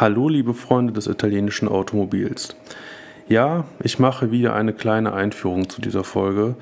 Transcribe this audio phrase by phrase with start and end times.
[0.00, 2.56] Hallo, liebe Freunde des italienischen Automobils.
[3.28, 6.56] Ja, ich mache wieder eine kleine Einführung zu dieser Folge,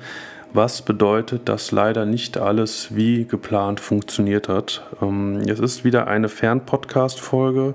[0.51, 4.83] was bedeutet, dass leider nicht alles wie geplant funktioniert hat.
[5.01, 7.73] Ähm, es ist wieder eine Fernpodcast-Folge,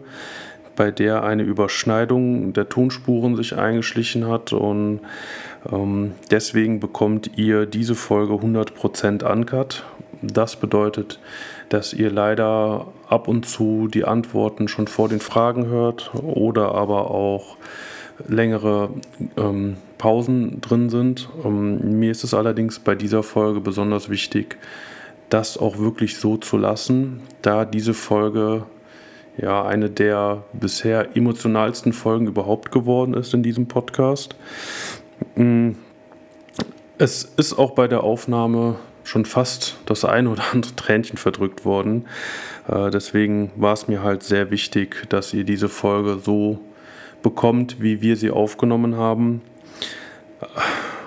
[0.77, 5.01] bei der eine Überschneidung der Tonspuren sich eingeschlichen hat und
[5.73, 9.85] ähm, deswegen bekommt ihr diese Folge 100% uncut.
[10.21, 11.19] Das bedeutet,
[11.69, 17.11] dass ihr leider ab und zu die Antworten schon vor den Fragen hört oder aber
[17.11, 17.57] auch
[18.29, 18.91] längere
[19.37, 21.29] ähm, Pausen drin sind.
[21.45, 24.59] Ähm, mir ist es allerdings bei dieser Folge besonders wichtig,
[25.29, 28.65] das auch wirklich so zu lassen, da diese Folge
[29.37, 34.37] ja eine der bisher emotionalsten Folgen überhaupt geworden ist in diesem Podcast.
[35.35, 35.73] Mm,
[36.99, 38.77] es ist auch bei der Aufnahme
[39.07, 42.07] schon fast das ein oder andere Tränchen verdrückt worden.
[42.69, 46.59] Äh, deswegen war es mir halt sehr wichtig, dass ihr diese Folge so
[47.23, 49.43] bekommt, wie wir sie aufgenommen haben.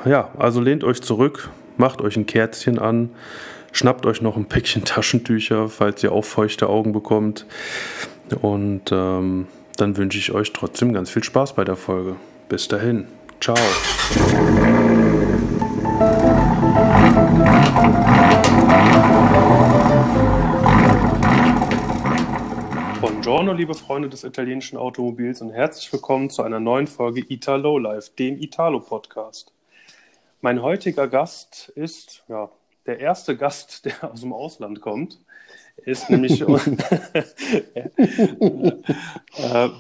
[0.06, 3.10] Äh, ja, also lehnt euch zurück, macht euch ein Kerzchen an,
[3.74, 7.46] schnappt euch noch ein Päckchen Taschentücher, falls ihr auch feuchte Augen bekommt.
[8.42, 12.16] Und ähm, dann wünsche ich euch trotzdem ganz viel Spaß bei der Folge.
[12.48, 13.08] Bis dahin.
[13.42, 13.58] Ciao.
[23.40, 28.14] Buongiorno, liebe Freunde des italienischen Automobils und herzlich willkommen zu einer neuen Folge Italo Live,
[28.16, 29.54] dem Italo-Podcast.
[30.42, 32.52] Mein heutiger Gast ist ja,
[32.86, 35.22] der erste Gast, der aus dem Ausland kommt.
[35.78, 36.50] Ist nämlich äh,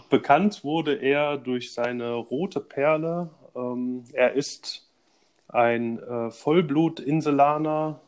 [0.09, 3.29] bekannt wurde er durch seine rote Perle.
[3.57, 4.87] Ähm, er ist
[5.49, 7.99] ein äh, Vollblut-Inselaner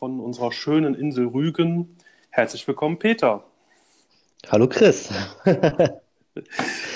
[0.00, 1.96] von unserer schönen Insel Rügen.
[2.30, 3.44] Herzlich willkommen, Peter.
[4.50, 5.10] Hallo Chris.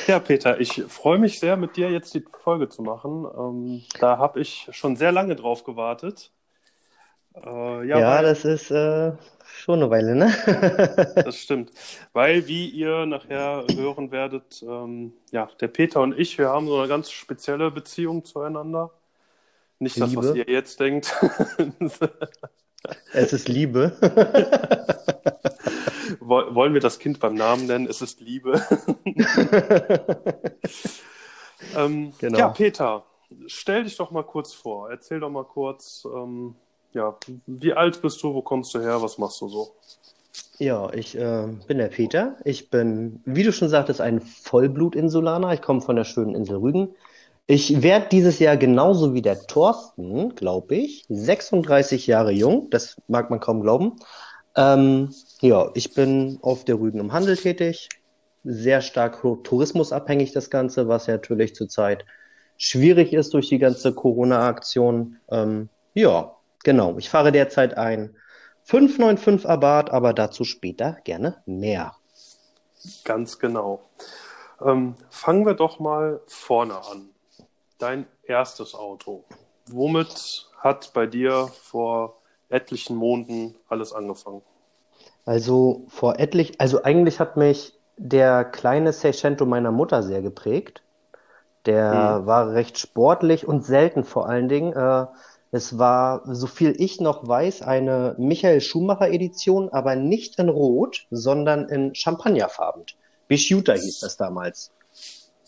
[0.06, 3.26] ja, Peter, ich freue mich sehr, mit dir jetzt die Folge zu machen.
[3.36, 6.30] Ähm, da habe ich schon sehr lange drauf gewartet.
[7.34, 9.12] Äh, ja, ja weil, das ist äh,
[9.44, 11.12] schon eine Weile, ne?
[11.24, 11.70] das stimmt.
[12.12, 16.78] Weil, wie ihr nachher hören werdet, ähm, ja, der Peter und ich, wir haben so
[16.78, 18.90] eine ganz spezielle Beziehung zueinander.
[19.80, 20.08] Nicht Liebe.
[20.08, 21.16] das, was ihr jetzt denkt.
[23.12, 23.96] es ist Liebe.
[26.20, 27.86] wollen wir das Kind beim Namen nennen?
[27.86, 28.62] Es ist Liebe.
[31.76, 32.38] ähm, genau.
[32.38, 33.04] Ja, Peter,
[33.46, 34.90] stell dich doch mal kurz vor.
[34.90, 36.54] Erzähl doch mal kurz, ähm,
[36.92, 39.74] ja, wie alt bist du, wo kommst du her, was machst du so?
[40.58, 42.36] Ja, ich äh, bin der Peter.
[42.44, 45.52] Ich bin, wie du schon sagtest, ein Vollblut-Insulaner.
[45.54, 46.94] Ich komme von der schönen Insel Rügen.
[47.52, 52.70] Ich werde dieses Jahr genauso wie der Thorsten, glaube ich, 36 Jahre jung.
[52.70, 53.96] Das mag man kaum glauben.
[54.54, 57.88] Ähm, ja, ich bin auf der Rügen im Handel tätig.
[58.44, 62.04] Sehr stark tourismusabhängig das Ganze, was ja natürlich zurzeit
[62.56, 65.16] schwierig ist durch die ganze Corona-Aktion.
[65.28, 66.98] Ähm, ja, genau.
[66.98, 68.14] Ich fahre derzeit ein
[68.62, 71.96] 595 Abarth, aber dazu später gerne mehr.
[73.02, 73.80] Ganz genau.
[74.64, 77.08] Ähm, fangen wir doch mal vorne an.
[77.80, 79.24] Dein erstes Auto.
[79.66, 82.20] Womit hat bei dir vor
[82.50, 84.42] etlichen Monaten alles angefangen?
[85.24, 90.82] Also vor etlich, also eigentlich hat mich der kleine Seicento meiner Mutter sehr geprägt.
[91.64, 92.26] Der mhm.
[92.26, 94.74] war recht sportlich und selten vor allen Dingen.
[94.74, 95.06] Äh,
[95.50, 101.06] es war, so viel ich noch weiß, eine Michael Schumacher Edition, aber nicht in Rot,
[101.10, 102.84] sondern in Champagnerfarben.
[103.26, 104.70] Bischuta hieß das damals.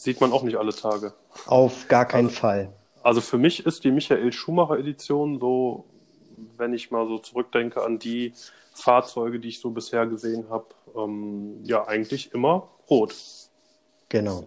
[0.03, 1.13] Sieht man auch nicht alle Tage.
[1.47, 2.73] Auf gar keinen also, Fall.
[3.03, 5.87] Also für mich ist die Michael Schumacher Edition so
[6.57, 8.33] wenn ich mal so zurückdenke an die
[8.75, 13.15] Fahrzeuge, die ich so bisher gesehen habe, ähm, ja, eigentlich immer rot.
[14.09, 14.45] Genau.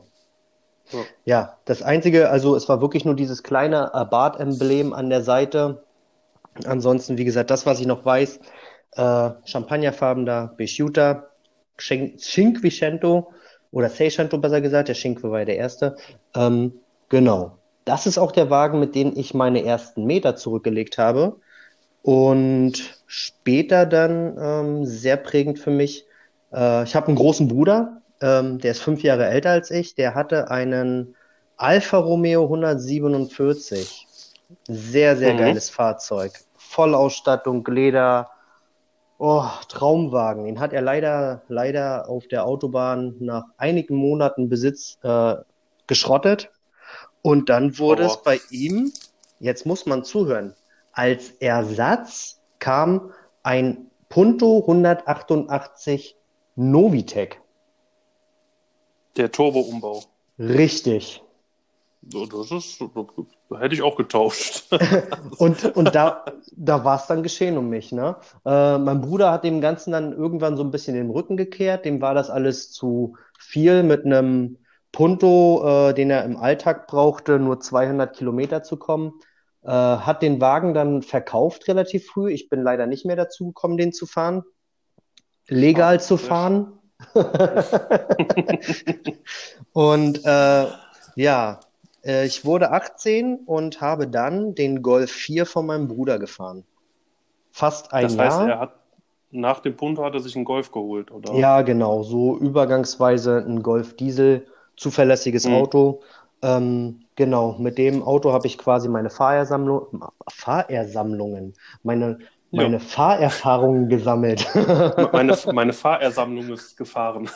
[0.92, 1.00] Ja.
[1.26, 1.58] ja.
[1.66, 5.84] das Einzige, also es war wirklich nur dieses kleine Abarth-Emblem an der Seite.
[6.66, 8.40] Ansonsten, wie gesagt, das, was ich noch weiß,
[8.94, 11.28] äh, Champagnerfarben da, Bisciuta,
[11.78, 13.34] Cinquecento
[13.76, 15.98] oder Seicento besser gesagt, der Cinque war ja der erste.
[16.34, 16.80] Ähm,
[17.10, 17.58] genau.
[17.84, 21.36] Das ist auch der Wagen, mit dem ich meine ersten Meter zurückgelegt habe.
[22.02, 26.06] Und später dann ähm, sehr prägend für mich,
[26.54, 30.16] äh, ich habe einen großen Bruder, ähm, der ist fünf Jahre älter als ich, der
[30.16, 31.18] hatte einen
[31.58, 34.08] Alfa Romeo 147.
[34.70, 35.38] Sehr, sehr mhm.
[35.38, 36.32] geiles Fahrzeug.
[36.56, 38.30] Vollausstattung, Leder,
[39.18, 40.46] oh, Traumwagen.
[40.46, 45.36] Den hat er leider, leider auf der Autobahn nach einigen Monaten Besitz äh,
[45.88, 46.52] geschrottet.
[47.22, 48.08] Und dann wurde oh.
[48.08, 48.92] es bei ihm,
[49.40, 50.54] jetzt muss man zuhören,
[50.92, 53.12] als Ersatz kam
[53.44, 56.16] ein Punto 188
[56.56, 57.42] Novitec.
[59.18, 60.04] Der Turbo-Umbau.
[60.40, 61.25] Richtig.
[62.08, 62.80] Das ist,
[63.60, 64.72] hätte ich auch getauscht.
[65.40, 66.26] und und da,
[66.56, 67.92] da war es dann geschehen um mich.
[67.92, 68.16] Ne?
[68.46, 71.84] Äh, mein Bruder hat dem Ganzen dann irgendwann so ein bisschen den Rücken gekehrt.
[71.84, 74.58] Dem war das alles zu viel mit einem
[74.92, 79.14] Punto, äh, den er im Alltag brauchte, nur 200 Kilometer zu kommen.
[79.64, 82.32] Äh, hat den Wagen dann verkauft relativ früh.
[82.32, 84.44] Ich bin leider nicht mehr dazu gekommen, den zu fahren.
[85.48, 86.80] Legal zu fahren.
[89.74, 90.66] und äh,
[91.16, 91.60] ja,
[92.06, 96.64] ich wurde 18 und habe dann den Golf 4 von meinem Bruder gefahren.
[97.52, 98.50] Fast ein das heißt, Jahr.
[98.50, 98.76] Er hat,
[99.32, 101.34] nach dem Punto hat er sich einen Golf geholt, oder?
[101.34, 102.04] Ja, genau.
[102.04, 104.46] So übergangsweise ein Golf Diesel,
[104.78, 105.56] zuverlässiges mhm.
[105.56, 106.02] Auto.
[106.44, 112.20] Ähm, genau, mit dem Auto habe ich quasi meine Fahrersammlung, Fahrersammlungen, meine,
[112.52, 112.80] meine ja.
[112.80, 114.48] Fahrerfahrungen gesammelt.
[115.12, 117.30] meine, meine Fahrersammlung ist gefahren.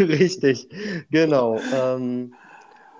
[0.00, 0.68] Richtig,
[1.10, 1.60] genau.
[1.72, 2.34] Ähm,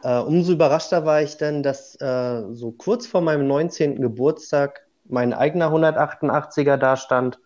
[0.03, 4.01] äh, umso überraschter war ich dann, dass äh, so kurz vor meinem 19.
[4.01, 7.39] Geburtstag mein eigener 188er da stand.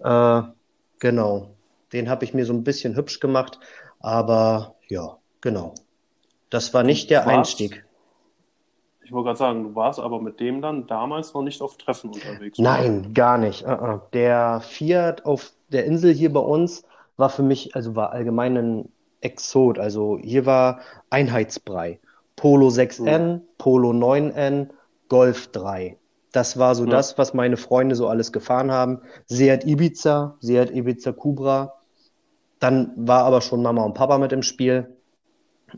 [0.00, 0.42] Äh,
[0.98, 1.50] genau,
[1.92, 3.58] den habe ich mir so ein bisschen hübsch gemacht,
[4.00, 5.74] aber ja, genau.
[6.50, 7.84] Das war nicht der Einstieg.
[9.04, 12.10] Ich wollte gerade sagen, du warst aber mit dem dann damals noch nicht auf Treffen
[12.10, 12.58] unterwegs.
[12.58, 13.08] Nein, oder?
[13.10, 13.64] gar nicht.
[13.64, 14.00] Uh -uh.
[14.12, 16.84] Der Fiat auf der Insel hier bei uns
[17.16, 18.92] war für mich, also war allgemein ein
[19.24, 19.78] Exot.
[19.78, 20.80] Also hier war
[21.10, 22.00] Einheitsbrei.
[22.36, 23.40] Polo 6N, mhm.
[23.58, 24.68] Polo 9N,
[25.08, 25.96] Golf 3.
[26.32, 26.90] Das war so ja.
[26.90, 29.00] das, was meine Freunde so alles gefahren haben.
[29.26, 31.74] Seat Ibiza, Seat Ibiza Cubra.
[32.58, 34.96] Dann war aber schon Mama und Papa mit im Spiel.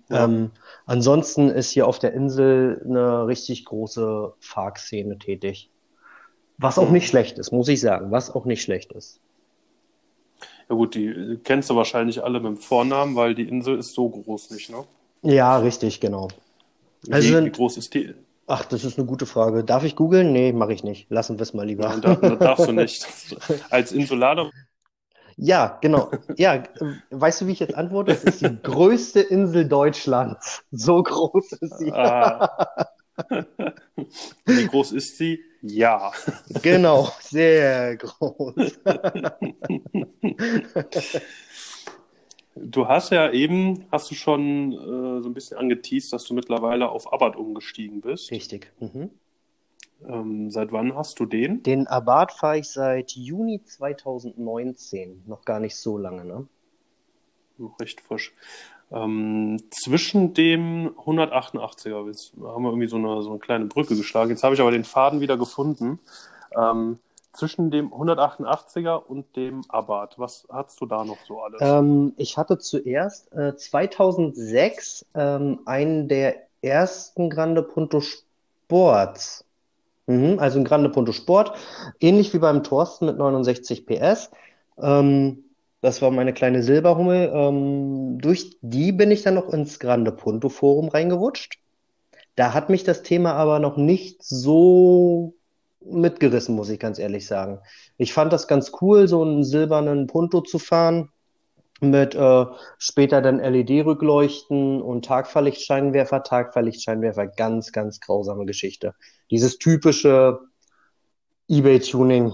[0.09, 0.25] Ja.
[0.25, 0.51] Ähm,
[0.87, 5.71] ansonsten ist hier auf der Insel eine richtig große Fahrkszene tätig.
[6.59, 6.95] Was auch mhm.
[6.95, 8.11] nicht schlecht ist, muss ich sagen.
[8.11, 9.21] Was auch nicht schlecht ist.
[10.69, 14.09] Ja gut, die kennst du wahrscheinlich alle mit dem Vornamen, weil die Insel ist so
[14.09, 14.85] groß nicht, ne?
[15.23, 16.29] Ja, richtig, genau.
[17.11, 18.15] Also wie, sind, wie groß ist die?
[18.47, 19.65] Ach, das ist eine gute Frage.
[19.65, 20.33] Darf ich googeln?
[20.33, 21.11] Nee, mache ich nicht.
[21.11, 21.89] Lassen wir es mal lieber.
[21.89, 23.07] Nein, da, darfst du nicht.
[23.71, 24.51] Als Insulaner.
[25.37, 26.11] Ja, genau.
[26.37, 26.63] Ja,
[27.11, 28.13] weißt du, wie ich jetzt antworte?
[28.13, 30.65] Es ist die größte Insel Deutschlands.
[30.71, 31.93] So groß ist sie.
[31.93, 32.87] Ah.
[34.45, 35.41] Wie groß ist sie?
[35.69, 36.13] Ja.
[36.63, 38.79] Genau, sehr groß.
[42.59, 46.89] Du hast ja eben, hast du schon äh, so ein bisschen angeteased, dass du mittlerweile
[46.89, 48.31] auf Abarth umgestiegen bist.
[48.31, 48.73] Richtig.
[48.81, 49.11] Mhm.
[50.07, 51.63] Ähm, seit wann hast du den?
[51.63, 55.25] Den Abarth fahre ich seit Juni 2019.
[55.27, 56.47] Noch gar nicht so lange, ne?
[57.59, 58.33] Noch recht frisch.
[58.93, 64.31] Ähm, zwischen dem 188er, jetzt haben wir irgendwie so eine, so eine kleine Brücke geschlagen.
[64.31, 65.99] Jetzt habe ich aber den Faden wieder gefunden.
[66.57, 66.99] Ähm,
[67.33, 71.61] zwischen dem 188er und dem Abarth, was hast du da noch so alles?
[71.61, 79.45] Ähm, ich hatte zuerst äh, 2006 ähm, einen der ersten Grande Punto Sports.
[80.07, 81.53] Mhm, also ein Grande Punto Sport,
[82.01, 84.31] ähnlich wie beim Thorsten mit 69 PS.
[84.79, 85.45] Ähm,
[85.87, 87.31] das war meine kleine Silberhummel.
[87.33, 91.61] Ähm, durch die bin ich dann noch ins Grande Punto Forum reingerutscht.
[92.35, 95.35] Da hat mich das Thema aber noch nicht so
[95.81, 97.61] mitgerissen, muss ich ganz ehrlich sagen.
[97.99, 101.11] Ich fand das ganz cool, so einen silbernen Punto zu fahren
[101.81, 102.47] mit äh,
[102.79, 106.25] später dann LED-Rückleuchten und Tagfahrlichtscheinwerfer.
[106.25, 108.97] Tagfahrlichtscheinwerfer, ganz, ganz grausame Geschichte.
[109.31, 110.41] Dieses typische
[111.49, 112.33] eBay-Tuning,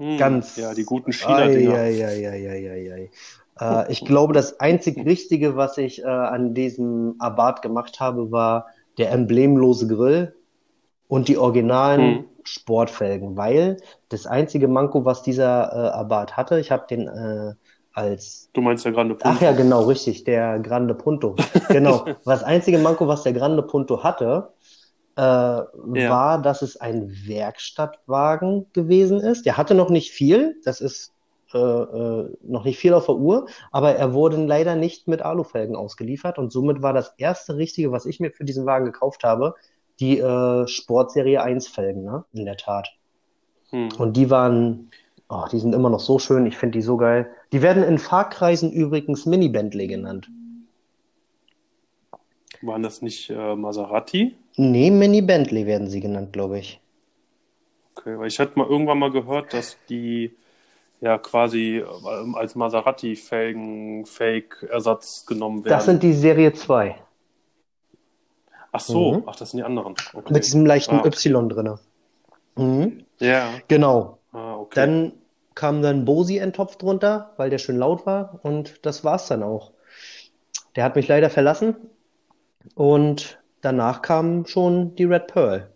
[0.00, 0.56] hm, Ganz.
[0.56, 1.78] Ja, die guten China-Dinger.
[3.60, 8.68] Äh, ich glaube, das einzig Richtige, was ich äh, an diesem Abarth gemacht habe, war
[8.96, 10.34] der emblemlose Grill
[11.06, 12.24] und die originalen hm.
[12.44, 13.76] Sportfelgen, weil
[14.08, 17.52] das einzige Manko, was dieser äh, Abarth hatte, ich habe den äh,
[17.92, 18.48] als.
[18.54, 19.36] Du meinst der Grande Punto?
[19.36, 21.36] Ach ja, genau, richtig, der Grande Punto.
[21.68, 22.06] genau.
[22.24, 24.54] Das einzige Manko, was der Grande Punto hatte,
[25.16, 25.66] äh, ja.
[26.10, 29.46] war, dass es ein Werkstattwagen gewesen ist.
[29.46, 31.12] Der hatte noch nicht viel, das ist
[31.52, 35.74] äh, äh, noch nicht viel auf der Uhr, aber er wurde leider nicht mit Alufelgen
[35.74, 39.56] ausgeliefert und somit war das erste Richtige, was ich mir für diesen Wagen gekauft habe,
[39.98, 42.24] die äh, Sportserie 1 Felgen, ne?
[42.32, 42.88] in der Tat.
[43.70, 43.88] Hm.
[43.98, 44.90] Und die waren,
[45.28, 47.30] oh, die sind immer noch so schön, ich finde die so geil.
[47.52, 50.28] Die werden in Fahrkreisen übrigens Mini-Bentley genannt.
[52.62, 54.36] Waren das nicht äh, Maserati?
[54.60, 56.82] Nee, Mini Bentley werden sie genannt, glaube ich.
[57.96, 60.36] Okay, weil ich hatte mal irgendwann mal gehört, dass die
[61.00, 65.72] ja quasi äh, als Maserati-Felgen Fake-Ersatz genommen werden.
[65.72, 66.94] Das sind die Serie 2.
[68.72, 69.22] Ach so, mhm.
[69.24, 69.94] ach, das sind die anderen.
[70.12, 70.30] Okay.
[70.30, 71.08] Mit diesem leichten ah, okay.
[71.08, 71.78] Y drin.
[72.56, 73.06] Mhm.
[73.18, 73.48] Ja.
[73.66, 74.18] Genau.
[74.32, 74.74] Ah, okay.
[74.74, 75.12] Dann
[75.54, 79.72] kam dann Bosi Topf drunter, weil der schön laut war und das war's dann auch.
[80.76, 81.76] Der hat mich leider verlassen
[82.74, 85.70] und danach kam schon die Red Pearl.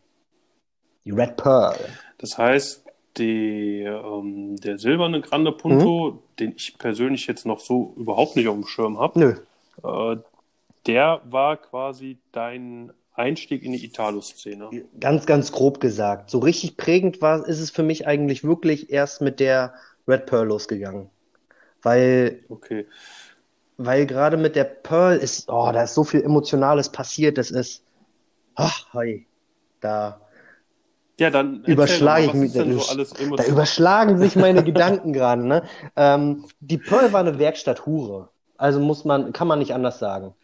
[1.04, 1.76] Die Red Pearl.
[2.18, 2.84] Das heißt,
[3.16, 6.18] die, ähm, der silberne Grande Punto, mhm.
[6.38, 9.42] den ich persönlich jetzt noch so überhaupt nicht auf dem Schirm habe,
[9.82, 10.16] äh,
[10.86, 14.70] der war quasi dein Einstieg in die Italo-Szene.
[14.98, 16.30] Ganz, ganz grob gesagt.
[16.30, 19.74] So richtig prägend war, ist es für mich eigentlich wirklich erst mit der
[20.08, 21.10] Red Pearl losgegangen.
[21.82, 22.86] Weil, okay.
[23.76, 27.82] Weil gerade mit der Pearl ist, oh, da ist so viel Emotionales passiert, das ist,
[28.54, 29.26] ach, hey,
[29.80, 30.20] da,
[31.18, 32.52] ja, dann überschlage ich mich.
[32.52, 35.46] Da, so da überschlagen sich meine Gedanken gerade.
[35.46, 35.62] Ne?
[35.94, 38.30] Ähm, die Pearl war eine Werkstatt Hure.
[38.56, 40.34] Also muss man, kann man nicht anders sagen.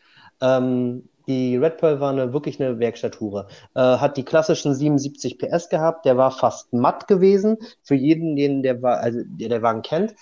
[0.41, 3.49] Ähm, die Red Pearl war eine, wirklich eine Werkstatthure.
[3.75, 7.59] Äh, hat die klassischen 77 PS gehabt, der war fast matt gewesen.
[7.83, 10.15] Für jeden, den der, also, der, der Wagen kennt.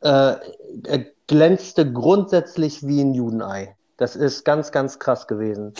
[0.00, 0.36] Äh,
[0.86, 3.76] er glänzte grundsätzlich wie ein Judenei.
[3.96, 5.72] Das ist ganz, ganz krass gewesen.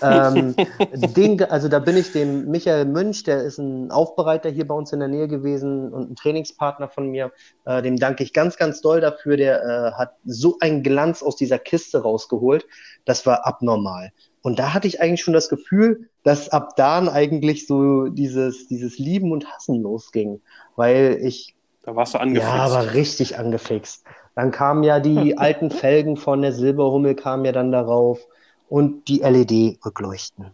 [0.00, 0.54] ähm,
[1.16, 4.92] den, also da bin ich dem Michael Münch, der ist ein Aufbereiter hier bei uns
[4.92, 7.32] in der Nähe gewesen und ein Trainingspartner von mir.
[7.64, 9.36] Äh, dem danke ich ganz, ganz doll dafür.
[9.36, 12.66] Der äh, hat so einen Glanz aus dieser Kiste rausgeholt.
[13.04, 14.12] Das war abnormal.
[14.42, 18.96] Und da hatte ich eigentlich schon das Gefühl, dass ab dann eigentlich so dieses, dieses
[18.98, 20.40] Lieben und Hassen losging.
[20.76, 21.56] Weil ich.
[21.82, 22.48] Da warst du angefixt.
[22.48, 24.04] Ja, aber richtig angefixt.
[24.36, 28.20] Dann kamen ja die alten Felgen von der Silberhummel kamen ja dann darauf
[28.68, 30.52] und die LED-Rückleuchten.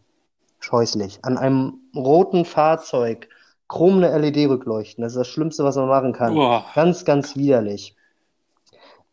[0.61, 1.19] Scheußlich.
[1.23, 3.29] An einem roten Fahrzeug
[3.69, 5.03] chromene LED-Rückleuchten.
[5.03, 6.35] Das ist das Schlimmste, was man machen kann.
[6.35, 6.65] Boah.
[6.75, 7.97] Ganz, ganz widerlich.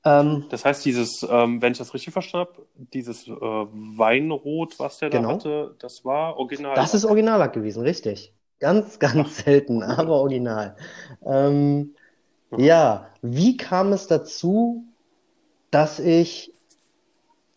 [0.05, 4.99] Ähm, das heißt, dieses, ähm, wenn ich das richtig verstanden habe, dieses äh, Weinrot, was
[4.99, 5.29] der genau.
[5.29, 6.75] da hatte, das war original.
[6.75, 8.33] Das ist Originallack gewesen, richtig.
[8.59, 9.43] Ganz, ganz Ach.
[9.45, 10.75] selten, aber original.
[11.25, 11.95] Ähm,
[12.57, 14.83] ja, wie kam es dazu,
[15.71, 16.53] dass ich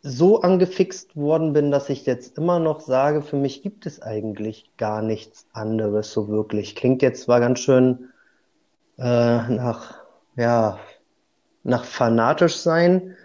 [0.03, 4.71] so angefixt worden bin, dass ich jetzt immer noch sage, für mich gibt es eigentlich
[4.77, 6.75] gar nichts anderes so wirklich.
[6.75, 8.11] Klingt jetzt zwar ganz schön
[8.99, 10.03] äh, nach,
[10.37, 10.79] ja,
[11.63, 13.17] nach fanatisch sein,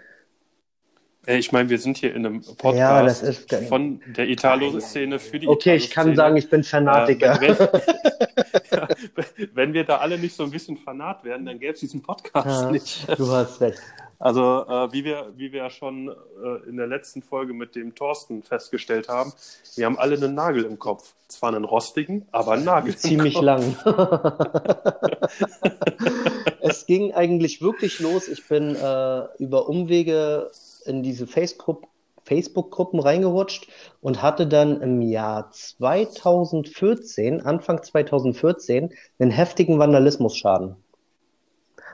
[1.36, 5.38] ich meine, wir sind hier in einem Podcast ja, das ist, von der Italo-Szene für
[5.38, 7.42] die Okay, ich kann sagen, ich bin Fanatiker.
[7.42, 11.80] Äh, wenn, wenn, wir da alle nicht so ein bisschen Fanat werden, dann gäbe es
[11.80, 13.06] diesen Podcast ja, nicht.
[13.18, 13.80] Du hast recht.
[14.20, 17.94] Also, äh, wie, wir, wie wir ja schon äh, in der letzten Folge mit dem
[17.94, 19.32] Thorsten festgestellt haben,
[19.76, 21.14] wir haben alle einen Nagel im Kopf.
[21.28, 22.96] Zwar einen rostigen, aber einen Nagel.
[22.96, 23.76] Ziemlich lang.
[26.60, 28.26] es ging eigentlich wirklich los.
[28.28, 30.50] Ich bin äh, über Umwege
[30.88, 33.68] in diese Facebook-Gruppen reingerutscht
[34.00, 40.76] und hatte dann im Jahr 2014, Anfang 2014, einen heftigen Vandalismusschaden.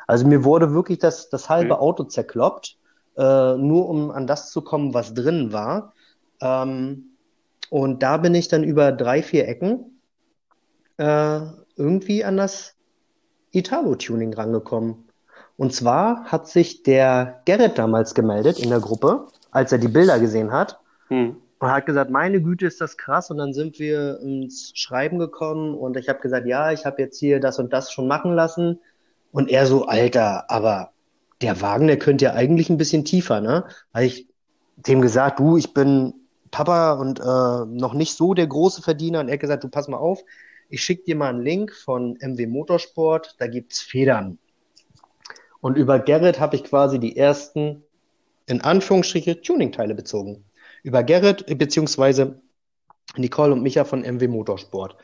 [0.07, 1.79] Also mir wurde wirklich das, das halbe.
[1.81, 2.79] Auto zerkloppt,
[3.17, 5.95] äh, nur um an das zu kommen, was drin war.
[6.41, 7.17] Ähm,
[7.71, 10.01] und da bin ich dann über drei, vier Ecken
[10.99, 11.41] äh,
[11.77, 12.75] irgendwie an das
[13.53, 15.04] Italo-Tuning rangekommen.
[15.57, 20.19] Und zwar hat sich der Gerrit damals gemeldet in der Gruppe, als er die Bilder
[20.19, 20.81] gesehen hat.
[21.09, 21.37] Hm.
[21.61, 23.31] Und hat gesagt, meine Güte, ist das krass.
[23.31, 27.19] Und dann sind wir ins Schreiben gekommen und ich habe gesagt, ja, ich habe jetzt
[27.19, 28.81] hier das und das schon machen lassen.
[29.33, 30.91] Und er so, Alter, aber
[31.41, 33.65] der Wagen, der könnte ja eigentlich ein bisschen tiefer, ne?
[33.93, 34.29] Habe ich
[34.77, 36.15] dem gesagt, du, ich bin
[36.51, 39.21] Papa und äh, noch nicht so der große Verdiener.
[39.21, 40.23] Und er hat gesagt, du pass mal auf,
[40.69, 44.39] ich schicke dir mal einen Link von MW Motorsport, da gibt's Federn.
[45.65, 47.85] Und über Gerrit habe ich quasi die ersten,
[48.45, 50.45] in Anführungsstriche, Tuning-Teile bezogen.
[50.83, 52.43] Über Gerrit, beziehungsweise
[53.17, 54.95] Nicole und Micha von MW Motorsport.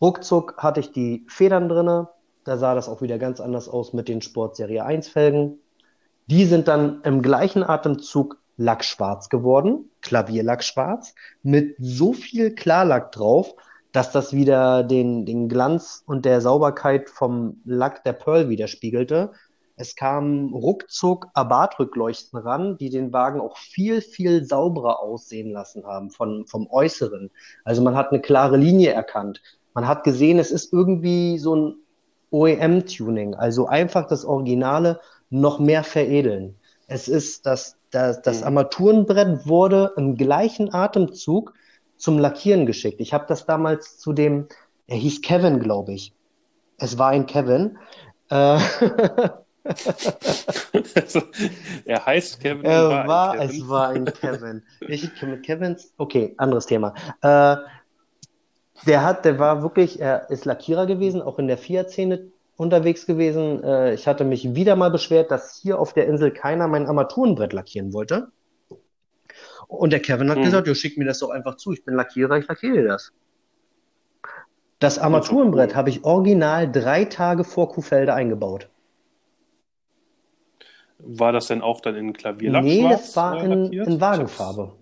[0.00, 2.10] Ruckzuck hatte ich die Federn drinne.
[2.44, 5.58] Da sah das auch wieder ganz anders aus mit den Sport Serie 1 Felgen.
[6.26, 13.56] Die sind dann im gleichen Atemzug lackschwarz geworden, Klavierlackschwarz, mit so viel Klarlack drauf,
[13.90, 19.32] dass das wieder den, den Glanz und der Sauberkeit vom Lack der Pearl widerspiegelte.
[19.76, 26.10] Es kam ruckzuck Abarth-Rückleuchten ran, die den Wagen auch viel, viel sauberer aussehen lassen haben
[26.10, 27.30] von, vom Äußeren.
[27.64, 29.42] Also man hat eine klare Linie erkannt.
[29.74, 31.74] Man hat gesehen, es ist irgendwie so ein
[32.30, 35.00] OEM-Tuning, also einfach das Originale
[35.30, 36.56] noch mehr veredeln.
[36.86, 38.46] Es ist das, das, das mhm.
[38.46, 41.52] Armaturenbrett wurde im gleichen Atemzug
[41.96, 43.00] zum Lackieren geschickt.
[43.00, 44.46] Ich habe das damals zu dem,
[44.86, 46.12] er hieß Kevin, glaube ich.
[46.78, 47.78] Es war ein Kevin.
[48.30, 48.58] Äh,
[51.84, 52.64] er heißt Kevin.
[52.64, 53.50] Er war, war Kevin.
[53.50, 54.62] Es war ein Kevin.
[54.80, 55.92] Ich mit Kevins.
[55.96, 56.94] Okay, anderes Thema.
[57.22, 57.56] Äh,
[58.86, 63.62] der hat, der war wirklich, er ist Lackierer gewesen, auch in der Fiat-Szene unterwegs gewesen.
[63.64, 67.52] Äh, ich hatte mich wieder mal beschwert, dass hier auf der Insel keiner mein Armaturenbrett
[67.54, 68.28] lackieren wollte.
[69.66, 70.44] Und der Kevin hat Hm.
[70.44, 71.72] gesagt, ja, schick mir das doch einfach zu.
[71.72, 73.12] Ich bin Lackierer, ich lackiere dir das.
[74.78, 78.68] Das Armaturenbrett habe ich original drei Tage vor Kuhfelde eingebaut.
[81.06, 84.72] War das denn auch dann in Klavierlack Nee, schwarz das war äh, in, in Wagenfarbe.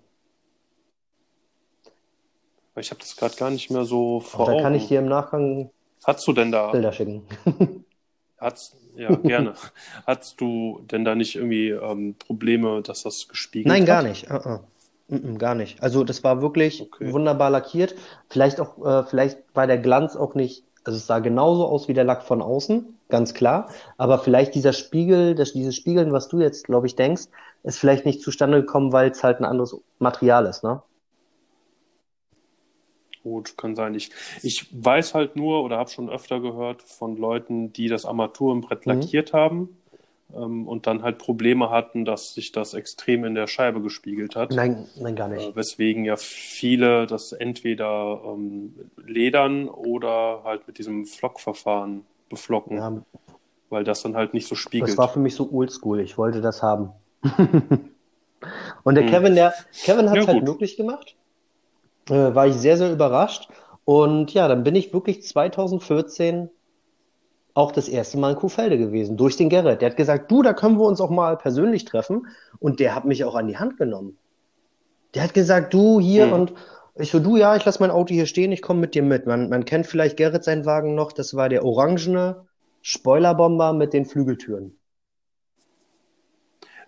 [2.77, 4.63] Ich habe das gerade gar nicht mehr so vor Da Augen.
[4.63, 5.71] kann ich dir im Nachgang
[6.05, 7.23] Hast du denn da, Bilder schicken.
[8.39, 9.55] hat's, ja, gerne.
[10.07, 14.07] Hast du denn da nicht irgendwie ähm, Probleme, dass das gespiegelt Nein, gar hat?
[14.09, 14.31] nicht.
[14.31, 14.61] Uh -uh.
[15.09, 15.83] Mm -mm, gar nicht.
[15.83, 17.13] Also das war wirklich Okay.
[17.13, 17.95] wunderbar lackiert.
[18.31, 21.95] Vielleicht auch, äh, vielleicht war der Glanz auch nicht, also es sah genauso aus wie
[21.95, 23.69] der Lack von außen, ganz klar.
[23.97, 27.25] Aber vielleicht dieser Spiegel, das, dieses Spiegeln, was du jetzt, glaube ich, denkst,
[27.63, 30.83] ist vielleicht nicht zustande gekommen, weil es halt ein anderes Material ist, ne?
[33.23, 33.95] Gut, kann sein.
[33.95, 34.11] Ich,
[34.43, 38.93] ich weiß halt nur oder habe schon öfter gehört von Leuten, die das Armaturenbrett Mhm.
[38.93, 39.69] lackiert haben
[40.35, 44.51] ähm, und dann halt Probleme hatten, dass sich das extrem in der Scheibe gespiegelt hat.
[44.51, 45.47] Nein, nein, gar nicht.
[45.51, 48.75] Äh, weswegen ja viele das entweder ähm,
[49.07, 53.03] ledern oder halt mit diesem Flockverfahren beflocken, Ja,
[53.71, 54.91] weil das dann halt nicht so spiegelt.
[54.91, 56.01] das war für mich so oldschool.
[56.01, 56.91] Ich wollte das haben.
[58.85, 59.11] Und der Hm.
[59.11, 60.49] Kevin, der Kevin hat es Ja, halt gut.
[60.55, 61.17] möglich gemacht.
[62.09, 63.49] Äh, war ich sehr, sehr überrascht.
[63.85, 66.51] Und ja, dann bin ich wirklich 2014
[67.55, 69.83] auch das erste Mal in Kuhfelde gewesen, durch den Gerrit.
[69.83, 72.27] Der hat gesagt, du, da können wir uns auch mal persönlich treffen.
[72.59, 74.17] Und der hat mich auch an die Hand genommen.
[75.15, 76.33] Der hat gesagt, du hier Hm.
[76.33, 76.55] und
[76.97, 79.27] ich so, du, ja, ich lasse mein Auto hier stehen, ich komme mit dir mit.
[79.27, 82.47] Man, man kennt vielleicht Gerrit seinen Wagen noch, das war der orangene
[82.83, 84.79] Spoilerbomber mit den Flügeltüren.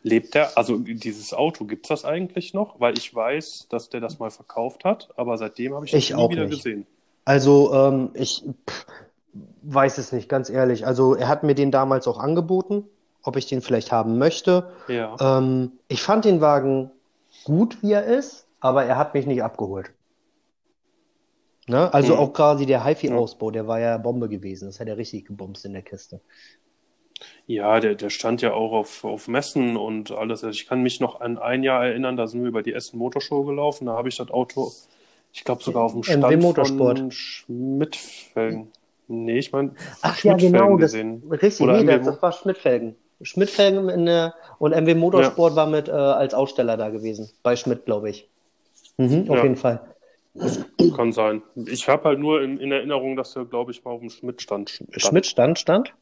[0.02, 2.78] Lebt der, also dieses Auto, gibt's das eigentlich noch?
[2.78, 6.10] Weil ich weiß, dass der das mal verkauft hat, aber seitdem habe ich das Ich
[6.10, 6.60] nie auch wieder nicht.
[6.62, 6.86] gesehen.
[7.24, 8.86] Also, ähm, ich pff,
[9.62, 10.86] weiß es nicht, ganz ehrlich.
[10.86, 12.84] Also, er hat mir den damals auch angeboten,
[13.22, 14.72] ob ich den vielleicht haben möchte.
[14.86, 15.20] Ja.
[15.20, 16.92] Ähm, ich fand den Wagen
[17.44, 19.93] gut, wie er ist, aber er hat mich nicht abgeholt.
[21.66, 21.92] Ne?
[21.94, 22.20] Also Hm.
[22.20, 24.66] auch quasi der HiFi-Ausbau, der war ja Bombe gewesen.
[24.66, 26.20] Das hat er richtig gebumst in der Kiste.
[27.46, 30.42] Ja, der, der stand ja auch auf, auf Messen und alles.
[30.44, 32.98] Also ich kann mich noch an ein Jahr erinnern, da sind wir über die Essen
[32.98, 33.86] Motorshow gelaufen.
[33.86, 34.72] Da habe ich das Auto,
[35.32, 36.98] ich glaube sogar auf dem MW Stand Motorsport.
[36.98, 38.72] von Schmidtfelgen.
[39.08, 41.22] Nee, ich meine Ach ja, genau, das, gesehen.
[41.30, 42.96] richtig, Oder nee, MW das, das war Schmidt-Felgen.
[43.22, 47.30] Schmidt-Felgen in der, und MW Motorsport war mit äh, als Aussteller da gewesen.
[47.42, 48.28] Bei Schmidt, glaube ich.
[48.96, 49.42] Mhm, auf Ja.
[49.42, 49.93] jeden Fall.
[50.96, 51.42] Kann sein.
[51.66, 54.70] Ich habe halt nur in, in Erinnerung, dass er, glaube ich, mal auf dem Schmidt-Stand
[54.70, 55.00] stand.
[55.00, 55.94] Schmidt stand, stand?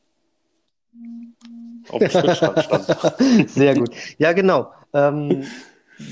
[1.91, 3.51] Auf dem Schmidt-Stand stand.
[3.51, 3.91] Sehr gut.
[4.19, 4.73] Ja, genau.
[4.95, 5.45] Ähm,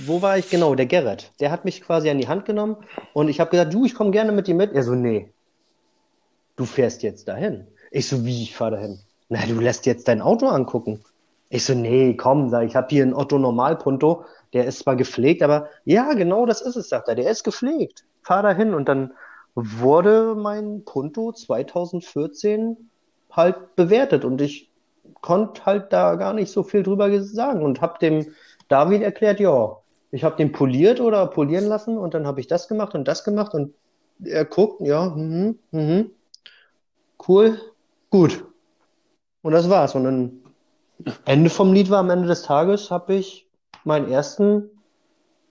[0.06, 0.50] wo war ich?
[0.50, 1.32] Genau, der Gerrit.
[1.40, 2.76] Der hat mich quasi an die Hand genommen
[3.14, 4.72] und ich habe gesagt, du, ich komme gerne mit dir mit.
[4.72, 5.32] Er so, nee,
[6.56, 7.66] du fährst jetzt dahin.
[7.90, 8.98] Ich so, wie, ich fahre dahin?
[9.28, 11.02] Na, du lässt jetzt dein Auto angucken.
[11.48, 15.42] Ich so, nee, komm, sag ich, habe hier einen Otto Normalpunto, der ist zwar gepflegt,
[15.42, 18.04] aber ja, genau das ist es, sagt er, der ist gepflegt.
[18.22, 19.12] Fahr dahin und dann
[19.54, 22.90] wurde mein Punto 2014
[23.30, 24.24] halt bewertet.
[24.24, 24.70] Und ich
[25.20, 27.62] konnte halt da gar nicht so viel drüber sagen.
[27.62, 28.32] Und habe dem
[28.68, 29.76] David erklärt, ja,
[30.10, 31.98] ich habe den poliert oder polieren lassen.
[31.98, 33.54] Und dann habe ich das gemacht und das gemacht.
[33.54, 33.74] Und
[34.24, 36.10] er guckt, ja, mhm, mhm,
[37.28, 37.60] cool,
[38.10, 38.44] gut.
[39.42, 39.94] Und das war's.
[39.94, 40.40] Und dann
[41.24, 43.46] Ende vom Lied war am Ende des Tages habe ich
[43.84, 44.70] meinen ersten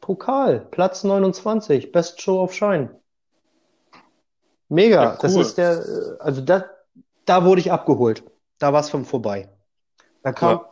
[0.10, 2.90] Pokal, Platz 29, Best Show of Shine.
[4.68, 5.42] Mega, Ja, das cool.
[5.42, 6.66] ist der, äh, also da,
[7.26, 8.24] da wurde ich abgeholt.
[8.58, 9.50] Da war es von vorbei.
[10.24, 10.66] Da kam, Ja,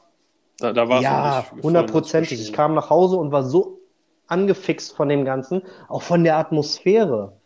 [0.57, 2.41] Da, da war es noch ja, hundertprozentig.
[2.41, 3.79] Ich kam nach Hause und war so
[4.25, 7.39] angefixt von dem Ganzen, auch von der Atmosphäre.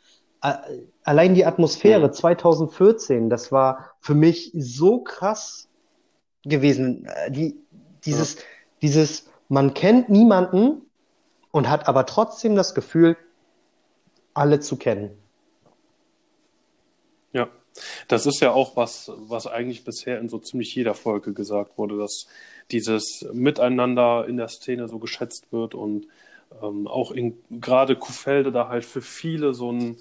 [1.04, 2.14] Allein die Atmosphäre Mhm.
[2.14, 5.68] 2014, das war für mich so krass
[6.44, 7.04] gewesen.
[7.06, 7.58] Äh, Die,
[8.06, 8.38] dieses,
[8.82, 10.84] dieses, man kennt niemanden
[11.52, 13.18] und hat aber trotzdem das Gefühl,
[14.34, 15.18] alle zu kennen.
[17.34, 17.50] Ja,
[18.08, 21.98] das ist ja auch was, was eigentlich bisher in so ziemlich jeder Folge gesagt wurde,
[21.98, 22.28] dass
[22.72, 26.08] dieses Miteinander in der Szene so geschätzt wird und
[26.62, 29.98] ähm, auch in gerade Kuhfelde da halt für viele so ein,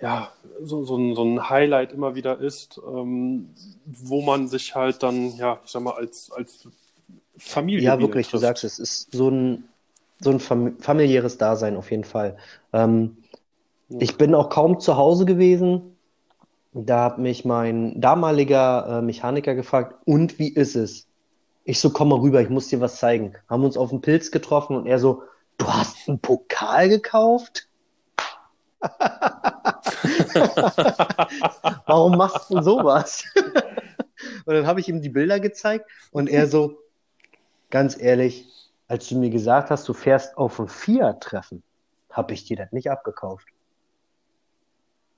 [0.00, 3.50] ja, so, so, ein, so ein Highlight immer wieder ist, ähm,
[3.86, 6.68] wo man sich halt dann, ja, ich sag mal, als, als
[7.36, 8.42] Familie Ja, wirklich, du trifft.
[8.42, 9.64] sagst es, ist so ein,
[10.24, 12.36] so ein fam familiäres Dasein auf jeden Fall.
[12.72, 13.18] Ähm,
[13.88, 15.96] ich bin auch kaum zu Hause gewesen.
[16.72, 21.06] Da hat mich mein damaliger äh, Mechaniker gefragt, und wie ist es?
[21.64, 23.34] Ich so, komm mal rüber, ich muss dir was zeigen.
[23.48, 25.22] Haben uns auf dem Pilz getroffen und er so,
[25.58, 27.68] du hast einen Pokal gekauft?
[31.86, 33.24] Warum machst du sowas?
[34.46, 36.78] Und dann habe ich ihm die Bilder gezeigt und er so,
[37.70, 38.46] ganz ehrlich,
[38.88, 41.62] als du mir gesagt hast, du fährst auf ein Fiat-Treffen,
[42.10, 43.46] habe ich dir das nicht abgekauft.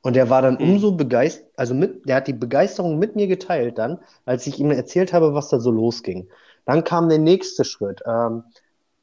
[0.02, 0.70] Und der war dann Hm.
[0.70, 4.70] umso begeistert, also mit, der hat die Begeisterung mit mir geteilt dann, als ich ihm
[4.70, 6.28] erzählt habe, was da so losging.
[6.64, 8.02] Dann kam der nächste Schritt.
[8.06, 8.44] Ähm,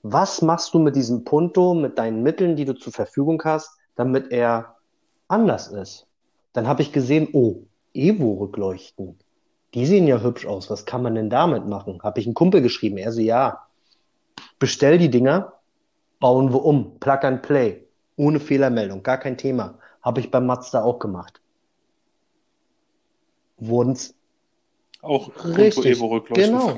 [0.02, 4.32] was machst du mit diesem Punto, mit deinen Mitteln, die du zur Verfügung hast, damit
[4.32, 4.78] er
[5.28, 6.08] anders ist?
[6.54, 9.18] Dann habe ich gesehen, oh, Evo-Rückleuchten.
[9.74, 10.70] Die sehen ja hübsch aus.
[10.70, 12.00] Was kann man denn damit machen?
[12.04, 12.98] Habe ich einen Kumpel geschrieben.
[12.98, 13.66] Er so, ja,
[14.64, 15.52] bestell die Dinger,
[16.22, 16.98] bauen wir um.
[17.02, 17.84] Plug and Play.
[18.16, 19.04] Ohne Fehlermeldung.
[19.04, 19.74] Gar kein Thema.
[20.02, 21.42] Habe ich beim Mazda auch gemacht.
[23.58, 24.14] Wurden's
[25.02, 26.52] Auch Punto richtig, Evo-Rückleuchten.
[26.58, 26.78] genau,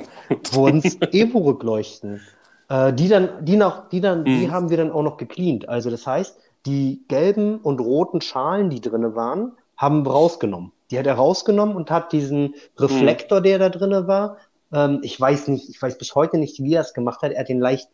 [0.51, 2.21] wurden's Evo-Rückleuchten.
[2.69, 4.51] Äh, die dann, die noch, die dann, die Mhm.
[4.51, 5.69] haben wir dann auch noch gecleant.
[5.69, 10.71] Also das heißt, die gelben und roten Schalen, die drinne waren, haben wir rausgenommen.
[10.89, 14.37] Die hat er rausgenommen und hat diesen Reflektor, der da drinne war,
[14.71, 17.31] ähm, ich weiß nicht, ich weiß bis heute nicht, wie er es gemacht hat.
[17.31, 17.89] Er hat den leicht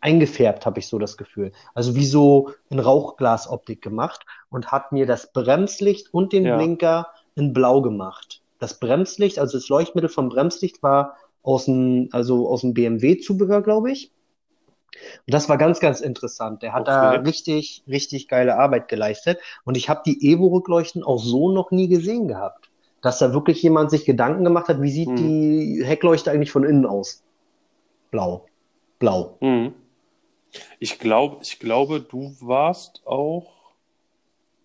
[0.00, 1.52] eingefärbt, habe ich so das Gefühl.
[1.74, 6.56] Also wie so in Rauchglasoptik gemacht und hat mir das Bremslicht und den Ja.
[6.56, 8.42] Blinker in Blau gemacht.
[8.58, 13.92] Das Bremslicht, also das Leuchtmittel vom Bremslicht war aus dem, also aus dem BMW-Zubehör, glaube
[13.92, 14.12] ich.
[15.26, 16.62] Und das war ganz, ganz interessant.
[16.62, 17.16] Der hat da Okay.
[17.16, 19.38] richtig, richtig geile Arbeit geleistet.
[19.64, 22.67] Und ich habe die Evo-Rückleuchten auch so noch nie gesehen gehabt.
[23.00, 25.16] Dass da wirklich jemand sich Gedanken gemacht hat, wie sieht Hm.
[25.16, 27.22] die Heckleuchte eigentlich von innen aus?
[28.10, 28.46] Blau.
[28.98, 29.36] Blau.
[29.40, 29.72] Mhm.
[30.78, 33.46] Ich glaube, ich glaube, du warst auch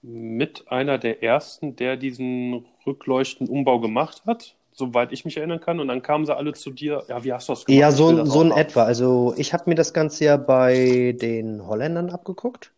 [0.02, 5.80] mit einer der ersten, der diesen Rückleuchten-Umbau gemacht hat, soweit ich mich erinnern kann.
[5.80, 7.04] Und dann kamen sie alle zu dir.
[7.08, 7.80] Ja, wie hast du das gemacht?
[7.80, 8.84] Ja, so, so in etwa.
[8.84, 12.72] Also ich habe mir das Ganze ja bei den Holländern abgeguckt.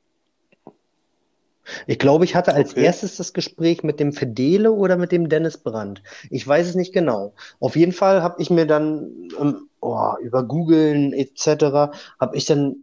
[1.88, 2.84] Ich glaube, ich hatte als Okay.
[2.84, 6.02] erstes das Gespräch mit dem Fedele oder mit dem Dennis Brandt.
[6.30, 7.34] Ich weiß es nicht genau.
[7.60, 11.96] Auf jeden Fall habe ich mir dann ähm, oh, über Googlen etc.
[12.20, 12.78] habe ich dann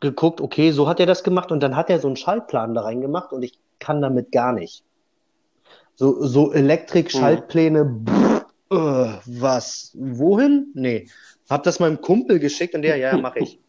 [0.00, 2.82] geguckt, okay, so hat er das gemacht und dann hat er so einen Schaltplan da
[2.82, 4.84] reingemacht und ich kann damit gar nicht.
[5.96, 9.92] So, so Elektrik-Schaltpläne, pff, äh, was?
[9.94, 10.68] Wohin?
[10.74, 11.08] Nee.
[11.50, 13.58] Hab das meinem Kumpel geschickt und der, ja, ja, mach ich.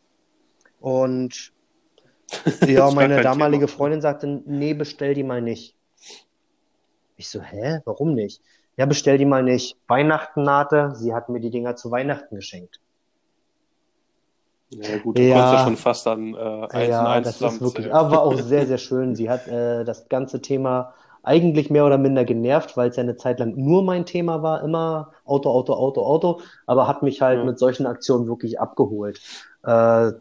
[0.81, 1.51] Und
[2.65, 3.67] ja, meine damalige Thema.
[3.67, 5.75] Freundin sagte, nee, bestell die mal nicht.
[7.17, 8.41] Ich so, hä, warum nicht?
[8.75, 9.77] Ja, bestell die mal nicht.
[9.87, 12.81] Weihnachten nahte, sie hat mir die Dinger zu Weihnachten geschenkt.
[14.71, 17.41] Ja, gut, du konntest ja Ja, schon fast dann äh, eins und ja, eins das
[17.41, 19.15] ist wirklich, aber war auch sehr, sehr schön.
[19.15, 23.17] Sie hat äh, das ganze Thema eigentlich mehr oder minder genervt, weil es ja eine
[23.17, 27.39] Zeit lang nur mein Thema war, immer Auto, Auto, Auto, Auto, aber hat mich halt
[27.39, 27.43] Ja.
[27.43, 29.19] mit solchen Aktionen wirklich abgeholt.
[29.63, 30.11] Äh,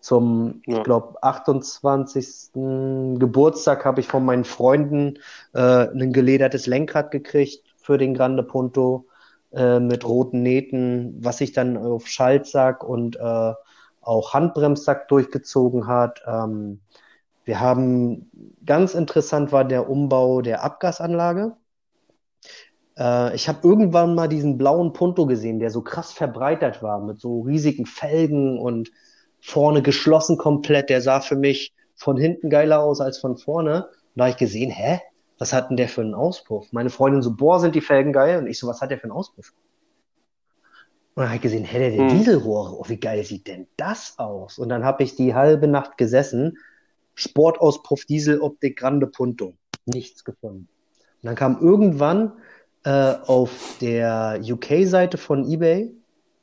[0.00, 0.82] zum, ich Ja.
[0.82, 3.18] glaube, 28.
[3.18, 5.18] Geburtstag habe ich von meinen Freunden
[5.54, 9.06] äh, ein geledertes Lenkrad gekriegt für den Grande Punto
[9.52, 13.52] äh, mit roten Nähten, was sich dann auf Schaltsack und äh,
[14.02, 16.22] auch Handbremssack durchgezogen hat.
[16.26, 16.80] Ähm,
[17.44, 18.30] wir haben,
[18.64, 21.56] ganz interessant war der Umbau der Abgasanlage.
[22.98, 27.20] Äh, ich habe irgendwann mal diesen blauen Punto gesehen, der so krass verbreitert war, mit
[27.20, 28.90] so riesigen Felgen und
[29.40, 30.90] vorne geschlossen komplett.
[30.90, 33.84] Der sah für mich von hinten geiler aus als von vorne.
[33.84, 35.00] Und da habe ich gesehen, hä?
[35.38, 36.66] Was hat denn der für einen Auspuff?
[36.72, 38.38] Meine Freundin so, boah, sind die Felgen geil.
[38.38, 39.52] Und ich so, was hat der für einen Auspuff?
[41.14, 42.18] Und dann habe ich gesehen, hä, der, der Hm.
[42.18, 44.58] Dieselrohre, oh, wie geil sieht denn das aus?
[44.58, 46.58] Und dann habe ich die halbe Nacht gesessen,
[47.14, 49.54] Sportauspuff, Dieseloptik, Grande Punto.
[49.86, 50.68] Nichts gefunden.
[51.22, 52.32] Und dann kam irgendwann
[52.84, 55.92] äh, auf der UK-Seite von eBay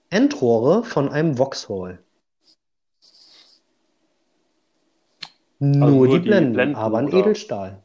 [0.10, 2.00] Endrohre von einem Vauxhall.
[5.60, 7.18] Also Nur nur die die Blenden, Blenden, aber ein oder?
[7.20, 7.82] Edelstahl.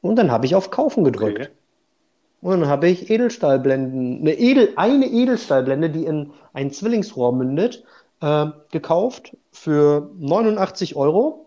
[0.00, 1.38] Und dann habe ich auf Kaufen gedrückt.
[1.40, 1.48] Okay.
[2.40, 7.84] Und dann habe ich Edelstahlblenden, eine, Edel, eine Edelstahlblende, die in ein Zwillingsrohr mündet,
[8.20, 11.46] äh, gekauft für 89 Euro.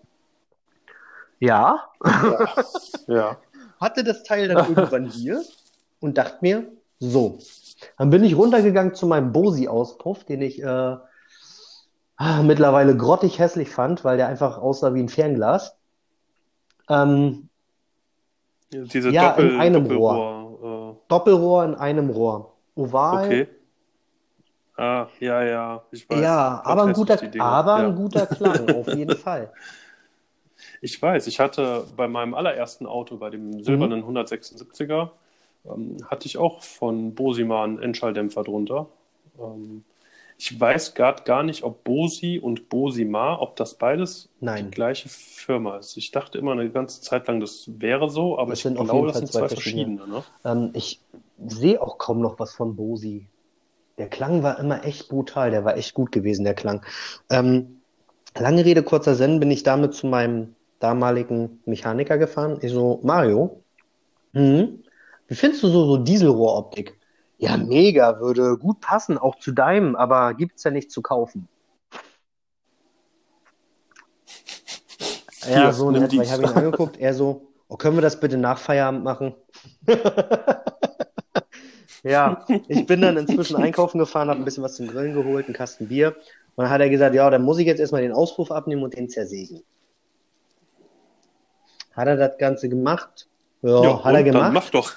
[1.39, 1.89] Ja,
[3.07, 3.37] Ja.
[3.81, 5.43] hatte das Teil dann irgendwann hier
[6.05, 7.39] und dachte mir, so.
[7.97, 10.65] Dann bin ich runtergegangen zu meinem Bosi-Auspuff, den ich äh,
[12.17, 15.75] ah, mittlerweile grottig hässlich fand, weil der einfach aussah wie ein Fernglas.
[16.89, 17.49] Ähm,
[18.71, 21.01] Diese Ja, in Doppel, einem Doppelrohr.
[21.07, 22.53] Doppelrohr in einem Rohr.
[22.75, 23.25] Äh, Oval.
[23.25, 23.47] okay.
[24.77, 26.21] Ah, ja, ja, ich weiß.
[26.21, 27.87] Ja, aber ein guter, aber Ja.
[27.87, 29.51] ein guter Klang, auf jeden Fall.
[30.81, 35.11] Ich weiß, ich hatte bei meinem allerersten Auto, bei dem silbernen 176er,
[35.69, 38.87] ähm, hatte ich auch von Bosima einen Endschalldämpfer drunter.
[39.39, 39.83] Ähm,
[40.37, 44.65] ich weiß gerade gar nicht, ob Bosi und Bosima, ob das beides Nein.
[44.65, 45.95] die gleiche Firma ist.
[45.95, 49.17] Ich dachte immer eine ganze Zeit lang, das wäre so, aber Das ich glaube, das
[49.19, 49.97] sind zwei zwei verschiedene.
[49.97, 50.07] verschiedene.
[50.07, 50.23] Ne?
[50.43, 50.99] Ähm, ich
[51.47, 53.27] sehe auch kaum noch was von Bosi.
[53.97, 56.85] Der Klang war immer echt brutal, der war echt gut gewesen, der Klang.
[57.29, 57.81] Ähm,
[58.37, 62.59] lange Rede, kurzer Sinn, bin ich damit zu meinem damaligen Mechaniker gefahren.
[62.61, 63.63] Ich so, Mario,
[64.33, 64.83] hm,
[65.27, 66.97] wie findest du so, so Dieselrohroptik?
[67.37, 71.47] Ja, mega, würde gut passen, auch zu deinem, aber gibt's ja nicht zu kaufen.
[75.49, 76.21] Ja, so in etwa.
[76.21, 79.35] Ich habe ihn angeguckt, er so, oh, können wir das bitte nach Feierabend machen?
[82.03, 85.55] ja, ich bin dann inzwischen einkaufen gefahren, habe ein bisschen was zum Grillen geholt, einen
[85.55, 86.15] Kasten Bier.
[86.55, 88.95] Und dann hat er gesagt, ja, dann muss ich jetzt erstmal den Auspuff abnehmen und
[88.95, 89.61] den zersägen.
[91.93, 93.27] Hat er das Ganze gemacht?
[93.65, 94.43] Ja, ja hat er gemacht.
[94.43, 94.93] Dann mach doch.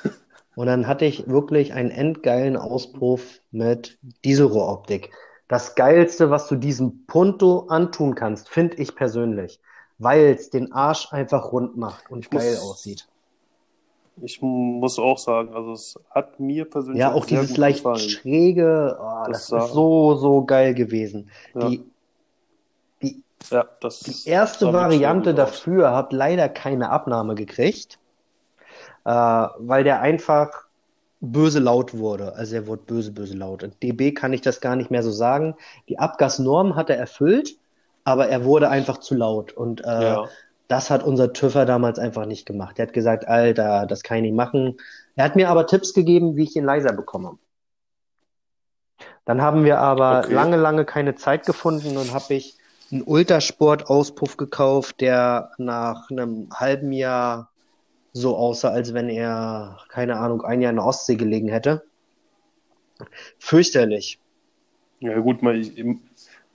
[0.55, 5.11] Und dann hatte ich wirklich einen endgeilen Auspuff mit Dieselrohroptik.
[5.47, 9.61] Das Geilste, was du diesem Punto antun kannst, finde ich persönlich,
[9.99, 13.09] weil es den Arsch einfach rund macht und ich geil muss, aussieht.
[14.21, 18.01] Ich muss auch sagen, also es hat mir persönlich ja auch dieses leicht gefallen.
[18.01, 21.31] schräge, oh, das, das ist so so geil gewesen.
[21.55, 21.69] Ja.
[21.69, 21.85] Die
[23.01, 27.98] die, ja, die erste Variante dafür hat leider keine Abnahme gekriegt
[29.09, 30.51] äh, weil der einfach
[31.21, 32.35] böse laut wurde.
[32.37, 33.63] Also er wurde böse, böse laut.
[33.63, 35.55] In DB kann ich das gar nicht mehr so sagen.
[35.89, 37.57] Die Abgasnorm hat er erfüllt,
[38.05, 39.53] aber er wurde einfach zu laut.
[39.53, 40.29] Und äh, ja.
[40.69, 42.79] das hat unser TÜVer damals einfach nicht gemacht.
[42.79, 44.77] Er hat gesagt, Alter, das kann ich nicht machen.
[45.17, 47.39] Er hat mir aber Tipps gegeben, wie ich ihn leiser bekomme.
[49.25, 50.35] Dann haben wir aber okay.
[50.35, 52.59] lange, lange keine Zeit gefunden und habe ich
[52.93, 57.51] einen Ultrasport-Auspuff gekauft, der nach einem halben Jahr
[58.21, 61.83] so aussah, als wenn er, keine Ahnung, ein Jahr in der Ostsee gelegen hätte.
[63.39, 64.19] Fürchterlich.
[65.01, 66.01] Ja, gut, man,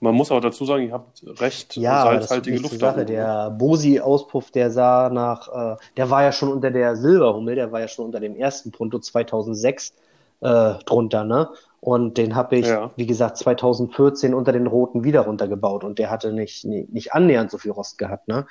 [0.00, 2.78] man muss auch dazu sagen, ihr habt recht ja, salzhaltige Luft.
[2.78, 3.04] Sache.
[3.06, 7.80] Der Bosi-Auspuff, der sah nach, äh, der war ja schon unter der Silberhummel, der war
[7.80, 9.94] ja schon unter dem ersten Punto 2006
[10.40, 11.48] äh, drunter, ne?
[11.84, 12.92] Und den habe ich, ja.
[12.96, 17.58] wie gesagt, 2014 unter den roten wieder runtergebaut und der hatte nicht, nicht, annähernd so
[17.58, 18.26] viel Rost gehabt.
[18.26, 18.46] Ne?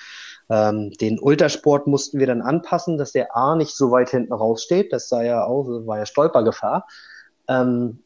[0.51, 4.93] Ähm, den Ultrasport mussten wir dann anpassen, dass der A nicht so weit hinten raussteht.
[4.93, 6.85] Das sah ja auch, war ja Stolpergefahr.
[7.47, 8.03] Ähm,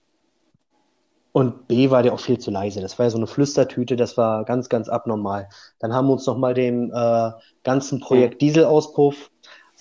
[1.34, 2.80] und B war der auch viel zu leise.
[2.80, 5.50] Das war ja so eine Flüstertüte, das war ganz, ganz abnormal.
[5.80, 7.32] Dann haben wir uns nochmal dem äh,
[7.66, 9.30] ganzen Projekt Dieselauspuff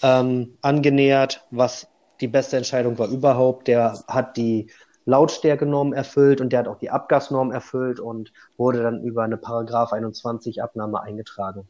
[0.02, 1.86] ähm, angenähert, was
[2.20, 3.68] die beste Entscheidung war überhaupt.
[3.68, 4.70] Der hat die
[5.06, 9.92] Lautstärkenorm erfüllt und der hat auch die Abgasnorm erfüllt und wurde dann über eine Paragraph
[9.92, 11.68] 21 Abnahme eingetragen.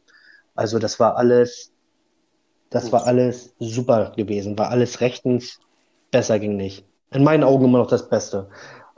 [0.55, 1.71] Also das war alles,
[2.71, 5.59] das war alles super gewesen, war alles rechtens,
[6.11, 6.83] besser ging nicht.
[7.11, 8.49] In meinen Augen immer noch das Beste.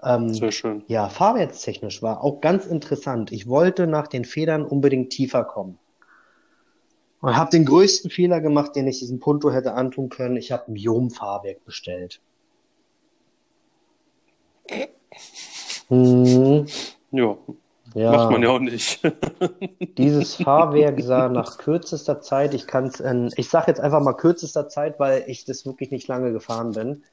[0.01, 0.83] Ähm, Sehr schön.
[0.87, 3.33] Ja, fahrwertstechnisch war auch ganz interessant.
[3.33, 5.77] Ich wollte nach den Federn unbedingt tiefer kommen.
[7.19, 10.37] Und habe den größten Fehler gemacht, den ich diesem Punto hätte antun können.
[10.37, 12.21] Ich habe ein Biom-Fahrwerk bestellt.
[15.89, 16.65] Hm.
[17.11, 17.37] Ja,
[17.95, 19.01] ja, macht man ja auch nicht.
[19.97, 23.01] Dieses Fahrwerk sah nach kürzester Zeit, ich kann es,
[23.35, 27.03] ich sage jetzt einfach mal kürzester Zeit, weil ich das wirklich nicht lange gefahren bin.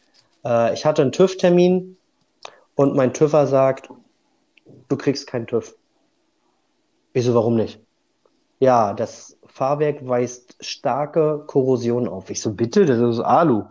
[0.45, 1.97] Äh, ich hatte einen TÜV-Termin
[2.75, 3.89] und mein TÜVer sagt,
[4.89, 5.75] du kriegst keinen TÜV.
[7.15, 7.81] Ich so, warum nicht?
[8.61, 12.29] Ja, das Fahrwerk weist starke Korrosion auf.
[12.29, 13.65] Ich so, bitte, das ist Alu.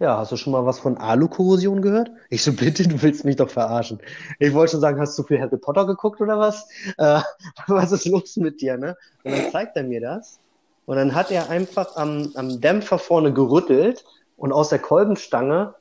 [0.00, 2.10] Ja, hast du schon mal was von Alu-Korrosion gehört?
[2.30, 4.00] Ich so, bitte, du willst mich doch verarschen.
[4.38, 6.66] Ich wollte schon sagen, hast du viel Harry Potter geguckt oder was?
[6.96, 7.20] Äh,
[7.66, 8.96] was ist los mit dir, ne?
[9.24, 10.40] Und dann zeigt er mir das.
[10.86, 14.06] Und dann hat er einfach am, am Dämpfer vorne gerüttelt
[14.38, 15.74] und aus der Kolbenstange,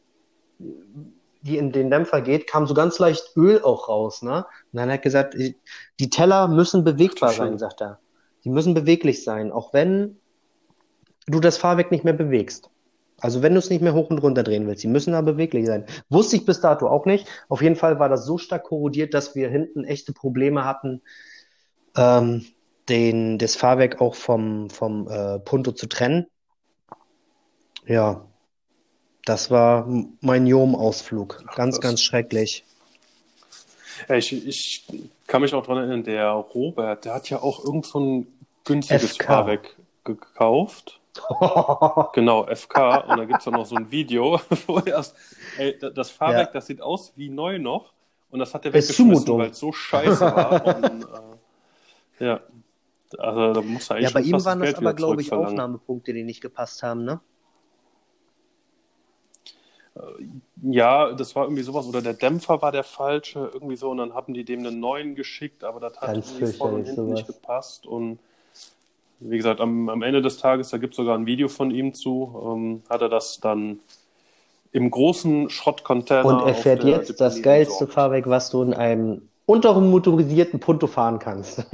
[1.42, 4.46] die in den Dämpfer geht, kam so ganz leicht Öl auch raus, ne?
[4.74, 8.00] Und dann hat er gesagt, die Teller müssen bewegbar sein, sagt er.
[8.44, 10.18] Die müssen beweglich sein, auch wenn
[11.28, 12.70] du das Fahrwerk nicht mehr bewegst.
[13.22, 15.66] Also wenn du es nicht mehr hoch und runter drehen willst, die müssen da beweglich
[15.66, 15.86] sein.
[16.10, 17.28] Wusste ich bis dato auch nicht.
[17.48, 21.02] Auf jeden Fall war das so stark korrodiert, dass wir hinten echte Probleme hatten,
[21.96, 22.46] ähm,
[22.88, 26.28] den, das Fahrwerk auch vom, vom äh, Punto zu trennen.
[27.86, 28.26] Ja,
[29.26, 29.88] das war
[30.22, 31.44] mein Jom-Ausflug.
[31.56, 32.66] Ganz, Ach, ganz schrecklich.
[34.08, 34.86] Ich, ich
[35.28, 38.28] kann mich auch daran erinnern, der Robert, der hat ja auch irgend so ein
[38.64, 39.26] günstiges FK.
[39.26, 41.00] Fahrwerk gekauft.
[42.14, 42.98] genau, FK.
[43.10, 45.16] Und da gibt es dann noch so ein Video, wo erst,
[45.58, 46.54] ey, das Fahrwerk, ja.
[46.54, 47.94] das sieht aus wie neu noch.
[48.32, 50.66] Und das hat er weggeschmissen, weil es so scheiße war.
[50.84, 51.04] und,
[52.20, 52.40] äh, ja,
[53.18, 56.24] also da muss er eigentlich Ja, bei ihm waren das aber, glaube ich, Aufnahmepunkte, die
[56.24, 57.22] nicht gepasst haben, ne?
[59.96, 60.02] Äh,
[60.62, 61.88] ja, das war irgendwie sowas.
[61.88, 63.90] Oder der Dämpfer war der falsche, irgendwie so.
[63.90, 67.14] Und dann haben die dem einen neuen geschickt, aber das hat irgendwie vorne und hinten
[67.14, 67.88] nicht gepasst.
[67.88, 68.20] Und
[69.20, 71.94] wie gesagt, am, am Ende des Tages, da gibt es sogar ein Video von ihm
[71.94, 73.80] zu, ähm, hat er das dann
[74.72, 76.26] im großen Schrottcontainer.
[76.26, 81.20] Und er fährt jetzt das geilste Fahrwerk, was du in einem unteren motorisierten Punto fahren
[81.20, 81.66] kannst.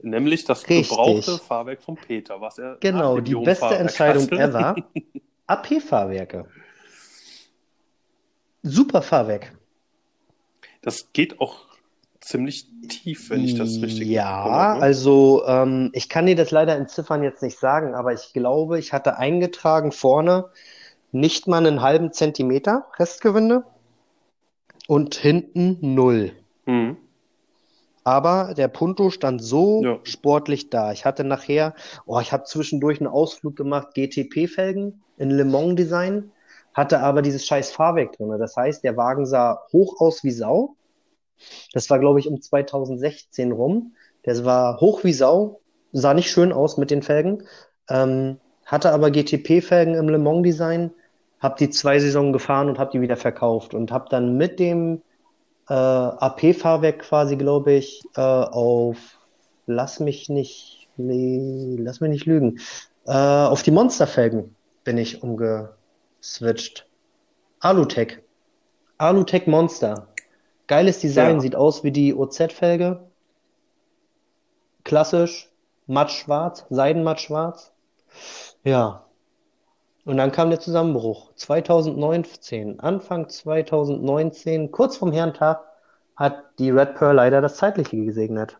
[0.00, 0.90] Nämlich das Richtig.
[0.90, 2.76] gebrauchte Fahrwerk von Peter, was er.
[2.80, 4.76] Genau, die beste Entscheidung ever.
[5.46, 6.46] AP-Fahrwerke.
[8.62, 9.52] Super Fahrwerk.
[10.82, 11.67] Das geht auch
[12.28, 14.82] ziemlich tief, wenn ich das richtig Ja, bekomme.
[14.82, 18.78] also ähm, ich kann dir das leider in Ziffern jetzt nicht sagen, aber ich glaube,
[18.78, 20.46] ich hatte eingetragen vorne
[21.10, 23.64] nicht mal einen halben Zentimeter Restgewinde
[24.86, 26.32] und hinten null.
[26.66, 26.98] Mhm.
[28.04, 29.98] Aber der Punto stand so ja.
[30.02, 30.92] sportlich da.
[30.92, 31.74] Ich hatte nachher,
[32.06, 36.30] oh, ich habe zwischendurch einen Ausflug gemacht, GTP-Felgen in Le Mans Design,
[36.72, 38.34] hatte aber dieses scheiß Fahrwerk drin.
[38.38, 40.76] Das heißt, der Wagen sah hoch aus wie Sau.
[41.72, 43.94] Das war, glaube ich, um 2016 rum.
[44.24, 45.60] Der war hoch wie Sau,
[45.92, 47.44] sah nicht schön aus mit den Felgen,
[47.88, 50.90] ähm, hatte aber GTP-Felgen im Le Mans Design,
[51.40, 55.02] habe die zwei Saisonen gefahren und habe die wieder verkauft und habe dann mit dem
[55.68, 58.98] äh, AP-Fahrwerk quasi, glaube ich, äh, auf,
[59.66, 62.58] lass mich nicht, nee, lass mich nicht lügen,
[63.06, 66.86] äh, auf die Monsterfelgen bin ich umgeswitcht.
[67.60, 68.18] Alutech.
[68.98, 70.08] Alutech Monster.
[70.68, 71.40] Geiles Design, ja.
[71.40, 73.00] sieht aus wie die OZ-Felge.
[74.84, 75.50] Klassisch,
[75.86, 77.72] matt schwarz, seidenmatt schwarz.
[78.62, 79.08] Ja,
[80.08, 81.34] und dann kam der Zusammenbruch.
[81.34, 85.60] 2019, Anfang 2019, kurz vom Herrentag,
[86.16, 88.56] hat die Red Pearl leider das Zeitliche gesegnet.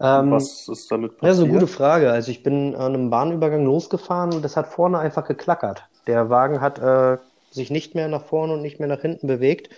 [0.00, 1.22] Ähm, was ist damit passiert?
[1.22, 2.10] Ja, so eine gute Frage.
[2.12, 5.84] Also ich bin an einem Bahnübergang losgefahren und das hat vorne einfach geklackert.
[6.06, 7.18] Der Wagen hat äh,
[7.54, 9.70] sich nicht mehr nach vorne und nicht mehr nach hinten bewegt.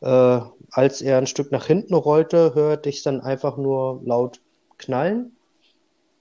[0.00, 0.40] Äh,
[0.70, 4.40] als er ein Stück nach hinten rollte, hörte ich es dann einfach nur laut
[4.78, 5.36] knallen.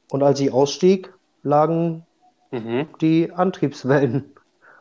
[0.10, 2.06] Und als ich ausstieg, lagen
[2.52, 2.88] mhm.
[3.02, 4.34] die Antriebswellen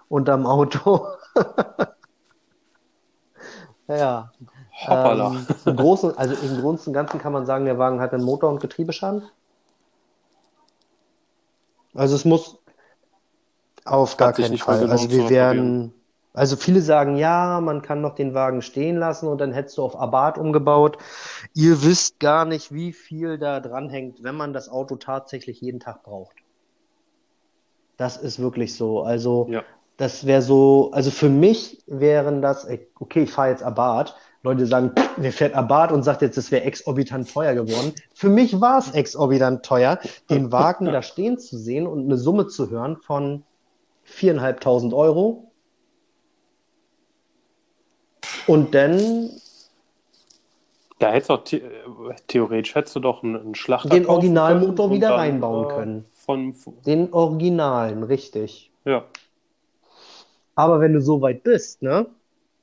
[0.08, 1.06] unterm Auto.
[3.88, 4.32] ja.
[4.86, 5.32] Hoppala.
[5.32, 8.24] Ähm, im Großen, also im Großen und Ganzen kann man sagen, der Wagen hat einen
[8.24, 9.22] Motor- und Getriebeschaden.
[11.94, 12.58] Also es muss
[13.84, 14.90] auf gar keinen Fall.
[14.90, 15.92] Also wir werden,
[16.32, 19.82] also viele sagen, ja, man kann noch den Wagen stehen lassen und dann hättest du
[19.82, 20.98] auf Abarth umgebaut.
[21.54, 25.80] Ihr wisst gar nicht, wie viel da dran hängt, wenn man das Auto tatsächlich jeden
[25.80, 26.36] Tag braucht.
[27.96, 29.02] Das ist wirklich so.
[29.02, 29.64] Also, ja.
[29.96, 32.66] das wäre so, also für mich wären das,
[33.00, 34.14] okay, ich fahre jetzt Abarth.
[34.42, 37.92] Leute sagen, wer fährt Abarth und sagt jetzt, das wäre exorbitant teuer geworden.
[38.14, 39.98] Für mich war es exorbitant teuer,
[40.30, 43.42] den Wagen da stehen zu sehen und eine Summe zu hören von
[44.04, 45.49] viereinhalbtausend Euro.
[48.50, 49.30] Und dann
[50.98, 51.62] da hättest du auch the
[52.26, 56.04] theoretisch hättest du doch einen, einen Schlachter den Originalmotor wieder dann, reinbauen äh, können.
[56.12, 58.72] Von, den Originalen, richtig.
[58.84, 59.04] Ja.
[60.56, 62.06] Aber wenn du so weit bist, ne,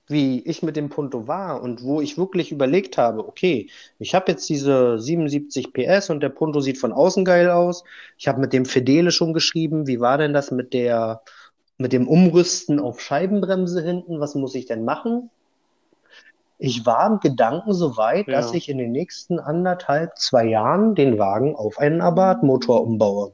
[0.08, 4.34] wie ich mit dem Punto war und wo ich wirklich überlegt habe, okay, ich habe
[4.34, 7.86] jetzt diese 77 PS und der Punto sieht von außen geil aus.
[8.18, 11.22] Ich habe mit dem Fedele schon geschrieben, wie war denn das mit der
[11.78, 14.20] mit dem Umrüsten auf Scheibenbremse hinten?
[14.20, 15.30] Was muss ich denn machen?
[16.60, 18.34] Ich war im Gedanken so weit, ja.
[18.34, 23.34] dass ich in den nächsten anderthalb, zwei Jahren den Wagen auf einen Abarth-Motor umbaue.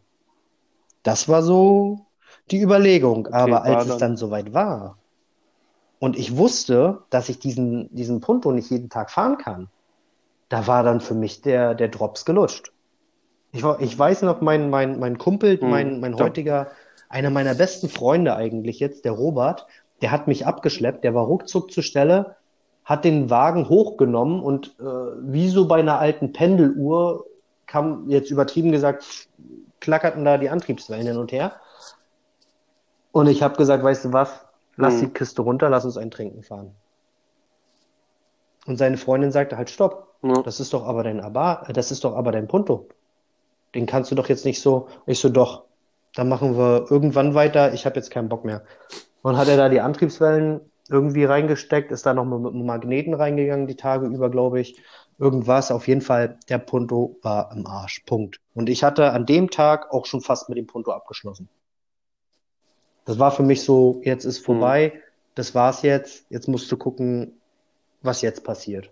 [1.04, 2.06] Das war so
[2.52, 3.28] die Überlegung.
[3.28, 4.98] Okay, Aber als es dann soweit war
[6.00, 9.70] und ich wusste, dass ich diesen, diesen Punto nicht jeden Tag fahren kann,
[10.50, 12.74] da war dann für mich der, der Drops gelutscht.
[13.54, 16.68] Ich, ich weiß noch, mein, mein, mein Kumpel, hm, mein, mein heutiger,
[17.08, 19.66] einer meiner besten Freunde eigentlich jetzt, der Robert,
[20.02, 22.36] der hat mich abgeschleppt, der war ruckzuck zur Stelle,
[22.86, 27.26] hat den Wagen hochgenommen und äh, wie so bei einer alten Pendeluhr
[27.66, 29.28] kam jetzt übertrieben gesagt
[29.80, 31.54] klackerten da die Antriebswellen hin und her.
[33.12, 35.02] Und ich habe gesagt, weißt du was, lass hm.
[35.02, 36.72] die Kiste runter, lass uns ein Trinken fahren.
[38.66, 40.42] Und seine Freundin sagte halt, stopp, ja.
[40.42, 42.88] das ist doch aber dein Aba, das ist doch aber dein Punto.
[43.76, 45.64] Den kannst du doch jetzt nicht so, ich so, doch,
[46.16, 48.64] dann machen wir irgendwann weiter, ich habe jetzt keinen Bock mehr.
[49.22, 53.68] Und hat er da die Antriebswellen irgendwie reingesteckt, ist da noch mit einem Magneten reingegangen,
[53.68, 54.82] die Tage über, glaube ich
[55.18, 55.72] irgendwas.
[55.72, 58.02] Auf jeden Fall, der Punto war im Arsch.
[58.06, 58.40] Punkt.
[58.54, 61.50] Und ich hatte an dem Tag auch schon fast mit dem Punto abgeschlossen.
[63.06, 65.00] Das war für mich so, jetzt ist vorbei, mhm.
[65.36, 67.40] das war's jetzt, jetzt musst du gucken,
[68.02, 68.92] was jetzt passiert.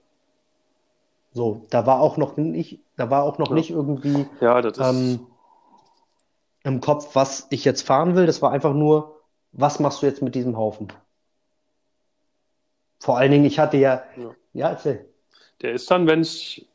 [1.33, 3.55] So, da war auch noch nicht, da war auch noch ja.
[3.55, 5.27] nicht irgendwie ja, ähm,
[6.63, 8.25] im Kopf, was ich jetzt fahren will.
[8.25, 9.21] Das war einfach nur,
[9.53, 10.91] was machst du jetzt mit diesem Haufen?
[13.01, 15.05] Vor allen Dingen, ich hatte ja, ja, ja erzähl.
[15.61, 16.67] Der ist dann, wenn ich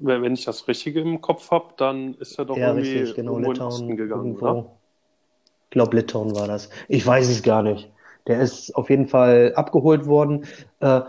[0.00, 3.32] Wenn ich das Richtige im Kopf habe, dann ist er doch Ja, irgendwie richtig, genau,
[3.32, 4.46] irgendwo in Litauen, Osten gegangen, irgendwo.
[4.46, 4.80] oder?
[5.64, 6.70] Ich glaube, Litauen war das.
[6.88, 7.90] Ich weiß es gar nicht.
[8.26, 10.46] Der ist auf jeden Fall abgeholt worden.
[10.80, 11.02] Äh,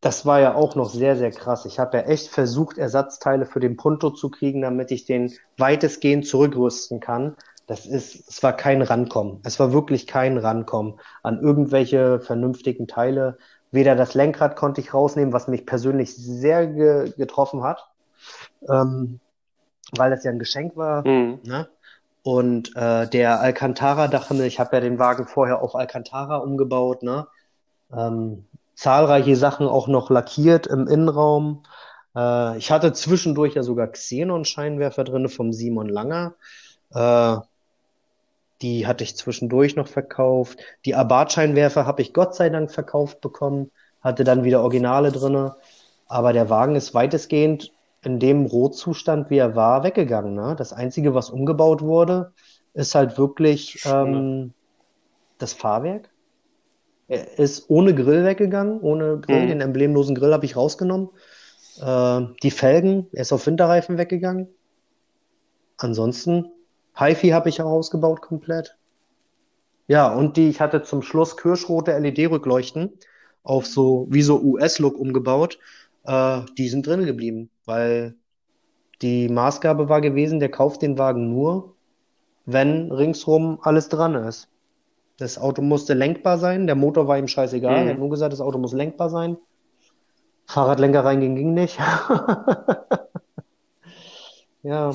[0.00, 1.64] das war ja auch noch sehr, sehr krass.
[1.64, 6.26] Ich habe ja echt versucht, Ersatzteile für den Punto zu kriegen, damit ich den weitestgehend
[6.26, 7.36] zurückrüsten kann.
[7.66, 9.40] Das ist, es war kein Rankommen.
[9.44, 13.38] Es war wirklich kein Rankommen an irgendwelche vernünftigen Teile.
[13.70, 17.88] Weder das Lenkrad konnte ich rausnehmen, was mich persönlich sehr ge getroffen hat,
[18.68, 19.20] ähm,
[19.96, 21.06] weil das ja ein Geschenk war.
[21.06, 21.40] Mhm.
[21.44, 21.68] Ne?
[22.22, 27.02] Und äh, der Alcantara dachte mir, ich habe ja den Wagen vorher auf Alcantara umgebaut,
[27.02, 27.26] ne?
[27.92, 28.44] Ähm,
[28.74, 31.64] zahlreiche Sachen auch noch lackiert im Innenraum.
[32.14, 36.34] Äh, ich hatte zwischendurch ja sogar Xenon-Scheinwerfer drin vom Simon Langer.
[36.94, 37.36] Äh,
[38.62, 40.58] die hatte ich zwischendurch noch verkauft.
[40.84, 45.56] Die Abarth-Scheinwerfer habe ich Gott sei Dank verkauft bekommen, hatte dann wieder Originale drinne.
[46.06, 50.34] Aber der Wagen ist weitestgehend in dem Rohzustand, wie er war, weggegangen.
[50.34, 50.54] Ne?
[50.56, 52.32] Das Einzige, was umgebaut wurde,
[52.74, 54.52] ist halt wirklich ähm,
[55.38, 56.10] das Fahrwerk.
[57.08, 59.42] Er ist ohne Grill weggegangen, ohne Grill.
[59.42, 59.48] Mhm.
[59.48, 61.10] Den emblemlosen Grill habe ich rausgenommen.
[61.80, 64.48] Äh, die Felgen, er ist auf Winterreifen weggegangen.
[65.76, 66.50] Ansonsten,
[66.98, 68.76] HiFi habe ich auch ausgebaut komplett.
[69.88, 72.92] Ja, und die, ich hatte zum Schluss kirschrote LED-Rückleuchten
[73.42, 75.58] auf so, wie so US-Look umgebaut.
[76.04, 78.14] Äh, die sind drin geblieben, weil
[79.02, 81.74] die Maßgabe war gewesen, der kauft den Wagen nur,
[82.46, 84.48] wenn ringsrum alles dran ist.
[85.18, 87.86] Das Auto musste lenkbar sein, der Motor war ihm scheißegal, Mhm.
[87.88, 89.36] er hat nur gesagt, das Auto muss lenkbar sein.
[90.46, 91.78] Fahrradlenker reingehen ging nicht.
[94.64, 94.94] Ja,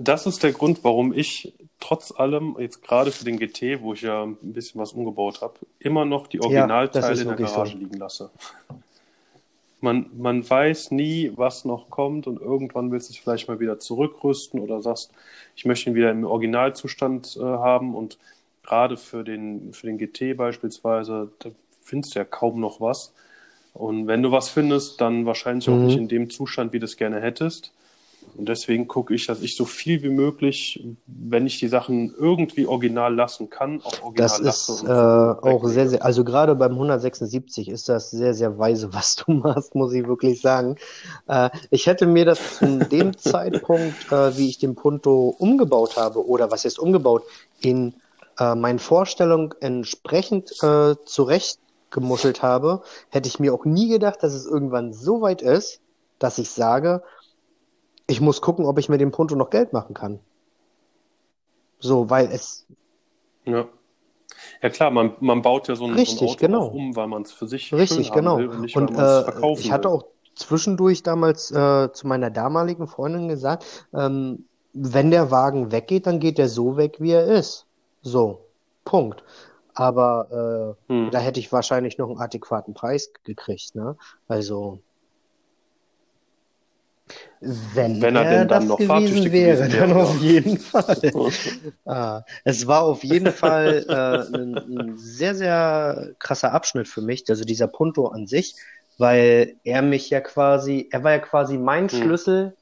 [0.00, 4.02] Das ist der Grund, warum ich trotz allem, jetzt gerade für den GT, wo ich
[4.02, 7.52] ja ein bisschen was umgebaut habe, immer noch die Ja, Originalteile ist in der wirklich
[7.52, 7.62] so.
[7.62, 8.30] Garage liegen lasse.
[9.80, 13.78] Man, man weiß nie, was noch kommt und irgendwann willst du es vielleicht mal wieder
[13.78, 15.12] zurückrüsten oder sagst,
[15.54, 18.18] ich möchte ihn wieder im Originalzustand äh, haben und
[18.64, 21.50] gerade für den, für den GT beispielsweise, da
[21.82, 23.12] findest du ja kaum noch was.
[23.74, 25.84] Und wenn du was findest, dann wahrscheinlich auch Mhm.
[25.84, 27.72] nicht in dem Zustand, wie du es gerne hättest.
[28.36, 32.66] Und deswegen gucke ich, dass ich so viel wie möglich, wenn ich die Sachen irgendwie
[32.66, 34.72] original lassen kann, auch original das lasse.
[34.72, 38.92] ist und äh, auch sehr, sehr, also gerade beim 176 ist das sehr, sehr weise,
[38.92, 40.76] was du machst, muss ich wirklich sagen.
[41.26, 46.26] Äh, ich hätte mir das zu dem Zeitpunkt, äh, wie ich den Punto umgebaut habe,
[46.26, 47.24] oder was ist umgebaut,
[47.60, 47.94] in
[48.38, 54.46] äh, meinen Vorstellungen entsprechend äh, zurechtgemuschelt habe, hätte ich mir auch nie gedacht, dass es
[54.46, 55.80] irgendwann so weit ist,
[56.18, 57.02] dass ich sage,
[58.08, 60.18] ich muss gucken, ob ich mit dem Punto noch Geld machen kann.
[61.80, 62.66] So, weil es
[63.44, 63.68] Ja.
[64.62, 66.66] Ja klar, man, man baut ja so ein, Richtig, so ein Auto genau.
[66.68, 68.38] um, weil man es für sich Richtig, genau.
[68.38, 69.96] will und nicht, Und weil äh, verkaufen ich hatte will.
[69.96, 70.04] auch
[70.34, 76.38] zwischendurch damals äh, zu meiner damaligen Freundin gesagt, ähm, wenn der Wagen weggeht, dann geht
[76.38, 77.66] er so weg, wie er ist.
[78.02, 78.46] So,
[78.84, 79.24] Punkt.
[79.74, 81.10] Aber äh, Hm.
[81.10, 83.96] da hätte ich wahrscheinlich noch einen adäquaten Preis gekriegt, ne?
[84.28, 84.80] Also,
[87.40, 91.12] wenn Wenn er denn dann das noch gewesen wäre, gewesen dann wäre, auf jeden Fall.
[91.84, 97.24] Ah, es war auf jeden Fall äh, ein, ein sehr, sehr krasser Abschnitt für mich,
[97.28, 98.56] also dieser Punto an sich,
[98.98, 102.02] weil er mich ja quasi, er war ja quasi mein Hm.
[102.02, 102.56] Schlüssel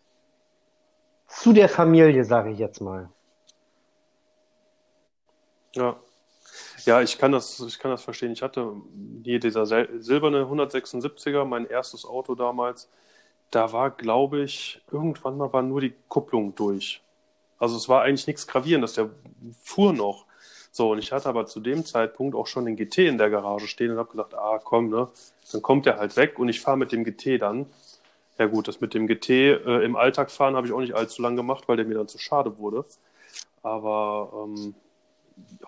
[1.28, 3.08] zu der Familie, sage ich jetzt mal.
[5.74, 5.96] Ja.
[6.84, 8.32] Ja, ich kann das, ich kann das verstehen.
[8.32, 8.72] Ich hatte
[9.24, 12.88] hier dieser sil silberne 176er, mein erstes Auto damals.
[13.50, 17.00] Da war, glaube ich, irgendwann mal war nur die Kupplung durch.
[17.58, 19.10] Also es war eigentlich nichts Gravierendes, der
[19.62, 20.26] fuhr noch.
[20.72, 23.66] So, und ich hatte aber zu dem Zeitpunkt auch schon den GT in der Garage
[23.66, 25.08] stehen und habe gesagt, ah komm, ne,
[25.52, 27.66] dann kommt der halt weg und ich fahre mit dem GT dann.
[28.38, 31.22] Ja gut, das mit dem GT äh, im Alltag fahren habe ich auch nicht allzu
[31.22, 32.84] lang gemacht, weil der mir dann zu schade wurde.
[33.62, 34.74] Aber ähm,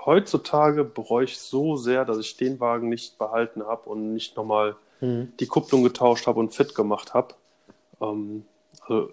[0.04, 4.76] heutzutage bereue ich so sehr, dass ich den Wagen nicht behalten habe und nicht nochmal
[5.00, 5.32] Mhm.
[5.38, 7.34] die Kupplung getauscht habe und fit gemacht habe.
[8.00, 8.44] Ähm,
[8.86, 9.10] also,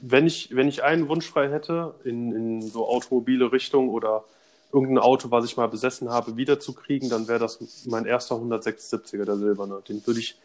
[0.00, 4.24] wenn ich, wenn ich einen Wunsch frei hätte, in, in so automobile Richtung oder
[4.72, 9.36] irgendein Auto, was ich mal besessen habe, wiederzukriegen, dann wäre das mein erster 176er, der
[9.36, 9.82] silberne.
[9.88, 10.36] Den würde ich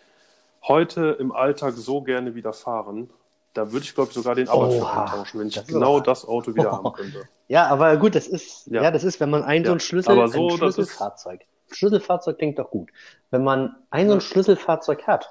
[0.68, 3.10] heute im Alltag so gerne wieder fahren.
[3.54, 6.54] Da würde ich, glaube ich, sogar den Oha, eintauschen, wenn ich das genau das Auto
[6.54, 7.28] wieder haben könnte.
[7.48, 8.92] Ja, aber gut, das ist, ja, Ja.
[8.92, 11.42] das ist, wenn man ein so Ja, ein Schlüssel, aber so, ein das ist- Schlüsselfahrzeug.
[11.72, 12.90] Schlüsselfahrzeug klingt doch gut.
[13.32, 14.22] Wenn man ein so ein.
[14.22, 15.30] Schlüsselfahrzeug hat,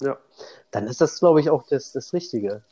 [0.00, 0.16] Ja.
[0.70, 2.62] dann ist das, glaube ich, auch das, das Richtige.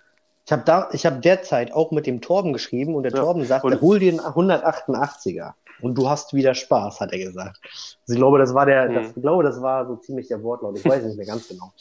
[0.47, 3.45] Ich habe da, ich habe derzeit auch mit dem Torben geschrieben und der Ja, Torben
[3.45, 5.53] sagt, und- hol dir einen 188er
[5.83, 7.59] und du hast wieder Spaß, hat er gesagt.
[7.62, 8.95] Also ich glaube, das war der, Mhm.
[8.95, 10.76] das, ich glaube, das war so ziemlich der Wortlaut.
[10.79, 11.72] Ich weiß nicht mehr ganz genau.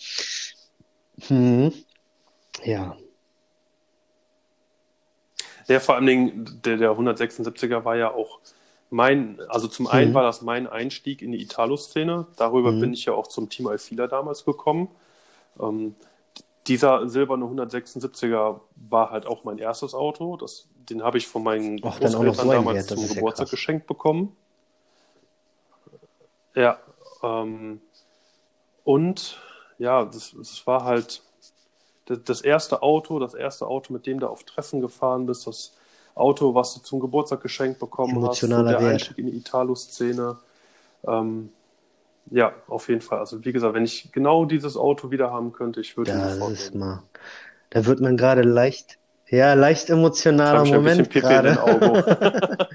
[1.28, 1.74] Hm.
[2.64, 2.98] Ja.
[5.68, 8.40] Ja, vor allen Dingen, der, der 176er war ja auch
[8.90, 10.16] mein, also zum einen Mhm.
[10.16, 12.28] war das mein Einstieg in die Italo-Szene.
[12.38, 12.80] Darüber Mhm.
[12.82, 14.88] bin ich ja auch zum Team Alfila damals gekommen.
[15.60, 15.96] Ähm,
[16.68, 20.38] dieser silberne 176er war halt auch mein erstes Auto.
[20.38, 23.52] Das, den habe ich von meinen noch Großeltern so damals zum ja Geburtstag krass.
[23.52, 24.36] geschenkt bekommen.
[26.56, 26.80] Ja,
[27.24, 27.82] ähm,
[28.84, 29.40] und
[29.78, 31.22] ja, das, das war halt
[32.06, 35.74] das, das erste Auto, das erste Auto, mit dem du auf Treffen gefahren bist, das
[36.16, 38.92] Auto, was du zum Geburtstag geschenkt bekommen hast, Emotionaler der Wert.
[38.94, 40.38] Einstieg in die Italo-Szene.
[41.06, 41.52] Ähm,
[42.32, 43.20] ja, auf jeden Fall.
[43.20, 46.54] Also wie gesagt, wenn ich genau dieses Auto wieder haben könnte, ich würde Das sofort
[46.54, 46.80] ist nehmen.
[46.80, 47.04] mal.
[47.70, 48.98] Da wird man gerade leicht,
[49.30, 51.58] ja, leicht emotionaler ich Moment gerade.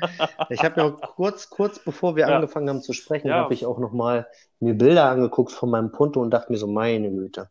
[0.51, 2.37] Ich habe auch kurz, kurz bevor wir Ja.
[2.37, 3.37] angefangen haben zu sprechen, Ja.
[3.37, 4.27] habe ich auch noch mal
[4.61, 7.49] mir Bilder angeguckt von meinem Punto und dachte mir so, meine Güte,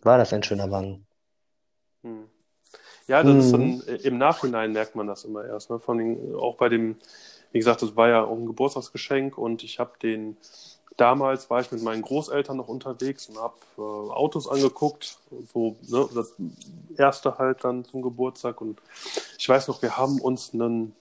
[0.00, 1.06] war das ein schöner Wagen.
[2.02, 2.24] Hm.
[3.08, 3.82] Ja, das ist Mhm.
[3.86, 5.70] dann im Nachhinein merkt man das immer erst.
[5.70, 5.78] Ne?
[5.78, 6.96] Von den, auch bei dem,
[7.56, 10.36] wie gesagt, das war ja auch ein Geburtstagsgeschenk und ich habe den
[10.98, 15.16] damals war ich mit meinen Großeltern noch unterwegs und habe äh, Autos angeguckt,
[15.50, 16.34] so ne, das
[16.98, 18.78] erste halt dann zum Geburtstag und
[19.38, 20.94] ich weiß noch, wir haben uns einen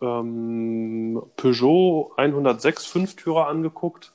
[0.00, 4.10] ähm, Peugeot 106 Fünftürer angeguckt.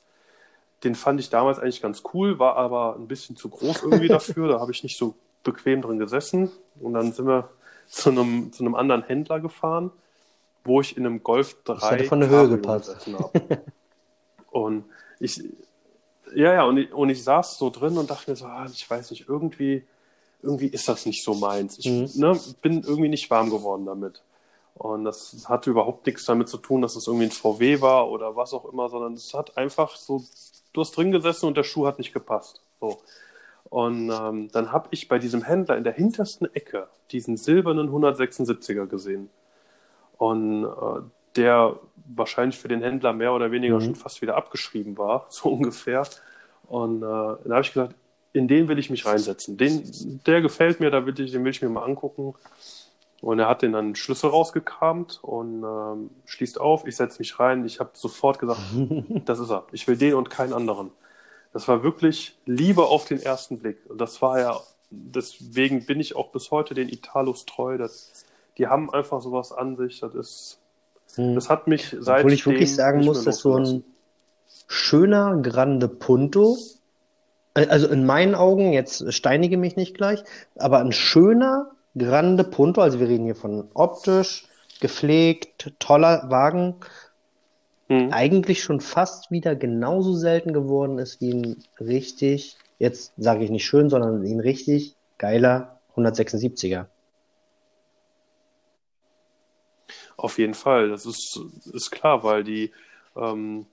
[0.84, 4.48] Den fand ich damals eigentlich ganz cool, war aber ein bisschen zu groß irgendwie dafür.
[4.48, 5.14] Da habe ich nicht so
[5.44, 6.50] bequem drin gesessen.
[6.78, 7.48] Und dann sind wir
[7.86, 9.90] zu einem, zu einem anderen Händler gefahren,
[10.64, 12.88] wo ich in einem Golf 3 hätte von der Höhe gepasst.
[14.50, 14.84] Und
[15.20, 15.42] ich,
[16.34, 18.88] ja, ja, und ich, und ich saß so drin und dachte mir so, ah, ich
[18.88, 19.84] weiß nicht, irgendwie,
[20.42, 21.78] irgendwie ist das nicht so meins.
[21.78, 22.08] Ich Mhm.
[22.14, 24.22] ne, bin irgendwie nicht warm geworden damit.
[24.74, 28.34] Und das hatte überhaupt nichts damit zu tun, dass es irgendwie ein VW war oder
[28.36, 30.24] was auch immer, sondern es hat einfach so,
[30.72, 32.62] du hast drin gesessen und der Schuh hat nicht gepasst.
[32.80, 32.98] So.
[33.68, 38.86] Und ähm, dann habe ich bei diesem Händler in der hintersten Ecke diesen silbernen 176er
[38.86, 39.28] gesehen.
[40.20, 41.00] Und äh,
[41.36, 41.80] der
[42.14, 43.80] wahrscheinlich für den Händler mehr oder weniger Mhm.
[43.84, 46.06] schon fast wieder abgeschrieben war, so ungefähr.
[46.66, 47.94] Und äh, dann habe ich gesagt,
[48.34, 49.56] in den will ich mich reinsetzen.
[49.56, 52.34] Den, der gefällt mir, da will ich, den will ich mir mal angucken.
[53.22, 56.86] Und er hat den dann Schlüssel rausgekramt und ähm, schließt auf.
[56.86, 57.64] Ich setze mich rein.
[57.64, 58.60] Ich habe sofort gesagt,
[59.24, 59.64] das ist er.
[59.72, 60.90] Ich will den und keinen anderen.
[61.54, 63.78] Das war wirklich Liebe auf den ersten Blick.
[63.88, 64.60] Und das war ja,
[64.90, 67.78] deswegen bin ich auch bis heute den Italos treu.
[67.78, 68.26] Das,
[68.60, 70.00] die haben einfach sowas an sich.
[70.00, 70.58] Das ist,
[71.16, 71.34] Hm.
[71.34, 73.82] das hat mich seit Obwohl ich wirklich sagen muss, dass so ein
[74.68, 76.56] schöner Grande Punto,
[77.54, 80.22] äh, also in meinen Augen, jetzt steinige mich nicht gleich,
[80.56, 84.46] aber ein schöner Grande Punto, also wir reden hier von optisch,
[84.80, 86.76] gepflegt, toller Wagen,
[87.88, 88.12] Hm.
[88.12, 93.64] eigentlich schon fast wieder genauso selten geworden ist wie ein richtig, jetzt sage ich nicht
[93.64, 96.86] schön, sondern wie ein richtig geiler 176er.
[100.20, 101.40] Auf jeden Fall, das ist,
[101.72, 102.72] ist klar, weil die
[103.16, 103.64] ähm,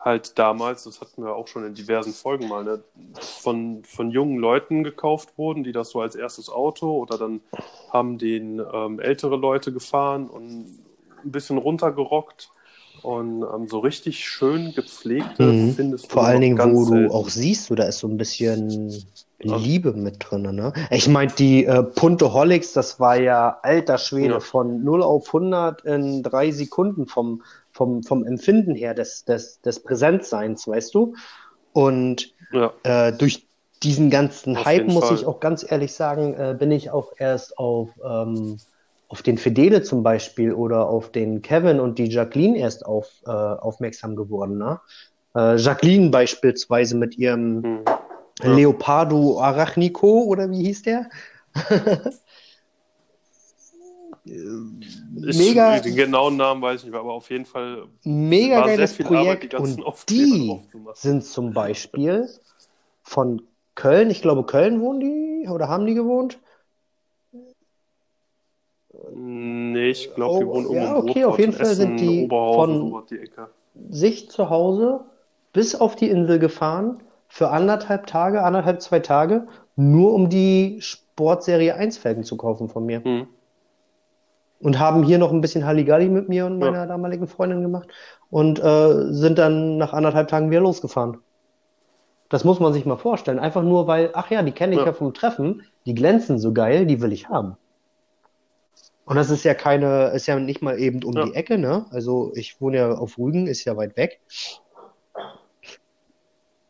[0.00, 2.82] halt damals, das hatten wir auch schon in diversen Folgen mal, ne,
[3.20, 7.40] von, von jungen Leuten gekauft wurden, die das so als erstes Auto oder dann
[7.92, 10.66] haben den ähm, ältere Leute gefahren und
[11.24, 12.50] ein bisschen runtergerockt
[13.02, 15.72] und ähm, so richtig schön gepflegte Mhm.
[15.74, 17.14] findest du Vor allen Dingen, wo du selten.
[17.14, 19.06] auch siehst, da ist so ein bisschen.
[19.38, 20.72] Liebe mit drin, ne?
[20.90, 24.40] Ich meine, die äh, Puntoholics, das war ja alter Schwede Ja.
[24.40, 29.82] von 0 auf 100 in drei Sekunden vom, vom, vom Empfinden her des, des, des
[29.82, 31.14] Präsentseins, weißt du?
[31.72, 33.46] Und Ja, äh, durch
[33.82, 35.16] diesen ganzen Auf Hype, muss Fall.
[35.16, 38.56] ich auch ganz ehrlich sagen, äh, bin ich auch erst auf, ähm,
[39.08, 43.30] auf den Fedele zum Beispiel oder auf den Kevin und die Jacqueline erst auf, äh,
[43.30, 44.56] aufmerksam geworden.
[44.56, 44.80] Ne?
[45.34, 47.84] Äh, Jacqueline beispielsweise mit ihrem hm.
[48.42, 48.54] Ja.
[48.54, 51.08] Leopardo Arachnico oder wie hieß der?
[54.24, 59.06] Ich, mega, Den genauen Namen weiß ich nicht, aber auf jeden Fall mega geiles viel
[59.06, 60.60] Arbeit, die Projekt und die
[60.94, 62.28] sind zum Beispiel
[63.02, 63.42] von
[63.74, 66.38] Köln, ich glaube Köln wohnen die oder haben die gewohnt?
[69.14, 71.96] Nee, ich glaube, die Oh, wohnen ja, irgendwo in okay, auf jeden Fall sind Essen,
[71.98, 75.04] die Oberhausen, von- die sich zu Hause
[75.52, 79.46] bis auf die Insel gefahren für anderthalb Tage, anderthalb, zwei Tage,
[79.76, 83.02] nur um die Sportserie 1 Felgen zu kaufen von mir.
[83.04, 83.26] Hm.
[84.60, 86.70] Und haben hier noch ein bisschen Halligalli mit mir und Ja.
[86.70, 87.88] meiner damaligen Freundin gemacht
[88.30, 91.18] und äh, sind dann nach anderthalb Tagen wieder losgefahren.
[92.30, 93.38] Das muss man sich mal vorstellen.
[93.38, 94.86] Einfach nur, weil, ach ja, die kenne ich Ja.
[94.86, 97.56] ja vom Treffen, die glänzen so geil, die will ich haben.
[99.04, 101.26] Und das ist ja keine, ist ja nicht mal eben um Ja.
[101.26, 101.86] die Ecke, ne?
[101.90, 104.20] Also ich wohne ja auf Rügen, ist ja weit weg.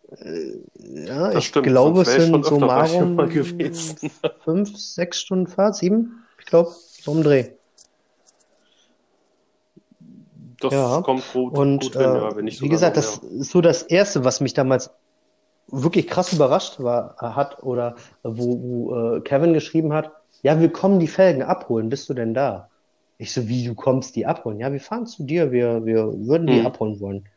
[0.09, 3.19] Ja, das ich stimmt, glaube, es sind so Marum
[4.45, 7.51] fünf, sechs Stunden Fahrt, sieben, ich glaube, so um Dreh.
[10.61, 11.03] Das ja.
[11.03, 13.83] kommt gut, und, gut hin, äh, ja, wenn ich Wie gesagt, das ist so das
[13.83, 14.91] Erste, was mich damals
[15.69, 21.01] wirklich krass überrascht war, hat oder wo, wo äh, Kevin geschrieben hat, ja, wir kommen
[21.01, 22.71] die Felgen abholen, bist du denn da?
[23.19, 24.61] Ich so, wie, du kommst die abholen?
[24.61, 26.67] Ja, wir fahren zu dir, wir, wir würden die mhm.
[26.67, 27.29] abholen wollen.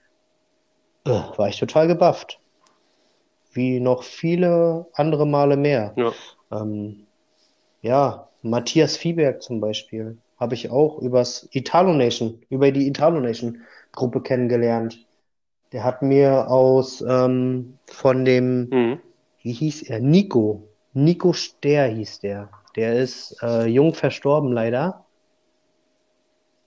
[1.06, 2.40] Äh, war ich total gebufft.
[3.52, 5.94] Wie noch viele andere Male mehr.
[5.96, 6.12] Ja,
[6.52, 7.08] ähm,
[7.82, 13.62] ja Matthias Viehberg zum Beispiel habe ich auch übers Italo Nation, über die Italo Nation
[13.92, 15.06] Gruppe kennengelernt.
[15.72, 19.00] Der hat mir aus ähm, von dem, mhm.
[19.42, 20.00] wie hieß er?
[20.00, 20.64] Nico.
[20.94, 22.50] Nico Ster hieß der.
[22.76, 25.06] Der ist äh, jung verstorben leider.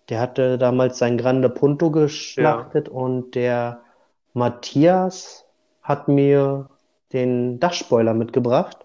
[0.09, 2.95] Der hatte damals sein Grande Punto geschlachtet ja.
[2.95, 3.81] und der
[4.35, 5.42] Matthias
[5.83, 6.69] hat mir
[7.13, 8.79] den Dachspoiler mitgebracht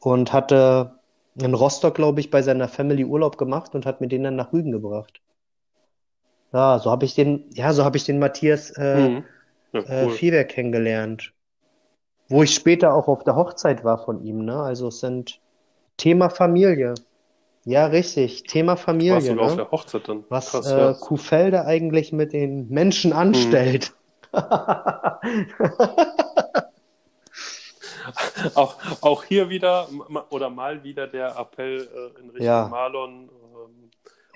[0.00, 0.92] und hatte
[1.36, 4.52] in Rostock, glaube ich, bei seiner Family Urlaub gemacht und hat mir den dann nach
[4.52, 5.20] Rügen gebracht.
[6.52, 9.24] Ja, so habe ich den, ja, so habe ich den Matthias äh, mhm.
[9.72, 10.34] ja, äh, cool.
[10.34, 11.32] äh, kennengelernt.
[12.28, 14.56] Wo ich später auch auf der Hochzeit war von ihm, ne?
[14.56, 15.40] Also es sind
[15.96, 16.94] Thema Familie.
[17.64, 18.44] Ja, richtig.
[18.44, 19.14] Thema Familie.
[19.14, 19.42] Warst du ne?
[19.42, 20.24] auf der Hochzeit dann?
[20.28, 20.92] Was Krass, äh, ja.
[20.92, 23.90] Kuhfelde eigentlich mit den Menschen anstellt.
[23.90, 24.03] Mhm.
[28.54, 29.88] auch, auch hier wieder
[30.30, 32.68] oder mal wieder der Appell äh, in Richtung ja.
[32.68, 33.30] Marlon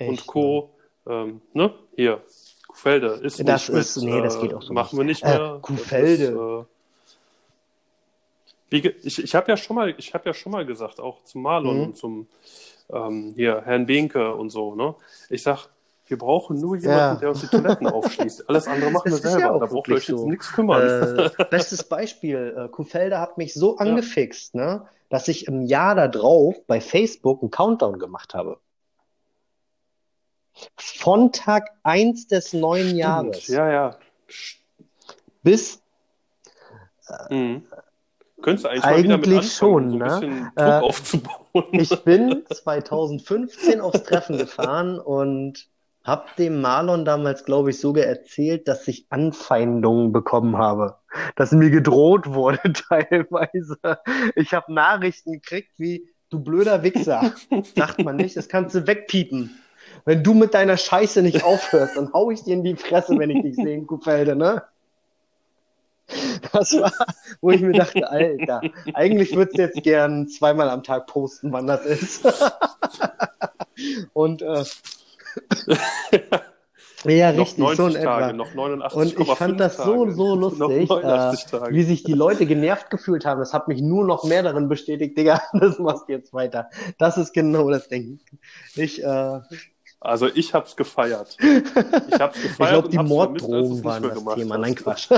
[0.00, 0.70] ähm, und Co.
[1.04, 1.12] Ne?
[1.12, 1.74] Ähm, ne?
[1.94, 2.22] Hier,
[2.66, 5.22] Kuhfelde ist das nicht ist, mit, nee, das geht auch so machen nicht.
[5.22, 5.56] wir nicht mehr.
[5.56, 6.66] Äh, Kuhfelde.
[8.70, 11.24] Ist, äh, ich ich habe ja schon mal, ich habe ja schon mal gesagt, auch
[11.24, 11.82] zum Marlon mhm.
[11.84, 12.28] und zum
[12.90, 14.94] ähm, hier Herrn Behnke und so, ne?
[15.30, 15.68] Ich sag,
[16.08, 17.14] wir brauchen nur jemanden, ja.
[17.16, 18.48] der uns die Toiletten aufschließt.
[18.48, 19.54] Alles andere machen das wir selber.
[19.54, 20.16] Ja da braucht ihr euch so.
[20.16, 21.18] jetzt nichts kümmern.
[21.18, 24.60] Äh, bestes Beispiel, äh, Kuhfelder hat mich so angefixt, ja.
[24.60, 28.58] ne, dass ich im Jahr darauf bei Facebook einen Countdown gemacht habe.
[30.76, 32.98] Von Tag 1 des neuen Stimmt.
[32.98, 33.48] Jahres.
[33.48, 33.96] Ja, ja.
[35.42, 35.80] Bis
[37.08, 37.62] äh, mhm.
[38.40, 40.52] Könntest du eigentlich, eigentlich mal wieder mit schon, so ein ne?
[40.56, 41.66] äh, aufzubauen.
[41.72, 45.68] Ich bin 2015 aufs Treffen gefahren und
[46.08, 50.96] habe dem Marlon damals, glaube ich, sogar erzählt, dass ich Anfeindungen bekommen habe.
[51.36, 53.76] Dass mir gedroht wurde teilweise.
[54.34, 57.34] Ich habe Nachrichten gekriegt wie, du blöder Wichser.
[57.76, 59.56] Sagt man nicht, das kannst du wegpiepen.
[60.04, 63.30] Wenn du mit deiner Scheiße nicht aufhörst, dann hau ich dir in die Fresse, wenn
[63.30, 64.62] ich dich sehe in Kuhfelde, ne?
[66.52, 66.92] Das war,
[67.42, 68.62] wo ich mir dachte, Alter,
[68.94, 72.26] eigentlich würdest du jetzt gern zweimal am Tag posten, wann das ist.
[74.14, 74.64] Und äh,
[77.04, 78.32] ja, richtig, noch 90 so in Tage, etwa.
[78.32, 81.32] noch 89, Und ich fand das so, so lustig, äh,
[81.70, 83.38] wie sich die Leute genervt gefühlt haben.
[83.38, 86.68] Das hat mich nur noch mehr darin bestätigt, Digga, das machst du jetzt weiter.
[86.98, 88.20] Das ist genau das Ding.
[88.74, 89.40] Ich, äh,
[90.00, 91.36] also ich hab's gefeiert.
[92.10, 92.50] Ich hab's gefeiert.
[92.50, 94.58] ich glaube, die Morddrohungen waren das gemacht, Thema.
[94.58, 95.10] Nein, Quatsch.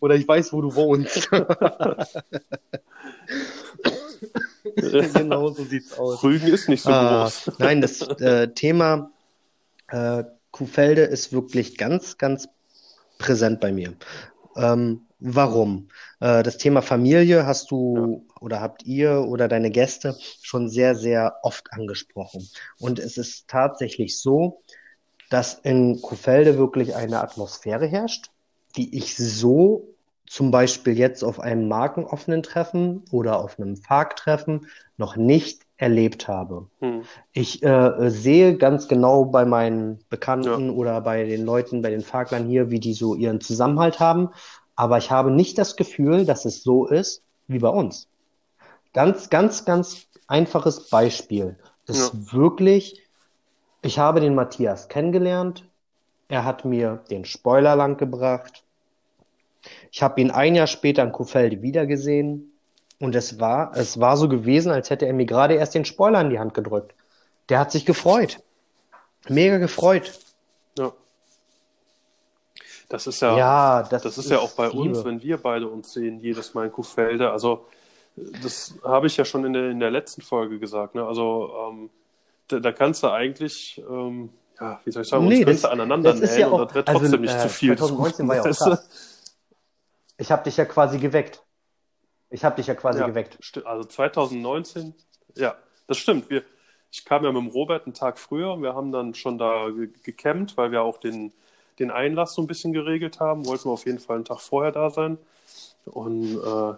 [0.00, 1.30] Oder ich weiß, wo du wohnst.
[5.14, 6.22] genau so sieht's aus.
[6.22, 7.58] Rügen ist nicht so ah, groß.
[7.58, 9.10] Nein, das äh, Thema
[9.88, 12.48] äh, Kuhfelde ist wirklich ganz, ganz
[13.18, 13.94] präsent bei mir.
[14.56, 15.88] Ähm, warum?
[16.20, 18.34] Äh, das Thema Familie hast du ja.
[18.40, 22.48] oder habt ihr oder deine Gäste schon sehr, sehr oft angesprochen.
[22.78, 24.62] Und es ist tatsächlich so,
[25.30, 28.30] dass in Kuhfelde wirklich eine Atmosphäre herrscht,
[28.76, 29.91] die ich so
[30.32, 34.66] zum Beispiel jetzt auf einem markenoffenen Treffen oder auf einem Parktreffen
[34.96, 36.68] noch nicht erlebt habe.
[36.80, 37.02] Hm.
[37.32, 40.72] Ich äh, sehe ganz genau bei meinen Bekannten ja.
[40.72, 44.30] oder bei den Leuten, bei den Faklern hier, wie die so ihren Zusammenhalt haben.
[44.74, 48.08] Aber ich habe nicht das Gefühl, dass es so ist wie bei uns.
[48.94, 52.32] Ganz, ganz, ganz einfaches Beispiel ist ja.
[52.32, 53.02] wirklich,
[53.82, 55.68] ich habe den Matthias kennengelernt.
[56.28, 58.61] Er hat mir den Spoiler lang gebracht.
[59.92, 62.50] Ich habe ihn ein Jahr später in Kuhfelde wiedergesehen
[62.98, 66.22] und es war, es war so gewesen, als hätte er mir gerade erst den Spoiler
[66.22, 66.94] in die Hand gedrückt.
[67.50, 68.38] Der hat sich gefreut.
[69.28, 70.18] Mega gefreut.
[70.78, 70.92] Ja.
[72.88, 74.80] Das ist ja, ja das, das ist, ist ja auch bei Liebe.
[74.80, 77.30] uns, wenn wir beide uns sehen, jedes Mal in Kuhfelde.
[77.30, 77.66] Also,
[78.42, 80.94] das habe ich ja schon in der, in der letzten Folge gesagt.
[80.94, 81.04] Ne?
[81.04, 81.90] Also, ähm,
[82.48, 86.14] da, da, kannst du eigentlich, ähm, ja, wie soll ich sagen, nee, uns das, aneinander
[86.14, 87.76] nähen ja und das wird trotzdem also, nicht äh, zu viel.
[87.76, 89.11] 2019 war ja auch krass.
[90.22, 91.42] Ich habe dich ja quasi geweckt.
[92.30, 93.38] Ich habe dich ja quasi ja, geweckt.
[93.64, 94.94] Also 2019,
[95.36, 95.56] ja,
[95.88, 96.30] das stimmt.
[96.30, 96.44] Wir,
[96.92, 99.68] ich kam ja mit dem Robert einen Tag früher und wir haben dann schon da
[99.70, 101.32] ge gecampt, weil wir auch den,
[101.80, 103.46] den Einlass so ein bisschen geregelt haben.
[103.46, 105.18] Wollten wir auf jeden Fall einen Tag vorher da sein.
[105.86, 106.74] Und äh,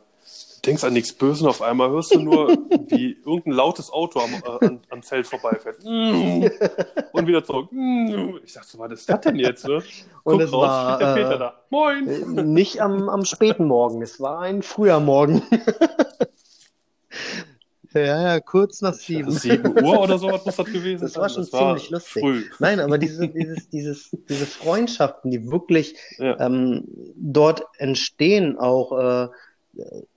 [0.66, 2.48] denkst an nichts Böses und auf einmal hörst du nur,
[2.88, 5.78] wie irgendein lautes Auto am, äh, an, am Zelt vorbeifährt.
[5.84, 7.68] und wieder zurück.
[8.44, 9.66] Ich dachte so, was ist das denn jetzt?
[9.66, 9.82] Ne?
[10.24, 11.60] und es raus, war der Peter äh, da.
[11.70, 12.52] Moin!
[12.52, 15.42] Nicht am, am späten Morgen, es war ein früher Morgen.
[17.94, 19.30] Ja, ja, kurz nach sieben.
[19.30, 21.06] Sieben Uhr oder so was muss das gewesen sein.
[21.06, 22.22] Das war schon das ziemlich war lustig.
[22.22, 22.44] Früh.
[22.58, 26.38] Nein, aber diese, dieses, dieses, diese Freundschaften, die wirklich ja.
[26.40, 29.28] ähm, dort entstehen, auch äh,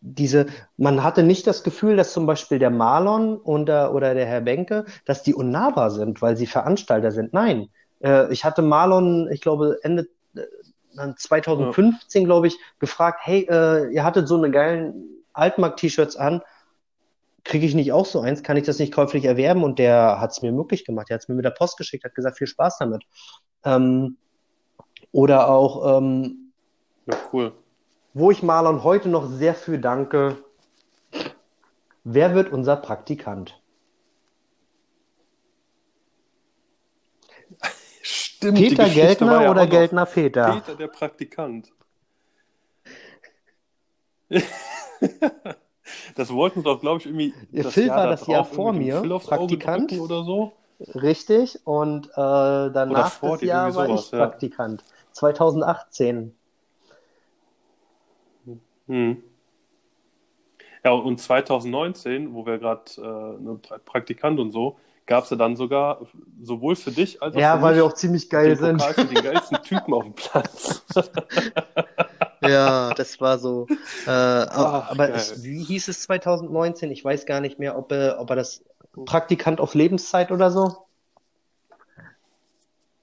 [0.02, 0.48] diese,
[0.78, 4.42] man hatte nicht das Gefühl, dass zum Beispiel der Marlon und der, oder der Herr
[4.42, 7.34] Benke, dass die unnahbar sind, weil sie Veranstalter sind.
[7.34, 7.70] Nein,
[8.02, 12.26] äh, ich hatte Marlon, ich glaube Ende äh, 2015, ja.
[12.26, 16.42] glaube ich, gefragt, hey, äh, ihr hattet so eine geilen Altmarkt-T-Shirts an
[17.48, 18.44] kriege ich nicht auch so eins?
[18.44, 19.64] Kann ich das nicht käuflich erwerben?
[19.64, 21.10] Und der hat es mir möglich gemacht.
[21.10, 23.04] Er hat es mir mit der Post geschickt, hat gesagt, viel Spaß damit.
[23.64, 24.18] Ähm,
[25.12, 26.52] oder auch, ähm,
[27.06, 27.54] ja, cool.
[28.14, 30.38] Wo ich Marlon heute noch sehr für danke,
[32.04, 33.62] wer wird unser Praktikant?
[38.02, 40.54] Stimmt, Peter Geldner ja oder Geldner Peter?
[40.54, 41.72] Peter, der Praktikant.
[46.16, 47.34] Das wollten doch, glaube ich, irgendwie.
[47.52, 49.92] Das Phil Jahr war das Jahr vor mir, Praktikant.
[49.94, 50.54] Oder so.
[50.80, 54.18] Richtig, und äh, danach das Jahr war ich ja.
[54.18, 54.84] Praktikant.
[55.14, 56.37] 2018.
[58.88, 59.24] Hm.
[60.84, 65.56] Ja, und 2019, wo wir gerade äh, ne, Praktikant und so, gab es ja dann
[65.56, 66.02] sogar
[66.42, 68.78] sowohl für dich als auch ja, für weil wir auch ziemlich geil sind.
[68.78, 70.84] Pokal für den geilsten Typen auf dem Platz.
[72.42, 73.68] Ja, das war so.
[74.06, 76.92] Äh, Ach, aber es, wie hieß es 2019?
[76.92, 78.64] Ich weiß gar nicht mehr, ob er, ob er das
[79.06, 80.87] Praktikant auf Lebenszeit oder so.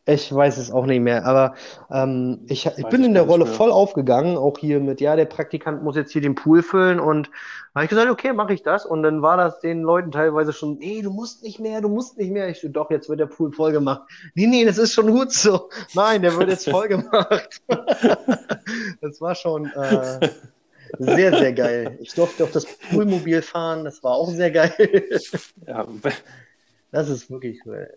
[0.06, 1.54] Ich weiß es auch nicht mehr, aber
[1.90, 5.82] ähm, ich, ich bin in der Rolle voll aufgegangen, auch hier mit, ja, der Praktikant
[5.82, 7.30] muss jetzt hier den Pool füllen und
[7.74, 8.84] habe ich gesagt, okay, mache ich das.
[8.84, 12.18] Und dann war das den Leuten teilweise schon, nee, du musst nicht mehr, du musst
[12.18, 12.50] nicht mehr.
[12.50, 14.02] Ich so, doch, jetzt wird der Pool voll gemacht.
[14.34, 15.70] Nee, nee, das ist schon gut so.
[15.94, 17.62] Nein, der wird jetzt voll gemacht.
[19.00, 20.28] das war schon äh,
[20.98, 21.98] sehr, sehr geil.
[22.02, 25.08] Ich durfte auf das Poolmobil fahren, das war auch sehr geil.
[25.66, 25.86] ja,
[26.90, 27.88] das ist wirklich cool.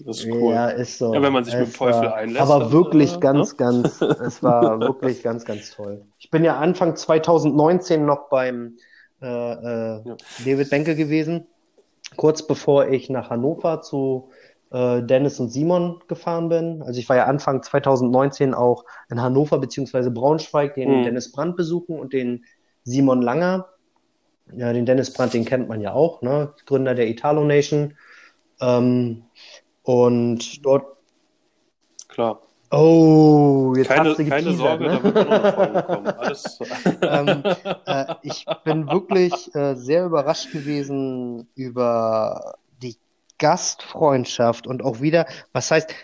[0.00, 0.52] Das ist cool.
[0.52, 1.12] Ja, ist so.
[1.12, 2.40] Ja, wenn man sich es mit dem Teufel war, einlässt.
[2.40, 3.56] Aber dann, wirklich äh, ganz, ne?
[3.56, 6.04] ganz, es war wirklich ganz, ganz toll.
[6.18, 8.76] Ich bin ja Anfang 2019 noch beim
[9.20, 10.16] äh, äh, ja.
[10.44, 11.46] David Benke gewesen,
[12.16, 14.30] kurz bevor ich nach Hannover zu
[14.70, 16.82] äh, Dennis und Simon gefahren bin.
[16.82, 21.04] Also ich war ja Anfang 2019 auch in Hannover beziehungsweise Braunschweig, den mhm.
[21.04, 22.44] Dennis Brandt besuchen und den
[22.84, 23.66] Simon Langer.
[24.54, 26.54] Ja, den Dennis Brandt, den kennt man ja auch, ne?
[26.64, 27.94] Gründer der Italo Nation.
[28.60, 29.24] Ähm,
[29.88, 30.98] und dort.
[32.08, 32.42] Klar.
[32.70, 34.90] Oh, jetzt keine, hast du keine Sorge, ne?
[34.90, 36.06] da wird noch eine kommen.
[36.08, 36.58] Alles.
[37.00, 37.42] ähm,
[37.86, 42.96] äh, ich bin wirklich äh, sehr überrascht gewesen über die
[43.38, 45.24] Gastfreundschaft und auch wieder,
[45.54, 45.94] was heißt,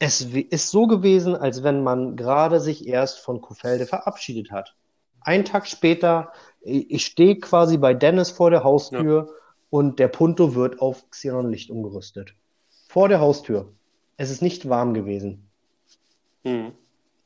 [0.00, 4.74] es ist so gewesen, als wenn man gerade sich erst von Kufelde verabschiedet hat.
[5.20, 9.34] Ein Tag später, ich stehe quasi bei Dennis vor der Haustür ja.
[9.70, 12.34] und der Punto wird auf Xenon Licht umgerüstet.
[12.94, 13.72] Vor der Haustür.
[14.16, 15.50] Es ist nicht warm gewesen.
[16.44, 16.70] Hm.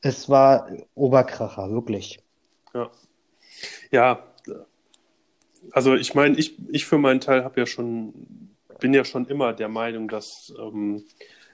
[0.01, 2.21] Es war Oberkracher, wirklich.
[2.73, 2.89] Ja.
[3.91, 4.23] Ja,
[5.71, 8.15] also ich meine, ich, ich für meinen Teil habe ja schon,
[8.79, 11.03] bin ja schon immer der Meinung, dass ähm,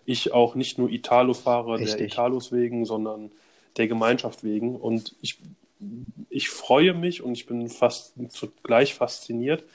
[0.05, 1.97] ich auch nicht nur Italo fahre, Richtig.
[1.97, 3.34] der Italos wegen, sondern
[3.76, 4.78] der Gemeinschaft wegen.
[4.78, 5.39] Und ich,
[6.30, 9.66] ich freue mich und ich bin fast zugleich fasziniert,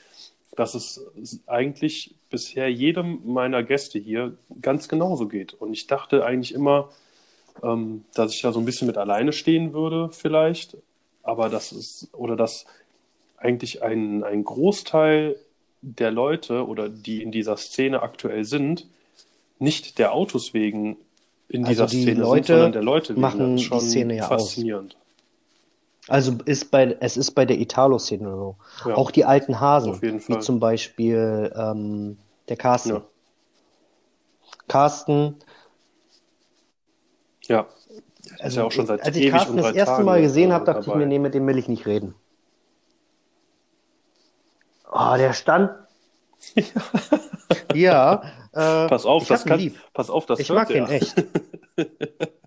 [0.56, 1.00] dass es
[1.46, 5.54] eigentlich bisher jedem meiner Gäste hier ganz genauso geht.
[5.54, 6.90] Und ich dachte eigentlich immer,
[7.62, 10.76] ähm, dass ich da so ein bisschen mit alleine stehen würde, vielleicht.
[11.22, 12.66] Aber das ist, oder dass
[13.36, 15.36] eigentlich ein, ein Großteil
[15.82, 18.86] der Leute oder die in dieser Szene aktuell sind,
[19.58, 20.96] nicht der Autos wegen
[21.48, 23.20] in also dieser die Szene Leute sind, sondern der Leute wegen.
[23.20, 24.94] Machen das ist schon die Szene ja faszinierend.
[24.94, 24.99] Aus.
[26.08, 28.56] Also ist bei, es ist bei der Italo-Szene so.
[28.86, 32.90] Ja, Auch die alten Hasen, wie zum Beispiel ähm, der Carsten.
[32.90, 33.02] Ja.
[34.68, 35.36] Carsten.
[37.42, 37.66] Ja.
[38.38, 40.64] Also, ist ja auch schon seit als ich Carsten das erste Tagen Mal gesehen habe,
[40.64, 40.92] dachte dabei.
[40.92, 42.14] ich mir, nee, mit dem will ich nicht reden.
[44.90, 45.70] Oh, der stand.
[47.74, 48.22] ja.
[48.52, 49.78] Äh, pass auf, das kann, lieb.
[49.92, 51.14] pass auf, das Ich mag den echt.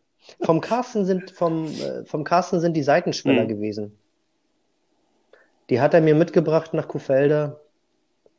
[0.44, 3.48] vom Carsten sind, vom, äh, vom Carsten sind die Seitenschweller mhm.
[3.48, 3.98] gewesen.
[5.70, 7.60] Die hat er mir mitgebracht nach Kuhfelder.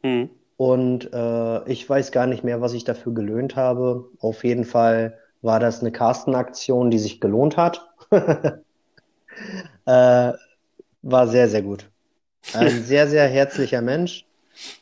[0.02, 0.30] Mhm.
[0.56, 4.04] Und äh, ich weiß gar nicht mehr, was ich dafür gelöhnt habe.
[4.20, 7.88] Auf jeden Fall war das eine Casten-Aktion, die sich gelohnt hat.
[8.10, 8.52] äh,
[9.86, 11.90] war sehr, sehr gut.
[12.52, 14.26] Ein sehr, sehr herzlicher Mensch.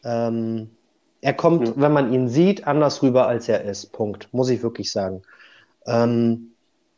[0.05, 0.71] Ähm,
[1.21, 1.75] er kommt, ja.
[1.77, 3.93] wenn man ihn sieht, anders rüber, als er ist.
[3.93, 4.29] Punkt.
[4.33, 5.23] Muss ich wirklich sagen.
[5.87, 6.52] Ähm,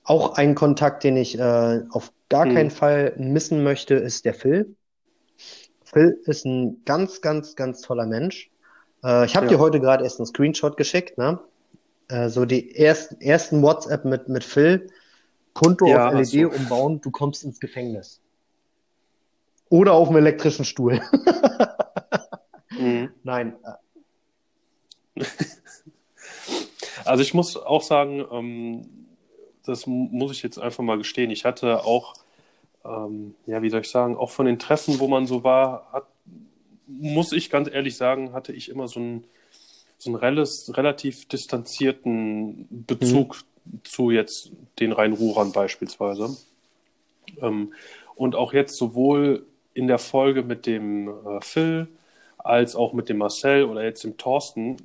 [0.04, 2.54] auch ein Kontakt, den ich äh, auf gar hm.
[2.54, 4.76] keinen Fall missen möchte, ist der Phil.
[5.84, 8.50] Phil ist ein ganz, ganz, ganz toller Mensch.
[9.02, 9.52] Äh, ich habe ja.
[9.52, 11.40] dir heute gerade erst einen Screenshot geschickt, ne?
[12.08, 14.88] Äh, so die ersten, ersten WhatsApp mit, mit Phil.
[15.54, 16.50] Konto ja, auf LED so.
[16.50, 18.20] umbauen, du kommst ins Gefängnis.
[19.70, 21.00] Oder auf dem elektrischen Stuhl.
[22.70, 23.10] mhm.
[23.22, 23.54] Nein.
[27.04, 29.03] Also ich muss auch sagen, ähm,
[29.64, 31.30] das muss ich jetzt einfach mal gestehen.
[31.30, 32.14] Ich hatte auch,
[32.84, 36.06] ähm, ja, wie soll ich sagen, auch von den Treffen, wo man so war, hat,
[36.86, 39.24] muss ich ganz ehrlich sagen, hatte ich immer so einen,
[39.98, 43.80] so einen relativ distanzierten Bezug mhm.
[43.84, 46.36] zu jetzt den Rhein-Ruhrern beispielsweise.
[47.40, 47.72] Ähm,
[48.14, 51.88] und auch jetzt sowohl in der Folge mit dem äh, Phil
[52.38, 54.76] als auch mit dem Marcel oder jetzt dem Thorsten,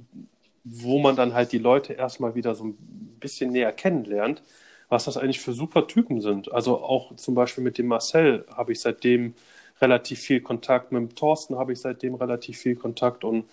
[0.64, 2.76] wo man dann halt die Leute erstmal wieder so ein
[3.20, 4.42] bisschen näher kennenlernt,
[4.90, 6.52] was das eigentlich für super Typen sind.
[6.52, 9.36] Also auch zum Beispiel mit dem Marcel habe ich seitdem
[9.82, 13.46] relativ viel Kontakt, mit dem Thorsten habe ich seitdem relativ viel Kontakt und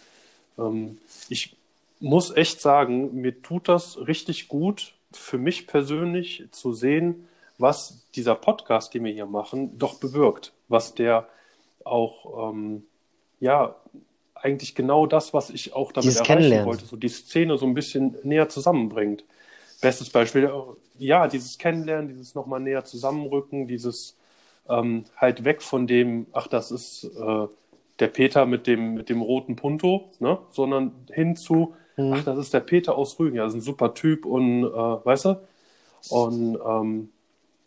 [0.59, 1.57] ähm, ich
[2.01, 7.29] muss echt sagen, mir tut das richtig gut, für mich persönlich zu sehen,
[7.59, 10.53] was dieser Podcast, den wir hier machen, doch bewirkt.
[10.69, 11.29] Was der
[11.85, 12.85] auch, ähm,
[13.41, 13.77] ja,
[14.35, 17.75] eigentlich genau das, was ich auch damit Dieses erreichen wollte, so die Szene so ein
[17.75, 19.25] bisschen näher zusammenbringt.
[19.81, 20.51] Bestes Beispiel,
[20.99, 24.17] ja, dieses Kennenlernen, dieses nochmal näher zusammenrücken, dieses
[24.69, 27.47] ähm, halt weg von dem, ach, das ist äh,
[27.99, 30.39] der Peter mit dem, mit dem roten Punto, ne?
[30.51, 32.15] sondern hin zu, mhm.
[32.15, 34.67] ach, das ist der Peter aus Rügen, ja, das ist ein super Typ und, äh,
[34.67, 35.41] weißt du?
[36.09, 37.09] Und ähm,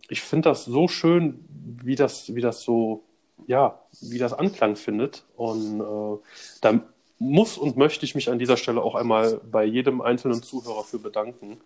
[0.10, 3.03] ich finde das so schön, wie das, wie das so,
[3.47, 5.24] ja, wie das Anklang findet.
[5.36, 6.18] Und äh,
[6.62, 6.80] da
[7.20, 10.99] muss und möchte ich mich an dieser Stelle auch einmal bei jedem einzelnen Zuhörer für
[10.99, 11.57] bedanken.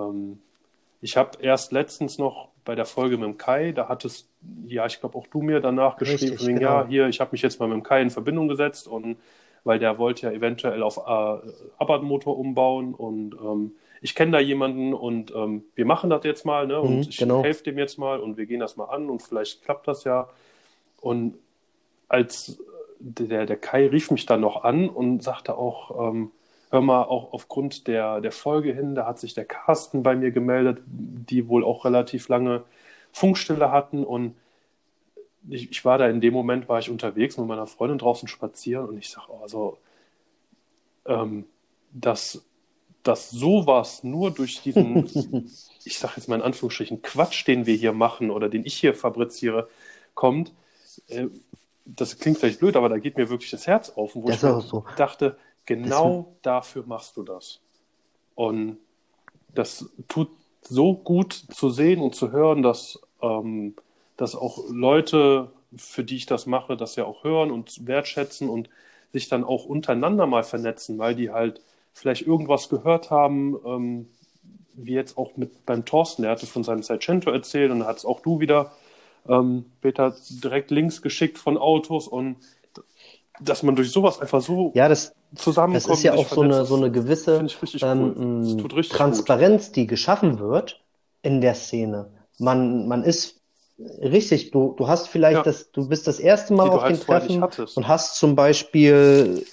[0.00, 0.40] Ähm,
[1.00, 4.28] ich habe erst letztens noch bei der Folge mit dem Kai, da hattest,
[4.66, 6.60] ja, ich glaube auch du mir danach geschrieben, Richtig, genau.
[6.60, 9.16] ja, hier, ich habe mich jetzt mal mit dem Kai in Verbindung gesetzt und
[9.64, 11.00] weil der wollte ja eventuell auf äh,
[11.78, 13.72] Abarth-Motor umbauen und ähm,
[14.02, 16.80] ich kenne da jemanden und ähm, wir machen das jetzt mal, ne?
[16.80, 17.42] Und mhm, ich genau.
[17.42, 20.28] helfe dem jetzt mal und wir gehen das mal an und vielleicht klappt das ja.
[21.00, 21.34] Und
[22.08, 22.58] als
[22.98, 26.30] der, der Kai rief mich dann noch an und sagte auch, ähm,
[26.70, 30.30] hör mal, auch aufgrund der, der Folge hin, da hat sich der Carsten bei mir
[30.30, 32.62] gemeldet, die wohl auch relativ lange
[33.12, 34.36] Funkstille hatten und
[35.48, 38.88] ich, ich war da in dem Moment, war ich unterwegs mit meiner Freundin draußen spazieren
[38.88, 39.78] und ich sage, oh, also,
[41.06, 41.46] ähm,
[41.92, 42.44] dass,
[43.02, 45.04] dass sowas nur durch diesen,
[45.84, 48.94] ich sage jetzt mal in Anführungsstrichen, Quatsch, den wir hier machen oder den ich hier
[48.94, 49.68] fabriziere,
[50.14, 50.52] kommt,
[51.08, 51.26] äh,
[51.84, 54.40] das klingt vielleicht blöd, aber da geht mir wirklich das Herz auf, wo das ich
[54.68, 54.84] so.
[54.96, 55.36] dachte,
[55.76, 57.60] Genau das dafür machst du das.
[58.34, 58.78] Und
[59.54, 60.30] das tut
[60.62, 63.74] so gut zu sehen und zu hören, dass, ähm,
[64.16, 68.68] dass auch Leute, für die ich das mache, das ja auch hören und wertschätzen und
[69.12, 71.60] sich dann auch untereinander mal vernetzen, weil die halt
[71.92, 74.08] vielleicht irgendwas gehört haben, ähm,
[74.74, 78.04] wie jetzt auch mit beim Thorsten, der hatte von seinem Seicento erzählt und hat es
[78.04, 78.72] auch du wieder,
[79.28, 82.36] ähm, Peter, direkt Links geschickt von Autos und
[83.40, 85.90] dass man durch sowas einfach so ja, das, zusammenkommt.
[85.90, 87.46] Das ist ja auch so eine, so eine gewisse
[87.82, 88.84] ähm, cool.
[88.84, 89.76] Transparenz, gut.
[89.76, 90.82] die geschaffen wird
[91.22, 92.10] in der Szene.
[92.38, 93.40] Man, man ist
[93.78, 95.42] richtig, du, du hast vielleicht ja.
[95.42, 99.44] das, du bist das erste Mal die auf den Treffen und hast zum Beispiel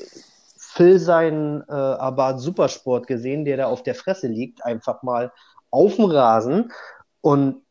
[0.58, 5.32] Phil seinen äh, Abarth Supersport gesehen, der da auf der Fresse liegt, einfach mal
[5.72, 6.72] auf dem Rasen
[7.22, 7.62] und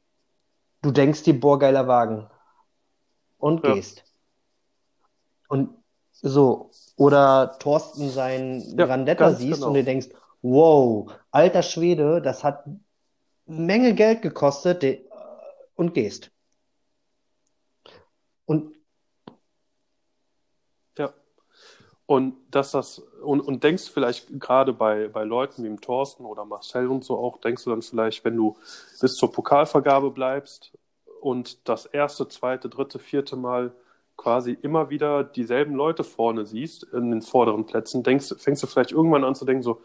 [0.83, 2.29] du denkst dir, boah, geiler Wagen.
[3.39, 3.75] Und ja.
[3.75, 4.05] gehst.
[5.49, 5.71] Und
[6.23, 9.69] so, oder Thorsten sein ja, Grandetta siehst genau.
[9.69, 10.09] und du denkst,
[10.43, 12.65] wow, alter Schwede, das hat
[13.47, 15.05] Menge Geld gekostet de,
[15.75, 16.31] und gehst.
[18.45, 18.75] Und
[20.99, 21.13] ja.
[22.07, 26.45] Und dass das, und, und denkst vielleicht gerade bei, bei Leuten wie dem Thorsten oder
[26.45, 28.57] Marcel und so auch, denkst du dann vielleicht, wenn du
[29.01, 30.73] bis zur Pokalvergabe bleibst
[31.21, 33.75] und das erste, zweite, dritte, vierte Mal
[34.17, 38.93] quasi immer wieder dieselben Leute vorne siehst, in den vorderen Plätzen, denkst, fängst du vielleicht
[38.93, 39.81] irgendwann an zu denken, so,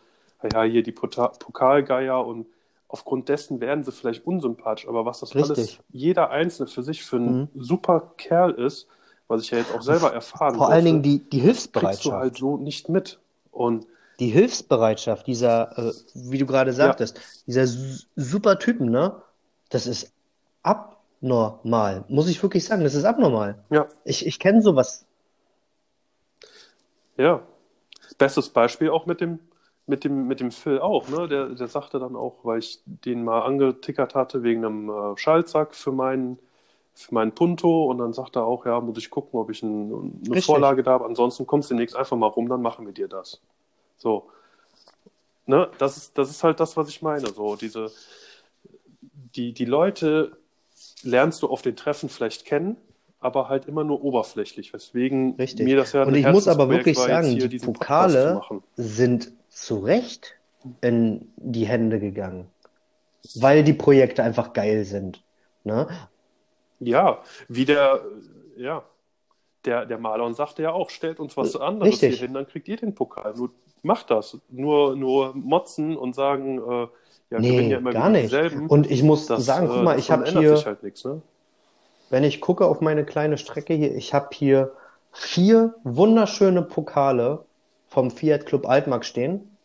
[0.51, 2.47] ja, hier die Pokalgeier und
[2.87, 5.57] aufgrund dessen werden sie vielleicht unsympathisch, aber was das Richtig.
[5.57, 7.49] alles jeder Einzelne für sich für ein mhm.
[7.55, 8.87] super Kerl ist,
[9.27, 12.01] was ich ja jetzt auch selber erfahren Vor durfte, allen Dingen die, die Hilfsbereitschaft.
[12.01, 13.19] kriegst du halt so nicht mit.
[13.51, 13.87] Und
[14.19, 17.23] die Hilfsbereitschaft dieser, äh, wie du gerade sagtest, ja.
[17.47, 17.67] dieser
[18.15, 19.21] super Typen, ne?
[19.69, 20.11] Das ist
[21.21, 22.03] abnormal.
[22.07, 23.63] Muss ich wirklich sagen, das ist abnormal.
[23.69, 23.87] Ja.
[24.03, 25.05] Ich, ich kenne sowas.
[27.17, 27.41] Ja.
[28.17, 29.39] Bestes Beispiel auch mit dem,
[29.87, 31.27] mit dem, mit dem Phil auch, ne?
[31.27, 35.75] Der, der sagte dann auch, weil ich den mal angetickert hatte wegen einem äh, Schaltsack
[35.75, 36.39] für meinen
[36.93, 39.93] für meinen Punto und dann sagt er auch, ja, muss ich gucken, ob ich ein,
[39.93, 40.45] eine Richtig.
[40.45, 41.05] Vorlage da habe.
[41.05, 43.39] Ansonsten kommst du demnächst einfach mal rum, dann machen wir dir das.
[43.97, 44.29] So.
[45.45, 47.27] Ne, das ist, das ist halt das, was ich meine.
[47.27, 47.91] So, diese,
[49.35, 50.37] die, die Leute
[51.03, 52.77] lernst du auf den Treffen vielleicht kennen,
[53.19, 55.65] aber halt immer nur oberflächlich, weswegen Richtig.
[55.65, 58.41] mir das ja Und ich muss aber wirklich sagen, die Pokale
[58.75, 60.35] sind zu Recht
[60.81, 62.47] in die Hände gegangen,
[63.35, 65.23] weil die Projekte einfach geil sind.
[65.63, 65.87] Ne?
[66.79, 68.01] Ja, wie der,
[68.57, 68.83] ja,
[69.65, 72.17] der, der Malon sagte ja auch, stellt uns was anderes Richtig.
[72.17, 73.35] hier hin, dann kriegt ihr den Pokal.
[73.35, 73.51] Nur
[73.83, 74.37] macht das.
[74.49, 76.87] Nur, nur motzen und sagen, äh,
[77.31, 78.33] ja, nee, ja gar nicht.
[78.67, 81.21] Und ich muss das, sagen, guck mal, äh, ich habe hier, halt nix, ne?
[82.09, 84.73] wenn ich gucke auf meine kleine Strecke hier, ich habe hier
[85.13, 87.45] vier wunderschöne Pokale
[87.87, 89.57] vom Fiat Club Altmark stehen.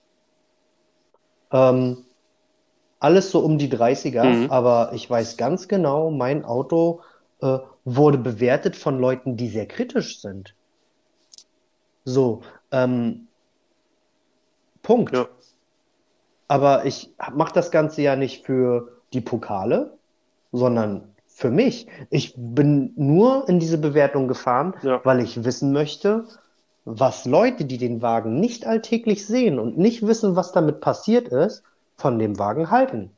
[1.50, 2.04] Ähm,
[3.00, 4.50] alles so um die 30er, mhm.
[4.50, 7.00] aber ich weiß ganz genau, mein Auto
[7.42, 10.54] äh, wurde bewertet von Leuten, die sehr kritisch sind.
[12.04, 13.26] So, ähm,
[14.82, 15.14] Punkt.
[15.14, 15.26] Ja.
[16.48, 19.92] Aber ich mache das Ganze ja nicht für die Pokale,
[20.52, 21.86] sondern für mich.
[22.10, 25.00] Ich bin nur in diese Bewertung gefahren, ja.
[25.04, 26.24] weil ich wissen möchte,
[26.84, 31.62] was Leute, die den Wagen nicht alltäglich sehen und nicht wissen, was damit passiert ist,
[31.96, 33.10] von dem Wagen halten.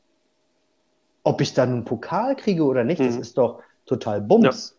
[1.22, 3.06] Ob ich dann einen Pokal kriege oder nicht, mhm.
[3.06, 4.70] das ist doch total Bums.
[4.70, 4.76] Ja.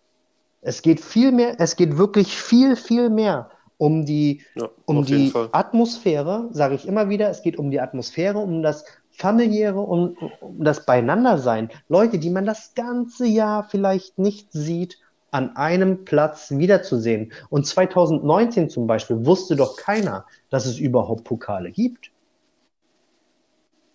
[0.61, 5.33] Es geht viel mehr, es geht wirklich viel, viel mehr um die, ja, um die
[5.53, 10.63] Atmosphäre, sage ich immer wieder, es geht um die Atmosphäre, um das familiäre und um
[10.63, 11.69] das Beieinandersein.
[11.87, 14.99] Leute, die man das ganze Jahr vielleicht nicht sieht,
[15.31, 17.31] an einem Platz wiederzusehen.
[17.49, 22.11] Und 2019 zum Beispiel wusste doch keiner, dass es überhaupt Pokale gibt.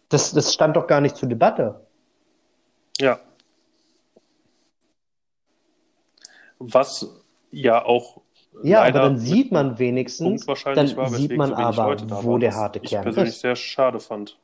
[0.09, 1.81] Das, das stand doch gar nicht zur Debatte.
[2.99, 3.19] Ja.
[6.59, 7.07] Was
[7.51, 8.24] ja auch.
[8.63, 13.03] Ja, aber dann sieht man wenigstens, dann war, sieht man aber, wo der harte Kern
[13.03, 13.09] ist.
[13.09, 14.39] Ich persönlich sehr schade fand.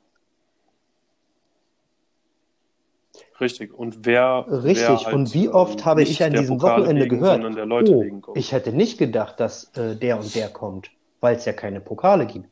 [3.40, 3.72] Richtig.
[3.72, 4.44] Und wer.
[4.48, 4.88] Richtig.
[4.88, 8.52] Wer halt, und wie oft habe ich an diesem Pokale Wochenende wegen, gehört, oh, ich
[8.52, 10.90] hätte nicht gedacht, dass äh, der und der kommt,
[11.20, 12.48] weil es ja keine Pokale gibt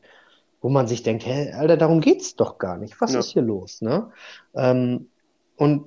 [0.61, 2.99] wo man sich denkt, hä, Alter, darum geht's doch gar nicht.
[2.99, 3.19] Was ja.
[3.19, 3.81] ist hier los?
[3.81, 4.11] Ne?
[4.55, 5.07] Ähm,
[5.55, 5.85] und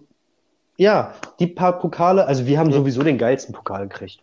[0.77, 2.77] ja, die paar Pokale, also wir haben ja.
[2.77, 4.23] sowieso den geilsten Pokal gekriegt.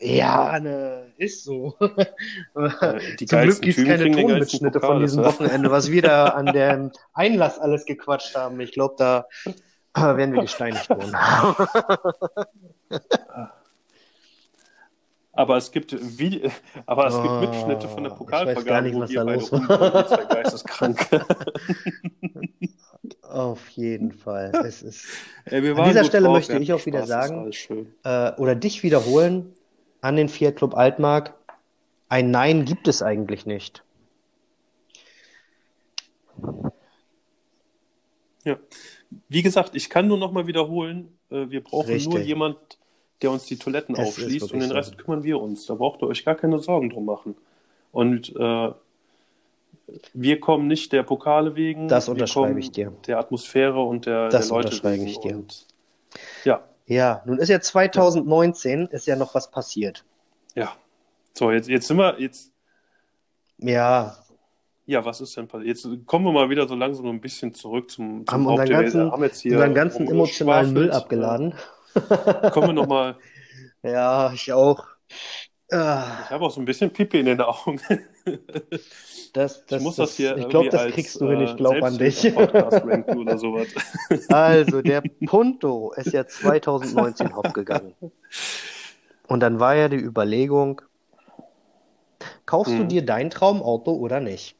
[0.00, 1.74] Ja, ne, ist so.
[3.18, 6.92] Die Zum Glück gibt es keine Tonmitschnitte von diesem Wochenende, was wir da an dem
[7.12, 8.58] Einlass alles gequatscht haben.
[8.60, 9.26] Ich glaube, da
[9.94, 11.16] werden wir gesteinigt worden.
[15.32, 16.50] Aber es gibt, Vide
[16.86, 21.24] aber es oh, gibt Mitschnitte von der Pokalvergabe, wo wir beide zwei Geisteskranke.
[23.22, 24.50] Auf jeden Fall.
[24.66, 25.06] Es ist,
[25.44, 27.52] Ey, an dieser Stelle drauf, möchte ich auch wieder sagen,
[28.02, 29.54] äh, oder dich wiederholen,
[30.00, 31.34] an den Fiat Club Altmark,
[32.08, 33.82] ein Nein gibt es eigentlich nicht.
[38.44, 38.56] Ja,
[39.28, 42.12] wie gesagt, ich kann nur noch mal wiederholen, äh, wir brauchen Richtig.
[42.12, 42.56] nur jemand,
[43.22, 45.04] der uns die Toiletten es aufschließt und den Rest so.
[45.04, 45.66] kümmern wir uns.
[45.66, 47.34] Da braucht ihr euch gar keine Sorgen drum machen.
[47.90, 48.70] Und äh,
[50.12, 51.88] wir kommen nicht der Pokale wegen.
[51.88, 52.92] Das unterschreibe ich dir.
[53.06, 55.36] Der Atmosphäre und der, das der Leute unterschreibe ich dir.
[55.36, 55.66] Und,
[56.44, 56.64] ja.
[56.88, 60.04] Ja, nun ist ja 2019, ist ja noch was passiert.
[60.54, 60.72] Ja.
[61.34, 62.50] So, jetzt, jetzt sind wir, jetzt.
[63.58, 64.16] Ja.
[64.86, 65.68] Ja, was ist denn passiert?
[65.68, 69.12] Jetzt kommen wir mal wieder so langsam ein bisschen zurück zum, zum haben unseren ganzen,
[69.12, 71.54] haben jetzt hier unseren ganzen emotionalen Müll abgeladen.
[72.52, 73.16] Kommen wir nochmal.
[73.84, 74.88] Ja, ich auch.
[75.70, 76.22] Ah.
[76.24, 77.78] Ich habe auch so ein bisschen Pipi in den Augen.
[79.34, 81.40] Das, das, ich muss das, das hier ich glaube, das als, kriegst du hin.
[81.42, 82.34] Ich glaube an dich.
[82.36, 83.68] oder sowas.
[84.28, 87.94] Also, der Punto ist ja 2019 hochgegangen.
[89.26, 90.80] Und dann war ja die Überlegung,
[92.46, 92.80] kaufst hm.
[92.80, 94.56] du dir dein Traumauto oder nicht?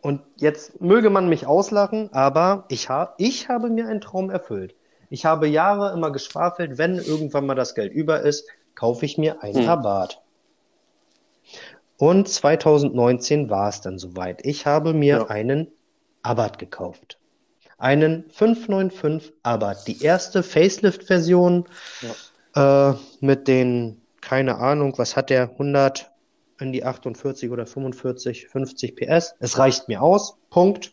[0.00, 4.76] Und jetzt möge man mich auslachen, aber ich, ha ich habe mir einen Traum erfüllt.
[5.10, 9.42] Ich habe Jahre immer geschwafelt, wenn irgendwann mal das Geld über ist, kaufe ich mir
[9.42, 9.68] ein hm.
[9.68, 10.20] Abarth.
[11.96, 14.44] Und 2019 war es dann soweit.
[14.44, 15.26] Ich habe mir ja.
[15.26, 15.68] einen
[16.22, 17.18] Abarth gekauft.
[17.78, 19.86] Einen 595 Abarth.
[19.86, 21.68] Die erste Facelift-Version
[22.54, 22.90] ja.
[22.90, 26.10] äh, mit den, keine Ahnung, was hat der, 100,
[26.60, 29.34] in die 48 oder 45, 50 PS.
[29.38, 30.36] Es reicht mir aus.
[30.50, 30.92] Punkt.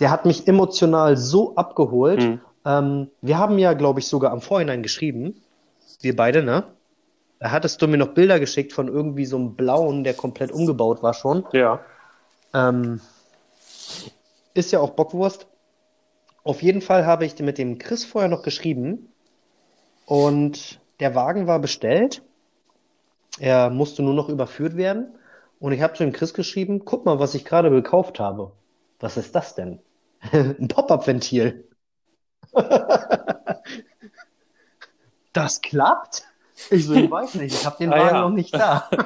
[0.00, 2.22] Der hat mich emotional so abgeholt.
[2.22, 2.40] Mhm.
[2.64, 5.42] Ähm, wir haben ja, glaube ich, sogar am Vorhinein geschrieben.
[6.00, 6.64] Wir beide, ne?
[7.38, 11.02] Da hattest du mir noch Bilder geschickt von irgendwie so einem blauen, der komplett umgebaut
[11.02, 11.44] war schon.
[11.52, 11.80] Ja.
[12.54, 13.00] Ähm,
[14.54, 15.46] ist ja auch Bockwurst.
[16.42, 19.12] Auf jeden Fall habe ich mit dem Chris vorher noch geschrieben
[20.06, 22.22] und der Wagen war bestellt.
[23.38, 25.18] Er musste nur noch überführt werden.
[25.58, 28.52] Und ich habe zu dem Chris geschrieben, guck mal, was ich gerade gekauft habe.
[29.00, 29.80] Was ist das denn?
[30.32, 31.68] Ein Pop-up-Ventil.
[35.36, 36.24] das klappt?
[36.70, 38.20] Ich so, ich weiß nicht, ich habe den Ah, Wagen ja.
[38.22, 38.88] noch nicht da.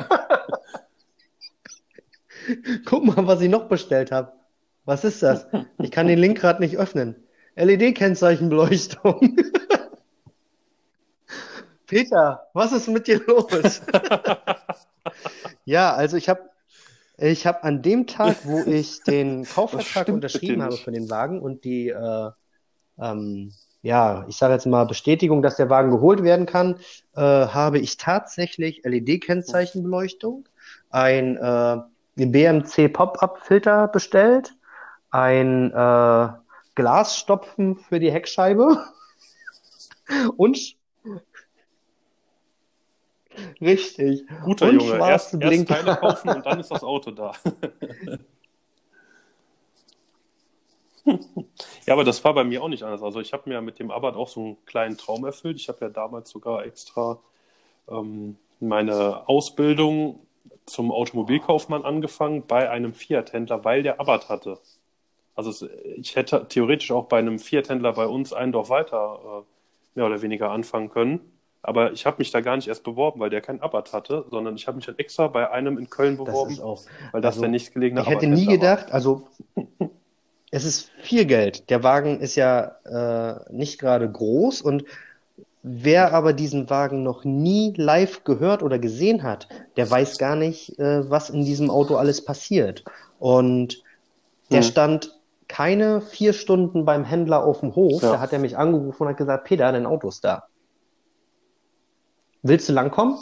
[2.84, 4.32] Guck mal, was ich noch bestellt habe.
[4.84, 5.46] Was ist das?
[5.78, 7.14] Ich kann den Link gerade nicht öffnen.
[7.56, 9.36] LED-Kennzeichenbeleuchtung.
[11.86, 13.82] Peter, was ist mit dir los?
[15.64, 16.48] Ja, also ich habe
[17.18, 21.64] ich hab an dem Tag, wo ich den Kaufvertrag unterschrieben habe für den Wagen und
[21.64, 22.30] die, äh,
[22.98, 23.52] ähm,
[23.82, 26.76] ja, ich sage jetzt mal Bestätigung, dass der Wagen geholt werden kann,
[27.14, 30.48] äh, habe ich tatsächlich LED-Kennzeichenbeleuchtung,
[30.90, 31.76] ein äh,
[32.16, 34.54] BMC Pop-Up-Filter bestellt,
[35.10, 36.28] ein äh,
[36.74, 38.84] Glasstopfen für die Heckscheibe
[40.36, 40.76] und
[43.60, 44.98] richtig Guter und Junge.
[44.98, 45.68] Erst, erst.
[45.68, 47.32] Teile kaufen und dann ist das Auto da.
[51.86, 53.02] ja, aber das war bei mir auch nicht anders.
[53.02, 55.56] Also ich habe mir mit dem Abarth auch so einen kleinen Traum erfüllt.
[55.56, 57.18] Ich habe ja damals sogar extra
[57.90, 60.20] ähm, meine Ausbildung
[60.66, 64.58] zum Automobilkaufmann angefangen bei einem Fiat-Händler, weil der Abarth hatte.
[65.34, 69.42] Also ich hätte theoretisch auch bei einem Fiat-Händler bei uns einen Dorf weiter äh,
[69.94, 71.20] mehr oder weniger anfangen können.
[71.62, 74.56] Aber ich habe mich da gar nicht erst beworben, weil der kein Abarth hatte, sondern
[74.56, 76.82] ich habe mich dann extra bei einem in Köln beworben, auch.
[77.12, 78.76] weil das also, der nächstgelegene Ich hätte nie Abarth-Händler war.
[78.76, 79.28] gedacht, also
[80.50, 81.68] es ist viel Geld.
[81.70, 84.84] Der Wagen ist ja äh, nicht gerade groß und
[85.62, 90.78] wer aber diesen Wagen noch nie live gehört oder gesehen hat, der weiß gar nicht,
[90.78, 92.84] äh, was in diesem Auto alles passiert.
[93.18, 93.82] Und
[94.50, 94.68] der Hm.
[94.68, 95.18] stand
[95.48, 98.02] keine vier Stunden beim Händler auf dem Hof.
[98.02, 98.12] Ja.
[98.12, 100.44] Da hat er mich angerufen und hat gesagt, Peter, dein Auto ist da.
[102.42, 103.16] Willst du langkommen?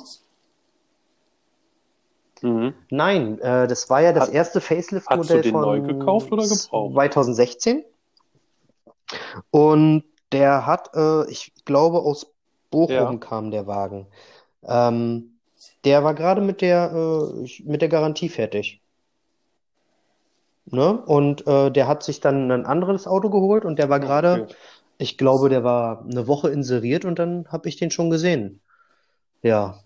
[2.43, 2.75] Mhm.
[2.91, 6.93] Nein, äh, das war ja das Hat- erste Facelift-Modell von neu gekauft oder gebraucht?
[6.95, 7.85] 2016.
[9.51, 12.27] Und der hat, äh, ich glaube, aus
[12.71, 13.17] Bochum Ja.
[13.17, 14.07] kam der Wagen.
[14.65, 15.39] Ähm,
[15.85, 18.81] der war gerade mit der, äh, mit der Garantie fertig.
[20.67, 20.99] Ne?
[21.07, 24.55] Und äh, der hat sich dann ein anderes Auto geholt und der war gerade, Okay.
[24.99, 28.61] ich glaube, der war eine Woche inseriert und dann habe ich den schon gesehen.
[29.43, 29.79] Ja.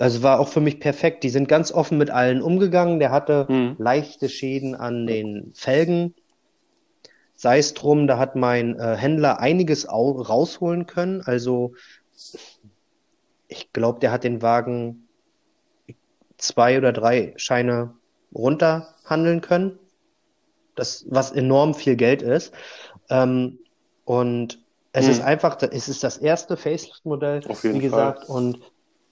[0.00, 1.24] Also war auch für mich perfekt.
[1.24, 3.00] Die sind ganz offen mit allen umgegangen.
[3.00, 3.76] Der hatte Mhm.
[3.78, 6.14] leichte Schäden an den Felgen.
[7.36, 11.22] Sei es drum, da hat mein äh, Händler einiges au rausholen können.
[11.22, 11.74] Also
[13.48, 15.06] ich glaube, der hat den Wagen
[16.38, 17.94] zwei oder drei Scheine
[18.34, 19.78] runterhandeln können.
[20.76, 22.54] Das, was enorm viel Geld ist.
[23.10, 23.58] Ähm,
[24.04, 25.12] und es Mhm.
[25.12, 28.60] ist einfach, es ist das erste Facelift-Modell, wie gesagt, und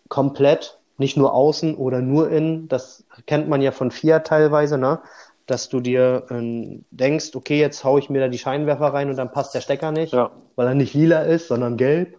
[0.09, 2.69] komplett, nicht nur außen oder nur innen.
[2.69, 5.01] Das kennt man ja von Fiat teilweise, ne?
[5.47, 9.17] Dass du dir ähm, denkst, okay, jetzt hau ich mir da die Scheinwerfer rein und
[9.17, 10.31] dann passt der Stecker nicht, Ja.
[10.57, 12.19] weil er nicht lila ist, sondern gelb.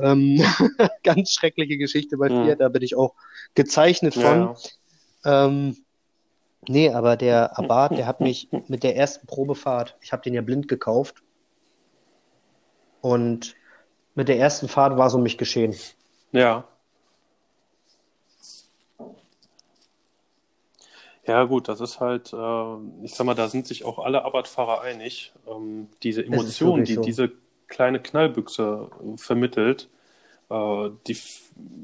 [0.00, 0.42] Ähm,
[1.04, 2.28] ganz schreckliche Geschichte bei.
[2.28, 3.14] Fiat, da bin ich auch
[3.54, 4.56] gezeichnet Ja, von.
[5.24, 5.44] ja.
[5.46, 5.76] Ähm,
[6.66, 10.40] nee, aber der Abarth, der hat mich mit der ersten Probefahrt, ich habe den ja
[10.42, 11.22] blind gekauft,
[13.00, 13.54] und
[14.14, 15.74] mit der ersten Fahrt war es um mich geschehen.
[16.32, 16.64] Ja.
[21.26, 24.80] Ja, gut, das ist halt, äh, ich sag mal, da sind sich auch alle Abarth-Fahrer
[24.82, 25.32] einig.
[25.46, 27.00] Ähm, diese Emotion, wirklich die so.
[27.00, 27.30] diese
[27.68, 29.88] kleine Knallbüchse äh, vermittelt,
[30.50, 31.16] äh, die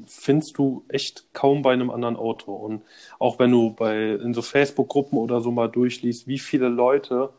[0.07, 2.53] findest du echt kaum bei einem anderen Auto.
[2.55, 2.83] Und
[3.19, 7.31] auch wenn du bei in so Facebook-Gruppen oder so mal durchliest, wie viele Leute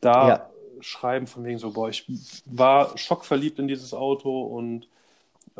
[0.00, 0.50] da Ja.
[0.80, 2.06] schreiben von wegen so, boah, ich
[2.46, 4.88] war schockverliebt in dieses Auto und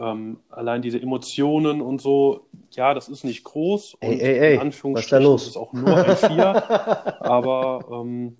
[0.00, 4.54] ähm, allein diese Emotionen und so, ja, das ist nicht groß und Ey, ey, ey,
[4.64, 5.46] in was ist da los?
[5.46, 6.62] ist auch nur ein Vier,
[7.20, 8.36] aber ähm,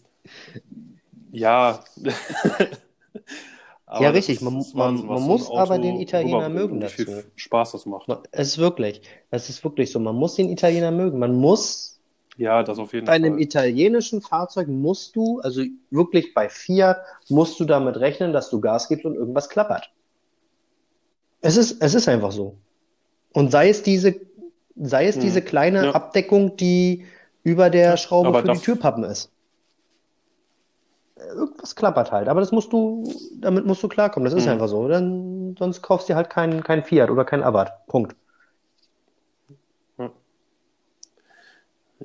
[1.32, 1.81] ja.
[3.87, 7.24] Aber Ja, richtig, man- ist man- man muss aber den Italiener mögen viel dazu.
[7.37, 8.09] Spaß das macht.
[8.31, 9.99] Es ist wirklich, es ist wirklich so.
[9.99, 11.19] Man muss den Italiener mögen.
[11.19, 11.99] Man muss
[12.37, 13.43] Ja, das auf jeden bei einem Fall.
[13.43, 18.89] italienischen Fahrzeug musst du, also wirklich bei Fiat, musst du damit rechnen, dass du Gas
[18.89, 19.91] gibst und irgendwas klappert.
[21.41, 22.57] Es ist, es ist einfach so.
[23.33, 24.21] Und sei es diese
[24.83, 25.23] Sei es hm.
[25.23, 25.93] diese kleine ja.
[25.93, 27.05] Abdeckung, die
[27.43, 29.31] über der Schraube aber für die Türpappen ist.
[31.17, 34.25] Irgendwas klappert halt, aber das musst du, damit musst du klarkommen.
[34.25, 34.53] Das ist hm.
[34.53, 34.89] einfach so.
[34.89, 37.73] Dann, sonst kaufst du halt keinen kein Fiat oder keinen Abarth.
[37.87, 38.17] Punkt.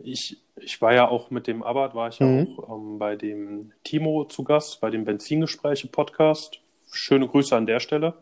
[0.03, 2.59] Ich, ich war ja auch mit dem Abarth, war ich ja mhm.
[2.59, 6.59] auch ähm, bei dem Timo zu Gast, bei dem Benzingespräche-Podcast.
[6.91, 8.15] Schöne Grüße an der Stelle.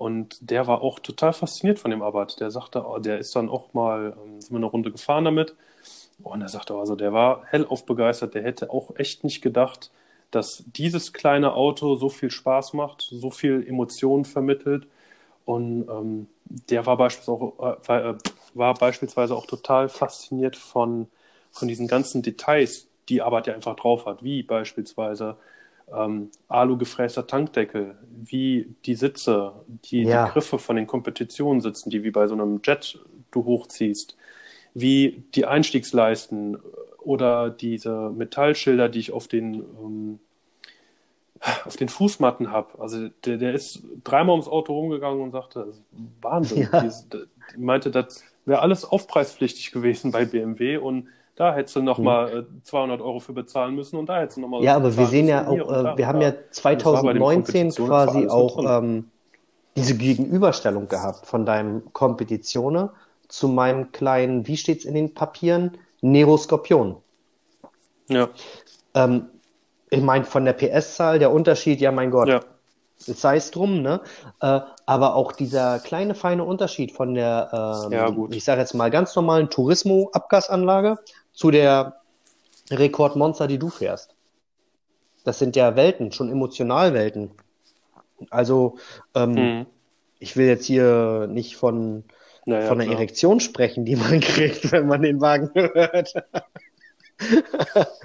[0.00, 2.40] Und der war auch total fasziniert von dem Abarth.
[2.40, 5.54] Der sagte, oh, der ist dann auch mal, ähm, sind wir eine Runde gefahren damit.
[6.22, 8.32] Und er sagte also, der war hellauf begeistert.
[8.32, 9.90] Der hätte auch echt nicht gedacht,
[10.30, 14.86] dass dieses kleine Auto so viel Spaß macht, so viel Emotionen vermittelt.
[15.44, 18.14] Und ähm, der war beispielsweise, auch, äh,
[18.54, 21.08] war beispielsweise auch total fasziniert von,
[21.50, 25.36] von diesen ganzen Details, die Arbeit ja einfach drauf hat, wie beispielsweise
[25.96, 30.26] ähm, Alu-gefräster Tankdeckel, wie die Sitze, die, ja.
[30.26, 32.98] die Griffe von den Kompetitionen sitzen, die wie bei so einem Jet
[33.30, 34.16] du hochziehst,
[34.74, 36.58] wie die Einstiegsleisten
[36.98, 40.18] oder diese Metallschilder, die ich auf den ähm,
[41.64, 42.78] auf den Fußmatten habe.
[42.78, 45.72] Also der, der ist dreimal ums Auto rumgegangen und sagte,
[46.20, 46.68] Wahnsinn.
[46.70, 46.82] Ja.
[46.82, 46.90] Die,
[47.54, 51.08] die meinte, das wäre alles aufpreispflichtig gewesen bei BMW und
[51.40, 52.60] da hättest du nochmal hm.
[52.64, 54.62] 200 Euro für bezahlen müssen und da hättest du nochmal.
[54.62, 59.10] Ja, aber wir sehen ja auch, äh, wir haben ja 2019 quasi auch ähm,
[59.74, 62.92] diese Gegenüberstellung gehabt von deinem Kompetitioner
[63.28, 65.78] zu meinem kleinen, wie steht's in den Papieren?
[66.02, 66.96] Nero Skorpion.
[68.08, 68.28] Ja.
[68.92, 69.30] Ähm,
[69.88, 72.28] ich meine, von der PS-Zahl, der Unterschied, ja, mein Gott.
[72.28, 72.40] Ja.
[72.98, 74.02] Sei es drum, ne?
[74.42, 78.90] Äh, aber auch dieser kleine, feine Unterschied von der, ähm, ja, ich sage jetzt mal,
[78.90, 80.98] ganz normalen Turismo-Abgasanlage
[81.32, 82.00] zu der
[82.70, 84.14] Rekordmonster, die du fährst.
[85.24, 87.32] Das sind ja Welten, schon Emotionalwelten.
[88.30, 88.76] Also,
[89.14, 89.66] ähm, mhm.
[90.18, 92.04] ich will jetzt hier nicht von,
[92.46, 92.98] naja, von einer klar.
[92.98, 96.14] Erektion sprechen, die man kriegt, wenn man den Wagen hört.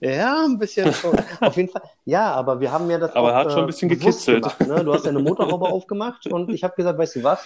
[0.00, 1.16] Ja, ein bisschen schon.
[1.40, 1.82] Auf jeden Fall.
[2.04, 4.42] Ja, aber wir haben ja das aber auch, hat schon ein bisschen gekitzelt.
[4.42, 4.84] Gemacht, ne?
[4.84, 7.44] Du hast deine Motorhaube aufgemacht und ich habe gesagt, weißt du was?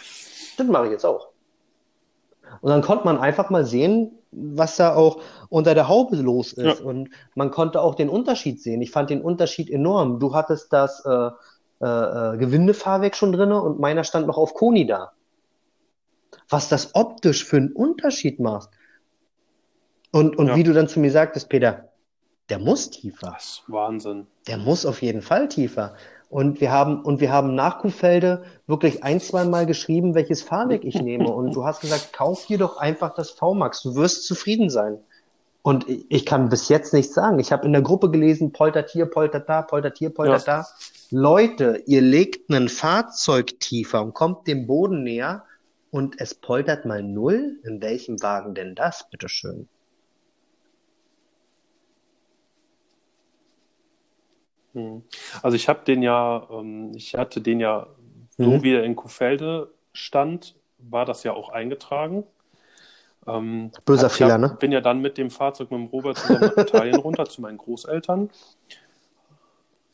[0.57, 1.29] Das mache ich jetzt auch.
[2.61, 6.81] Und dann konnte man einfach mal sehen, was da auch unter der Haube los ist.
[6.81, 6.85] Ja.
[6.85, 8.83] Und man konnte auch den Unterschied sehen.
[8.83, 10.21] Ich fand den Unterschied enorm.
[10.21, 11.31] Du hattest das äh,
[11.81, 15.13] äh, äh Gewindefahrwerk schon drin und meiner stand noch auf Koni da.
[16.49, 18.71] Was das optisch für einen Unterschied macht.
[20.13, 20.57] Und, und ja.
[20.57, 21.91] wie du dann zu mir sagtest, Peter,
[22.49, 23.33] der muss tiefer.
[23.33, 24.27] Das ist Wahnsinn.
[24.49, 25.95] Der muss auf jeden Fall tiefer.
[26.31, 30.85] Und wir haben, und wir haben nach Kuhfelde wirklich ein, zwei Mal geschrieben, welches Fahrwerk
[30.85, 31.28] ich nehme.
[31.28, 33.82] Und du hast gesagt, kauf dir doch einfach das V-Max.
[33.82, 34.98] Du wirst zufrieden sein.
[35.62, 37.40] Und ich kann bis jetzt nichts sagen.
[37.40, 40.59] Ich habe in der Gruppe gelesen, poltert hier, poltert da, poltert hier, poltert ja.
[40.61, 40.66] da.
[41.11, 45.44] Leute, ihr legt ein Fahrzeug tiefer und kommt dem Boden näher
[45.90, 47.59] und es poltert mal null.
[47.65, 49.69] In welchem Wagen denn das, bitteschön?
[55.43, 57.87] Also ich habe den ja, ähm, ich hatte den ja,
[58.39, 58.63] so mhm.
[58.63, 62.25] wie er in Kuhfelde stand, war das ja auch eingetragen.
[63.27, 64.57] Ähm, Böser ich Fehler, hab, ne?
[64.59, 67.59] bin ja dann mit dem Fahrzeug mit dem Robert zusammen nach Italien runter zu meinen
[67.59, 68.31] Großeltern.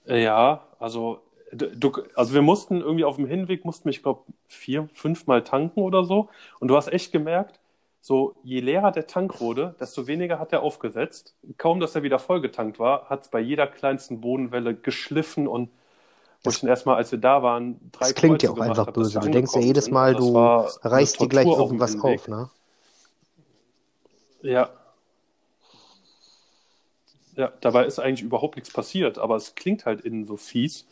[0.07, 1.21] Äh, ja, also
[1.53, 5.81] du, also wir mussten irgendwie auf dem Hinweg mussten mich, glaube vier, fünf Mal tanken
[5.81, 6.29] oder so.
[6.61, 7.59] Und du hast echt gemerkt,
[8.07, 11.35] so je leerer der Tank wurde, desto weniger hat er aufgesetzt.
[11.59, 15.71] Kaum, dass er wieder vollgetankt war, hat es bei jeder kleinsten Bodenwelle geschliffen und
[16.45, 19.19] wo ich dann erstmal, als wir da waren, drei Das klingt ja auch einfach böse.
[19.19, 22.49] Du denkst ja jedes Mal, du reißt dir gleich irgendwas auf, ne?
[24.43, 24.71] Ja.
[27.35, 30.87] Ja, dabei ist eigentlich überhaupt nichts passiert, aber es klingt halt innen so fies.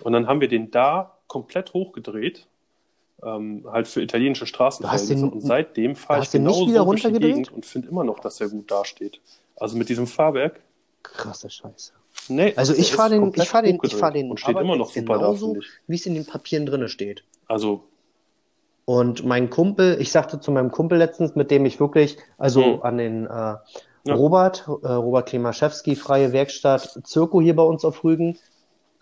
[0.00, 2.46] Und dann haben wir den da komplett hochgedreht
[3.24, 5.26] ähm, halt für italienische Straßenverhältnisse.
[5.26, 8.48] Und seitdem fahre ich genauso wieder durch die Gegend und finde immer noch, dass er
[8.48, 9.20] gut dasteht.
[9.56, 10.60] Also mit diesem Fahrwerk.
[11.02, 11.92] Krasse Scheiße.
[12.28, 14.90] Nee, also ich fahre den, ich fahre den, ich fahre den und steht immer noch
[14.90, 17.24] super genauso, da, wie es in den Papieren drinne steht.
[17.48, 17.84] Also
[18.84, 22.82] und mein Kumpel, ich sagte zu meinem Kumpel letztens, mit dem ich wirklich, also mhm.
[22.82, 24.14] an den äh, ja.
[24.14, 28.38] Robert, äh, Robert Klimaszewski, freie Werkstatt, Zirko hier bei uns auf Rügen,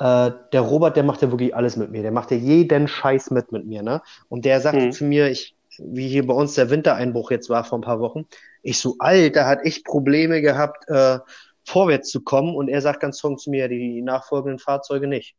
[0.01, 2.03] äh, der Robert, der macht ja wirklich alles mit mir.
[2.03, 4.01] Der macht ja jeden Scheiß mit mit mir, ne?
[4.29, 4.93] Und der sagte mhm.
[4.93, 8.27] zu mir, ich, wie hier bei uns der Wintereinbruch jetzt war vor ein paar Wochen,
[8.63, 11.19] ich so, Alter, hat echt Probleme gehabt, äh,
[11.65, 12.57] vorwärts zu kommen.
[12.57, 15.37] Und er sagt ganz trocken zu mir, die nachfolgenden Fahrzeuge nicht.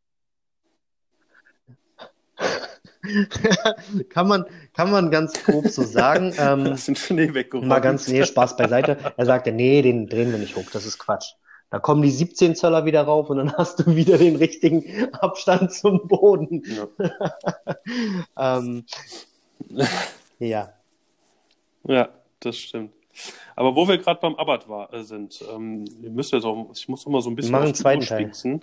[4.10, 6.32] kann man, kann man ganz grob so sagen.
[6.38, 7.66] Ähm, das sind Schnee weggeräumt.
[7.66, 8.96] Mal ganz, nee, Spaß beiseite.
[9.16, 11.34] Er sagte, nee, den drehen wir nicht hoch, das ist Quatsch.
[11.72, 15.72] Da kommen die 17 Zöller wieder rauf und dann hast du wieder den richtigen Abstand
[15.72, 16.62] zum Boden.
[16.66, 17.76] Ja.
[18.60, 18.84] ähm,
[20.38, 20.70] ja.
[21.84, 22.92] Ja, das stimmt.
[23.56, 27.06] Aber wo wir gerade beim Abbott war, äh, sind, ähm, müsst jetzt auch, ich muss
[27.06, 28.62] immer so ein bisschen auf die spitzen,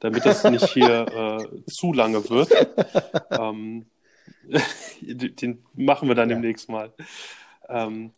[0.00, 1.06] damit das nicht hier
[1.46, 2.50] äh, zu lange wird.
[3.30, 3.86] ähm,
[5.00, 6.34] den machen wir dann ja.
[6.34, 6.92] demnächst mal.
[7.68, 8.10] Ähm,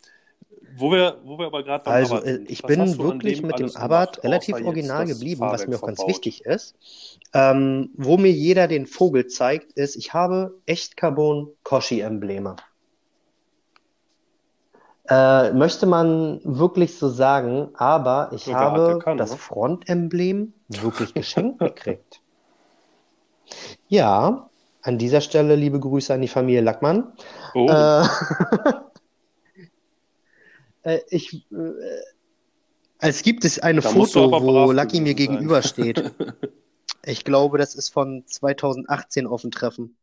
[0.76, 4.22] wo wir, wo wir aber gerade Also, Abarth sind, ich bin wirklich mit dem Abarth
[4.24, 6.74] relativ original geblieben, was mir auch ganz wichtig ist.
[7.32, 12.56] Ähm, wo mir jeder den Vogel zeigt, ist, ich habe echt Carbon Koshi-Embleme.
[15.08, 21.58] Äh, möchte man wirklich so sagen, aber ich Sogar habe kann, das Frontemblem wirklich geschenkt
[21.58, 22.20] gekriegt.
[23.88, 24.48] Ja,
[24.82, 27.12] an dieser Stelle liebe Grüße an die Familie Lackmann.
[27.54, 27.66] Oh.
[27.68, 28.04] Äh,
[30.82, 31.72] äh, ich, äh,
[32.98, 36.12] es gibt es eine da Foto, wo Lucky mir gegenübersteht.
[37.04, 39.96] ich glaube, das ist von 2018 auf dem Treffen.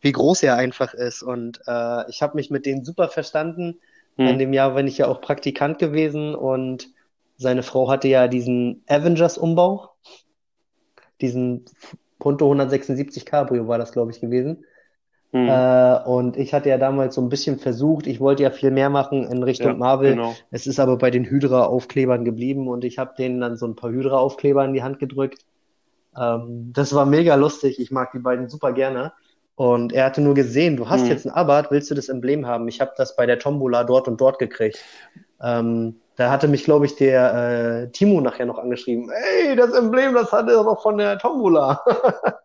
[0.00, 1.22] Wie groß er einfach ist.
[1.22, 3.80] Und äh, ich habe mich mit denen super verstanden.
[4.16, 4.26] Hm.
[4.26, 6.90] In dem Jahr bin ich ja auch Praktikant gewesen und
[7.36, 9.90] seine Frau hatte ja diesen Avengers-Umbau.
[11.20, 11.64] Diesen
[12.18, 14.64] Punto 176 Cabrio war das, glaube ich, gewesen.
[15.34, 15.48] Mhm.
[15.48, 18.88] Äh, und ich hatte ja damals so ein bisschen versucht, ich wollte ja viel mehr
[18.88, 20.12] machen in Richtung ja, Marvel.
[20.12, 20.36] Genau.
[20.52, 23.90] Es ist aber bei den Hydra-Aufklebern geblieben und ich habe denen dann so ein paar
[23.90, 25.44] Hydra-Aufkleber in die Hand gedrückt.
[26.16, 27.80] Ähm, das war mega lustig.
[27.80, 29.12] Ich mag die beiden super gerne.
[29.56, 31.10] Und er hatte nur gesehen, du hast mhm.
[31.10, 32.68] jetzt ein Abarth, willst du das Emblem haben?
[32.68, 34.78] Ich habe das bei der Tombola dort und dort gekriegt.
[35.42, 39.10] Ähm, da hatte mich, glaube ich, der äh, Timo nachher noch angeschrieben.
[39.10, 41.82] Ey, das Emblem, das hatte er doch von der Tombola.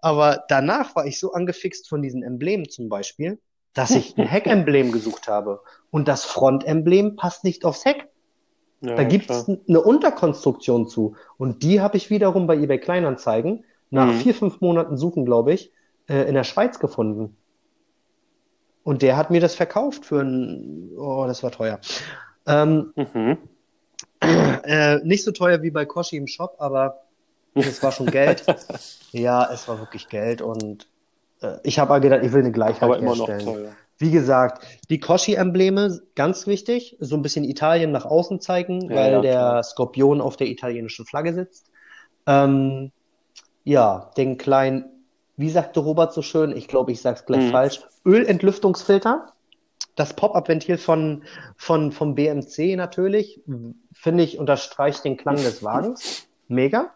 [0.00, 3.38] Aber danach war ich so angefixt von diesen Emblemen zum Beispiel,
[3.74, 5.60] dass ich ein Heck-Emblem gesucht habe.
[5.90, 8.08] Und das Front-Emblem passt nicht aufs Heck.
[8.80, 11.16] Ja, da gibt es eine Unterkonstruktion zu.
[11.36, 14.18] Und die habe ich wiederum bei eBay Kleinanzeigen nach mhm.
[14.18, 15.72] vier, fünf Monaten Suchen, glaube ich,
[16.08, 17.36] äh, in der Schweiz gefunden.
[18.84, 21.80] Und der hat mir das verkauft für ein, oh, das war teuer.
[22.46, 23.38] Ähm, mhm.
[24.20, 27.02] äh, nicht so teuer wie bei Koshi im Shop, aber
[27.66, 28.44] es war schon Geld.
[29.12, 30.86] ja, es war wirklich Geld und
[31.40, 33.44] äh, ich habe gedacht, ich will eine Gleichheit Aber immer herstellen.
[33.44, 33.72] Noch teuer.
[34.00, 39.12] Wie gesagt, die Koshi-Embleme, ganz wichtig, so ein bisschen Italien nach außen zeigen, ja, weil
[39.12, 39.62] ja, der.
[39.64, 41.66] Skorpion auf der italienischen Flagge sitzt.
[42.26, 42.92] Ähm,
[43.64, 44.84] ja, den kleinen,
[45.36, 47.50] wie sagte Robert so schön, ich glaube, ich sag's gleich hm.
[47.50, 49.32] falsch, Ölentlüftungsfilter.
[49.96, 51.24] Das Pop-Up-Ventil von,
[51.56, 53.40] von, vom BMC natürlich,
[53.92, 56.28] finde ich, unterstreicht den Klang des Wagens.
[56.46, 56.92] Mega.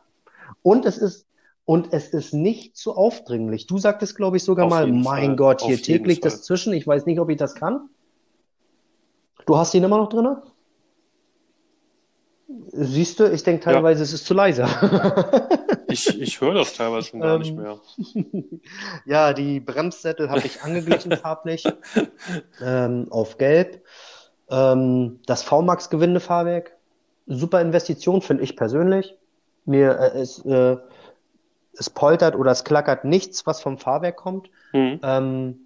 [0.63, 1.27] Und es ist
[1.65, 3.67] und es ist nicht zu aufdringlich.
[3.67, 5.37] Du sagtest, glaube ich, sogar Auf mal, mein Fall.
[5.37, 6.73] Gott, hier Auf täglich das Zwischen.
[6.73, 7.89] Ich weiß nicht, ob ich das kann.
[9.47, 10.37] Du hast ihn immer noch drin?
[12.73, 14.05] Siehst du, ich denke teilweise, ja.
[14.05, 14.67] es ist zu leise.
[15.89, 17.81] ich ich höre das teilweise schon gar nicht mehr.
[19.07, 21.65] ja, die Bremssättel habe ich angeglichen farblich
[22.61, 23.83] ähm, auf Gelb.
[24.51, 26.77] Ähm, das V-Max-Gewindefahrwerk,
[27.27, 29.17] super Investition, finde ich persönlich.
[29.65, 30.77] Mir äh, es, äh,
[31.75, 34.51] es poltert oder es klackert nichts, was vom Fahrwerk kommt.
[34.73, 35.01] Mhm.
[35.03, 35.61] Ähm,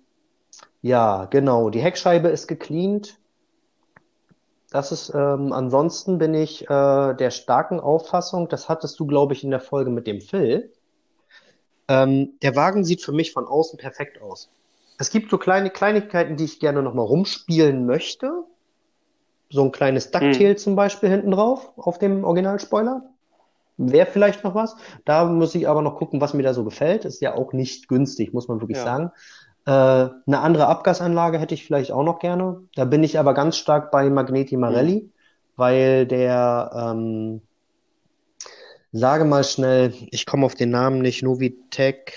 [0.82, 1.70] ja, genau.
[1.70, 3.18] Die Heckscheibe ist gecleant.
[4.70, 9.44] Das ist, ähm, ansonsten bin ich äh, der starken Auffassung, das hattest du, glaube ich,
[9.44, 10.73] in der Folge mit dem Phil.
[11.89, 14.51] Ähm, der Wagen sieht für mich von außen perfekt aus.
[14.98, 18.44] Es gibt so kleine Kleinigkeiten, die ich gerne nochmal rumspielen möchte.
[19.51, 20.56] So ein kleines Ducktail hm.
[20.56, 23.02] zum Beispiel hinten drauf auf dem Originalspoiler
[23.77, 24.77] wäre vielleicht noch was.
[25.05, 27.05] Da muss ich aber noch gucken, was mir da so gefällt.
[27.05, 28.85] Ist ja auch nicht günstig, muss man wirklich ja.
[28.85, 29.12] sagen.
[29.66, 29.70] Äh,
[30.27, 32.62] eine andere Abgasanlage hätte ich vielleicht auch noch gerne.
[32.74, 35.12] Da bin ich aber ganz stark bei Magneti Marelli, mhm.
[35.57, 37.43] weil der, ähm,
[38.93, 42.12] sage mal schnell, ich komme auf den Namen nicht, Novitec,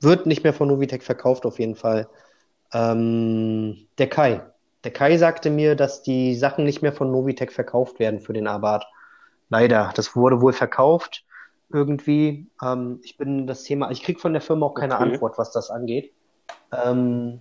[0.00, 2.08] wird nicht mehr von Novitec verkauft auf jeden Fall.
[2.72, 4.42] Ähm, der Kai.
[4.84, 8.46] Der Kai sagte mir, dass die Sachen nicht mehr von Novitec verkauft werden für den
[8.46, 8.86] Abarth.
[9.48, 11.24] Leider, das wurde wohl verkauft
[11.70, 12.46] irgendwie.
[12.62, 15.04] Ähm, ich bin das Thema, ich kriege von der Firma auch keine okay.
[15.04, 16.12] Antwort, was das angeht.
[16.72, 17.40] Ähm,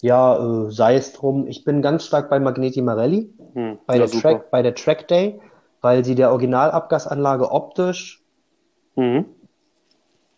[0.00, 1.46] ja, äh, sei es drum.
[1.46, 5.40] Ich bin ganz stark bei Magneti Marelli, hm, bei, der Track, bei der Track Day,
[5.80, 8.22] weil sie der Originalabgasanlage optisch
[8.96, 9.26] mhm.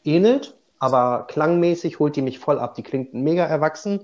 [0.04, 2.74] ähnelt, aber klangmäßig holt die mich voll ab.
[2.74, 4.00] Die klingt mega erwachsen,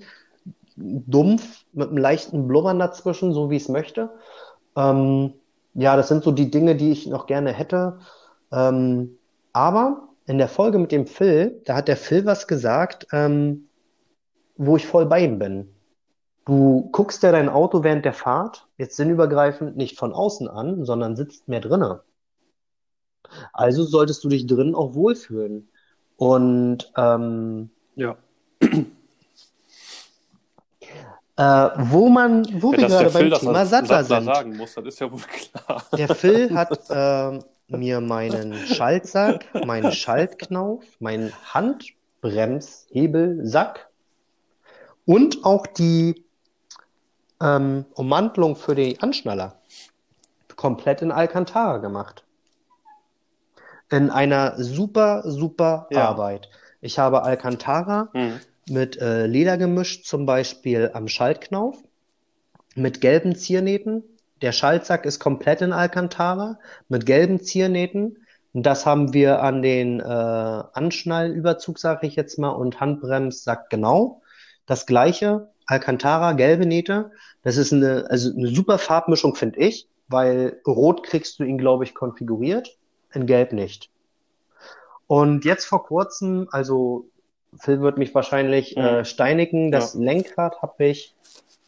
[0.76, 4.10] dumpf, mit einem leichten Blubbern dazwischen, so wie ich es möchte.
[4.76, 5.34] Ähm,
[5.74, 7.98] ja, das sind so die Dinge, die ich noch gerne hätte.
[8.52, 9.18] Ähm,
[9.52, 13.68] aber in der Folge mit dem Phil, da hat der Phil was gesagt, ähm,
[14.56, 15.74] wo ich voll bei ihm bin.
[16.44, 21.16] Du guckst ja dein Auto während der Fahrt, jetzt sinnübergreifend, nicht von außen an, sondern
[21.16, 22.00] sitzt mehr drinnen.
[23.52, 25.68] Also solltest du dich drinnen auch wohlfühlen.
[26.16, 28.16] Und ähm, ja.
[31.40, 34.24] Äh, wo man, wo Ja, wir gerade Phil beim das Thema Sattler sind.
[34.24, 35.82] sagen muss, das ist ja wohl klar.
[35.96, 43.88] Der Phil hat ähm, mir meinen Schaltsack, meinen Schaltknauf, meinen Handbremshebelsack
[45.06, 46.26] und auch die
[47.40, 49.54] ähm, Ummantelung für die Anschnaller
[50.56, 52.22] komplett in Alcantara gemacht.
[53.90, 56.06] In einer super, super Ja.
[56.06, 56.50] Arbeit.
[56.82, 58.40] Ich habe Alcantara Mhm.
[58.70, 61.76] Mit äh, Leder gemischt, zum Beispiel am Schaltknauf,
[62.74, 64.02] mit gelben Ziernähten.
[64.42, 68.24] Der Schaltsack ist komplett in Alcantara mit gelben Ziernähten.
[68.52, 74.22] Und das haben wir an den äh, Anschnallüberzug, sage ich jetzt mal, und Handbremssack genau.
[74.66, 77.12] Das gleiche, Alcantara, gelbe Nähte.
[77.42, 81.84] Das ist eine, also eine super Farbmischung, finde ich, weil rot kriegst du ihn, glaube
[81.84, 82.76] ich, konfiguriert,
[83.12, 83.90] in gelb nicht.
[85.06, 87.08] Und jetzt vor kurzem, also
[87.58, 88.82] Phil wird mich wahrscheinlich Mhm.
[88.82, 91.14] äh, steinigen, das Lenkrad habe ich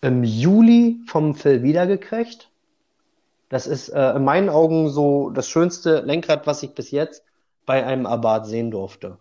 [0.00, 2.50] im Juli vom Phil wiedergekriegt.
[3.48, 7.24] Das ist äh, in meinen Augen so das schönste Lenkrad, was ich bis jetzt
[7.66, 9.18] bei einem Abarth sehen durfte.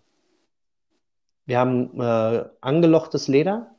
[1.45, 3.71] Wir haben äh, angelochtes Leder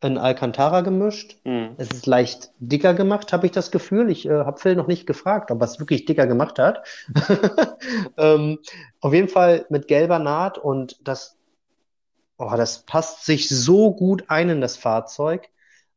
[0.00, 1.36] in Alcantara gemischt.
[1.44, 1.74] Mhm.
[1.76, 4.10] Es ist leicht dicker gemacht, habe ich das Gefühl.
[4.10, 6.84] Ich äh, habe Phil noch nicht gefragt, ob er es wirklich dicker gemacht hat.
[8.16, 8.58] ähm,
[9.00, 11.36] auf jeden Fall mit gelber Naht und das,
[12.42, 15.48] oh, das passt sich so gut ein in das Fahrzeug.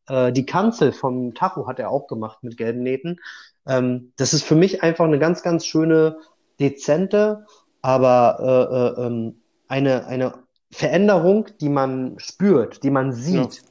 [0.07, 3.19] Äh, die Kanzel vom Tacho hat er auch gemacht mit gelben Nähten.
[3.65, 6.19] Ähm, das ist für mich einfach eine ganz, ganz schöne,
[6.59, 7.45] dezente,
[7.81, 10.33] aber äh, äh, ähm, eine, eine
[10.71, 13.63] Veränderung, die man spürt, die man sieht,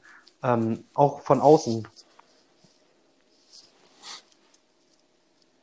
[0.43, 1.89] ähm, auch von außen.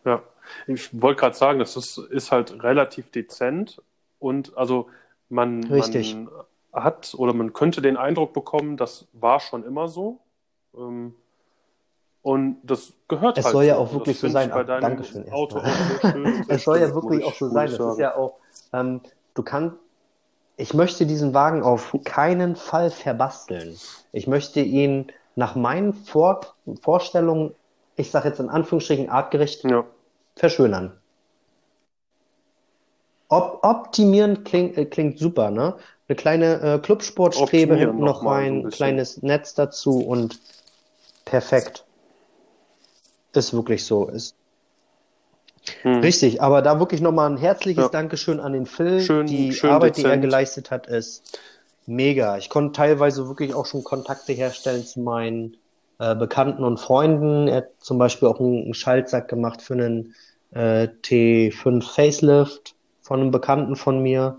[0.05, 0.23] Ja,
[0.67, 3.81] ich wollte gerade sagen, das ist, ist halt relativ dezent
[4.19, 4.89] und also
[5.29, 6.15] man, Richtig.
[6.15, 6.29] man
[6.73, 10.19] hat oder man könnte den Eindruck bekommen, das war schon immer so.
[10.76, 11.15] Ähm,
[12.23, 13.81] und das gehört Es halt soll ja so.
[13.81, 14.49] auch wirklich so sein.
[14.52, 17.69] deinem Dankeschön Auto auch sehr schön Es soll ja wirklich ich- auch so sein.
[17.72, 18.35] ich Das ist ja auch,
[18.73, 19.02] ähm,
[19.34, 19.76] du kannst,
[20.57, 23.76] ich möchte diesen Wagen auf keinen Fall verbasteln.
[24.11, 26.41] Ich möchte ihn nach meinen Vor
[26.81, 27.56] Vorstellungen,
[27.95, 29.84] ich sage jetzt in Anführungsstrichen artgerecht, Ja,
[30.35, 30.98] verschönern.
[33.30, 35.77] Op optimieren klingt, äh, klingt super, ne?
[36.11, 38.71] Eine kleine äh, Clubsportstrebe hinten noch noch ein bisschen.
[38.71, 40.39] kleines Netz dazu und
[41.23, 41.85] perfekt.
[43.33, 44.07] Ist wirklich so.
[44.09, 44.35] Ist
[45.83, 45.99] Hm.
[46.01, 46.41] richtig.
[46.41, 47.89] Aber da wirklich nochmal ein herzliches Ja.
[47.89, 48.99] Dankeschön an den Phil.
[48.99, 50.23] Schön- Die schön Arbeit, die er dezent.
[50.23, 51.39] geleistet hat, ist
[51.85, 52.38] mega.
[52.38, 55.55] Ich konnte teilweise wirklich auch schon Kontakte herstellen zu meinen
[55.99, 57.47] äh, Bekannten und Freunden.
[57.47, 60.13] Er hat zum Beispiel auch einen, einen Schaltsack gemacht für einen
[60.53, 64.35] äh, T5 Facelift von einem Bekannten von mir.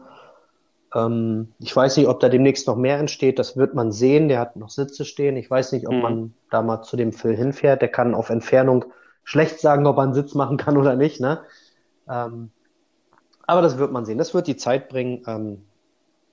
[0.95, 3.39] Ähm, ich weiß nicht, ob da demnächst noch mehr entsteht.
[3.39, 4.29] Das wird man sehen.
[4.29, 5.37] Der hat noch Sitze stehen.
[5.37, 6.01] Ich weiß nicht, ob Mhm.
[6.01, 7.83] man da mal zu dem Phil hinfährt.
[7.83, 8.85] Der kann auf Entfernung
[9.25, 11.43] schlecht sagen, ob er einen Sitz machen kann oder nicht, ne?
[12.09, 12.51] Ähm,
[13.47, 14.19] aber das wird man sehen.
[14.19, 15.23] Das wird die Zeit bringen.
[15.27, 15.63] Ähm,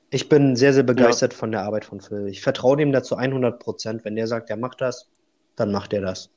[0.09, 2.27] ich bin sehr, sehr begeistert von der Arbeit von Phil.
[2.27, 4.05] Ich vertraue dem dazu 100 Prozent.
[4.05, 5.07] Wenn der sagt, er macht das,
[5.55, 6.29] dann macht er das.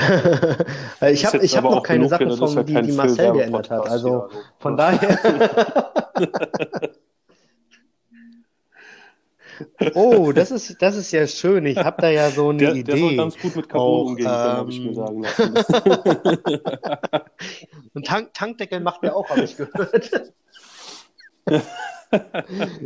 [1.10, 3.88] ich habe hab noch keine genug, Sache ja, ja von, die, die Marcel geändert hat.
[3.88, 4.38] Also also.
[4.58, 6.10] von daher.
[9.94, 11.66] Oh, das ist, das ist ja schön.
[11.66, 13.16] Ich habe da ja so eine Der, der soll Idee.
[13.16, 15.54] ganz gut mit Carbon umgehen können, habe ich mir ähm, sagen lassen.
[17.94, 20.32] Ein Tank Tankdeckel macht er auch, habe ich gehört.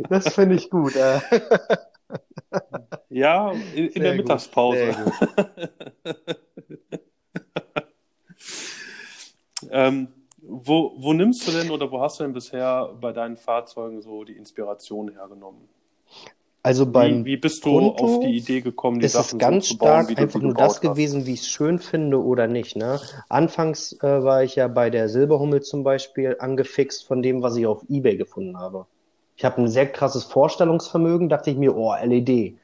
[0.09, 0.97] Das finde ich gut.
[0.97, 1.21] Äh,
[3.09, 4.93] Ja, in, in der gut, Mittagspause.
[9.71, 10.07] Ähm,
[10.41, 14.23] wo, wo nimmst du denn oder wo hast du denn bisher bei deinen Fahrzeugen so
[14.23, 15.67] die Inspiration hergenommen?
[16.61, 19.37] Also beim Wie, wie bist du Punto auf die Idee gekommen, die ist es Sachen
[19.37, 20.81] ganz so bauen, stark du einfach nur das hast?
[20.81, 22.75] gewesen, wie ich es schön finde oder nicht.
[22.75, 22.99] Ne?
[23.29, 27.67] Anfangs äh, war ich ja bei der Silberhummel zum Beispiel angefixt von dem, was ich
[27.67, 28.87] auf eBay gefunden habe.
[29.37, 32.55] Ich habe ein sehr krasses Vorstellungsvermögen, dachte ich mir, oh, LED.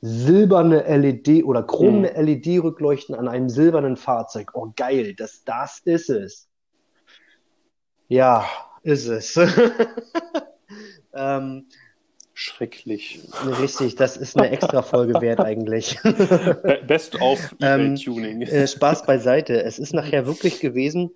[0.00, 4.52] Silberne LED oder chromene LED-Rückleuchten an einem silbernen Fahrzeug.
[4.54, 6.48] Oh, geil, das, das ist es.
[8.08, 8.46] Ja,
[8.82, 9.36] ist es.
[11.14, 11.66] ähm,
[12.34, 13.20] Schrecklich.
[13.58, 15.98] richtig, das ist eine extra Folge wert eigentlich.
[16.02, 18.42] Be- Best of Ähm, eBay-Tuning.
[18.42, 19.62] Äh, Spaß beiseite.
[19.62, 21.10] Es ist nachher wirklich gewesen,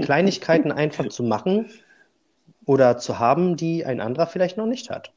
[0.00, 1.68] Kleinigkeiten einfach zu machen
[2.64, 5.12] oder zu haben, die ein anderer vielleicht noch nicht hat.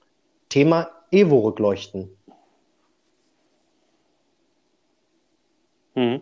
[0.49, 2.09] Thema Evo-Rückleuchten.
[5.95, 6.21] Mhm.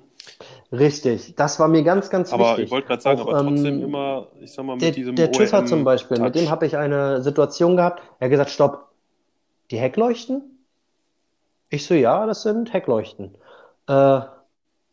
[0.72, 2.66] Richtig, das war mir ganz, ganz Aber wichtig.
[2.66, 5.16] ich wollte gerade sagen, Auch, aber trotzdem ähm, immer, ich sag mal, mit Der, diesem
[5.16, 6.52] der hat zum Beispiel, mit dem Touch.
[6.52, 8.02] habe ich eine Situation gehabt.
[8.20, 8.90] Er hat gesagt, stopp,
[9.72, 10.66] Die Heckleuchten?
[11.70, 13.36] Ich so, ja, das sind Heckleuchten.
[13.88, 14.22] Äh,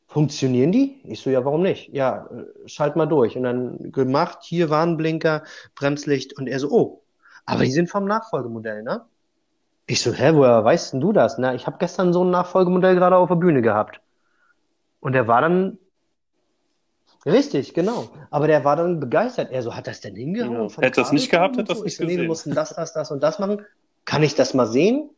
[0.09, 1.01] funktionieren die?
[1.05, 1.90] Ich so, ja, warum nicht?
[1.94, 3.36] Ja, äh, schalt mal durch.
[3.36, 5.44] Und dann gemacht, hier Warnblinker,
[5.74, 7.02] Bremslicht und er so, oh,
[7.47, 9.07] aber die sind vom Nachfolgemodell, ne?
[9.86, 11.36] Ich so, hä, woher weißt denn du das?
[11.39, 14.01] Na, ich habe gestern so ein Nachfolgemodell gerade auf der Bühne gehabt.
[15.01, 15.78] Und der war dann
[17.27, 18.09] Richtig, genau.
[18.31, 19.51] Aber der war dann begeistert.
[19.51, 20.70] Er so, hat das denn hingehauen?
[20.70, 20.82] Ja.
[20.82, 22.16] Hätte das nicht gehabt, hätte das nicht so, gesehen.
[22.16, 23.64] Nee, wir mussten das, das, das und das machen.
[24.06, 25.10] Kann ich das mal sehen?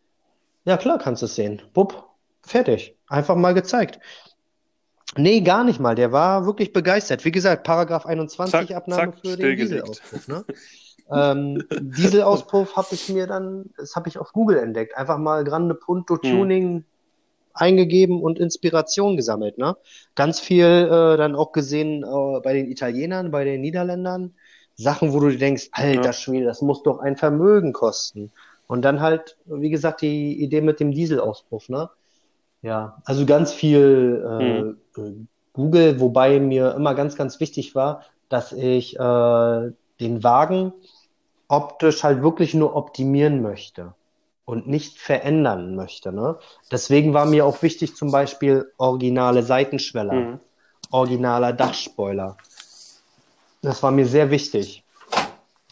[0.64, 1.62] Ja, klar kannst du es sehen.
[1.72, 2.04] Bupp,
[2.42, 2.96] fertig.
[3.06, 4.00] Einfach mal gezeigt.
[5.16, 5.94] Nee, gar nicht mal.
[5.94, 7.24] Der war wirklich begeistert.
[7.24, 10.28] Wie gesagt, Paragraph 21 zack, Abnahme zack, für den Dieselauspuff.
[10.28, 10.44] Ne?
[11.12, 14.96] ähm, Dieselauspuff habe ich mir dann, das habe ich auf Google entdeckt.
[14.96, 16.22] Einfach mal Grande Punto hm.
[16.22, 16.84] Tuning hm.
[17.54, 19.58] Eingegeben und Inspiration gesammelt.
[19.58, 19.76] Ne?
[20.14, 24.34] Ganz viel äh, dann auch gesehen äh, bei den Italienern, bei den Niederländern.
[24.74, 26.12] Sachen, wo du dir denkst, alter ja.
[26.12, 28.32] Schwede, das muss doch ein Vermögen kosten.
[28.66, 31.90] Und dann halt, wie gesagt, die Idee mit dem Dieselauspuff, ne?
[32.62, 35.28] Ja, also ganz viel äh, mhm.
[35.52, 39.70] Google, wobei mir immer ganz, ganz wichtig war, dass ich äh,
[40.00, 40.72] den Wagen
[41.48, 43.94] optisch halt wirklich nur optimieren möchte
[44.52, 46.12] und nicht verändern möchte.
[46.12, 46.38] Ne?
[46.70, 50.40] Deswegen war mir auch wichtig zum Beispiel originale Seitenschweller, mhm.
[50.90, 52.36] originaler Dachspoiler.
[53.62, 54.84] Das war mir sehr wichtig.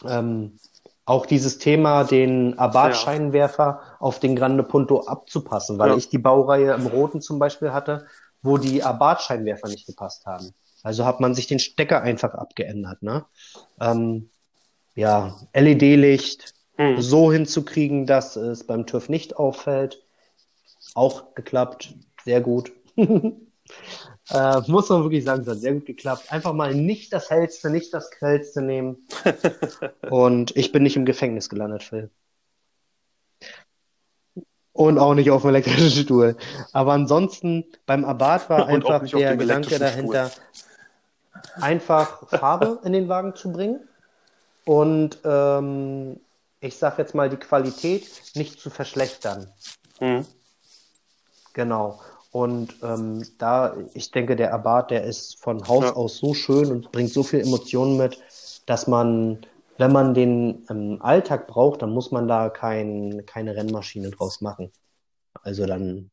[0.03, 0.57] Ähm,
[1.05, 3.97] auch dieses Thema, den Abarth-Scheinwerfer ja.
[3.99, 5.97] auf den Grande Punto abzupassen, weil ja.
[5.97, 8.07] ich die Baureihe im Roten zum Beispiel hatte,
[8.41, 10.55] wo die Abarth-Scheinwerfer nicht gepasst haben.
[10.81, 13.03] Also hat man sich den Stecker einfach abgeändert.
[13.03, 13.25] Ne?
[13.79, 14.31] Ähm,
[14.95, 17.01] ja, LED-Licht hm.
[17.01, 20.03] so hinzukriegen, dass es beim TÜV nicht auffällt.
[20.95, 21.93] Auch geklappt,
[22.25, 22.71] sehr gut.
[24.29, 26.31] Äh, muss man wirklich sagen, es hat sehr gut geklappt.
[26.31, 29.07] Einfach mal nicht das hellste, nicht das grellste nehmen.
[30.09, 32.09] Und ich bin nicht im Gefängnis gelandet, Phil.
[34.73, 36.37] Und auch nicht auf dem elektrischen Stuhl.
[36.71, 41.63] Aber ansonsten, beim Abarth war einfach der Gedanke dahinter, Stuhl.
[41.63, 43.81] einfach Farbe in den Wagen zu bringen.
[44.63, 46.19] Und ähm,
[46.61, 49.51] ich sag jetzt mal, die Qualität nicht zu verschlechtern.
[49.99, 50.25] Mhm.
[51.53, 51.99] Genau.
[52.31, 55.93] Und ähm, da, ich denke, der Abarth, der ist von Haus ja.
[55.93, 58.21] aus so schön und bringt so viel Emotionen mit,
[58.67, 59.45] dass man,
[59.77, 64.71] wenn man den im Alltag braucht, dann muss man da kein, keine Rennmaschine draus machen.
[65.41, 66.11] Also dann.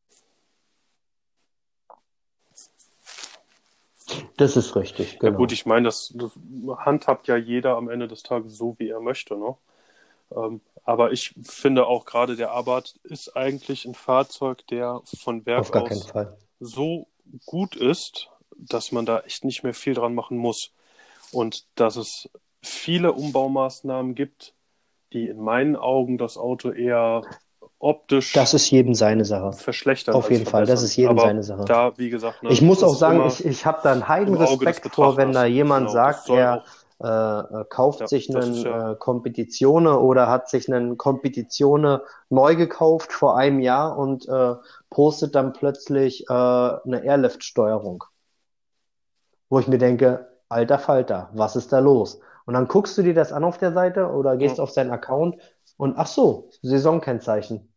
[4.35, 5.31] Das ist richtig, genau.
[5.31, 6.31] Ja gut, ich meine, das, das
[6.79, 9.55] handhabt ja jeder am Ende des Tages so, wie er möchte, ne?
[10.35, 15.75] Ähm, aber ich finde auch gerade der Abarth ist eigentlich ein Fahrzeug, der von Werk
[15.75, 16.11] aus
[16.59, 17.07] so
[17.45, 20.71] gut ist, dass man da echt nicht mehr viel dran machen muss.
[21.31, 22.29] Und dass es
[22.61, 24.53] viele Umbaumaßnahmen gibt,
[25.13, 27.21] die in meinen Augen das Auto eher
[27.79, 28.33] optisch.
[28.33, 29.53] Das ist jedem seine Sache.
[29.53, 30.15] Verschlechtern.
[30.15, 31.65] Auf jeden Fall, das ist jedem Aber seine Sache.
[31.65, 34.93] Da, wie gesagt, ne, ich muss auch sagen, ich, ich habe da einen heiden Respekt
[34.93, 36.63] vor, wenn da jemand genau, sagt, der
[37.01, 38.91] äh, äh, kauft ja, sich einen ja.
[38.91, 44.55] äh, Competizione oder hat sich einen Competizione neu gekauft vor einem Jahr und äh,
[44.89, 48.03] postet dann plötzlich äh, eine Airlift-Steuerung.
[49.49, 52.19] Wo ich mir denke, alter Falter, was ist da los?
[52.45, 54.63] Und dann guckst du dir das an auf der Seite oder gehst ja.
[54.63, 55.37] auf seinen Account
[55.77, 57.71] und ach so, Saisonkennzeichen.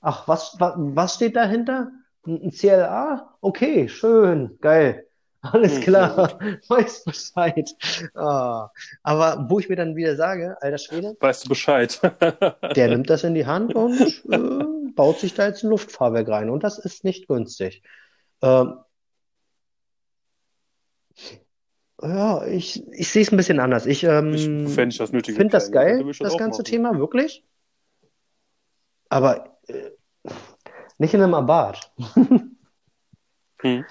[0.00, 1.90] Ach, was, was, was steht dahinter?
[2.24, 3.34] Ein CLA?
[3.40, 5.09] Okay, schön, geil.
[5.42, 6.38] Alles hm, klar,
[6.68, 7.70] weiß Bescheid.
[8.14, 8.66] Oh.
[9.02, 11.16] Aber wo ich mir dann wieder sage, alter Schwede.
[11.18, 11.98] Weißt du Bescheid.
[12.76, 16.50] der nimmt das in die Hand und äh, baut sich da jetzt ein Luftfahrwerk rein.
[16.50, 17.82] Und das ist nicht günstig.
[18.42, 18.74] Ähm,
[22.02, 23.86] ja, ich, ich sehe es ein bisschen anders.
[23.86, 26.64] Ich, ähm, ich finde das geil, das, das ganze machen.
[26.64, 27.44] Thema, wirklich.
[29.08, 29.90] Aber äh,
[30.98, 31.92] nicht in einem Abarth.
[33.58, 33.84] hm.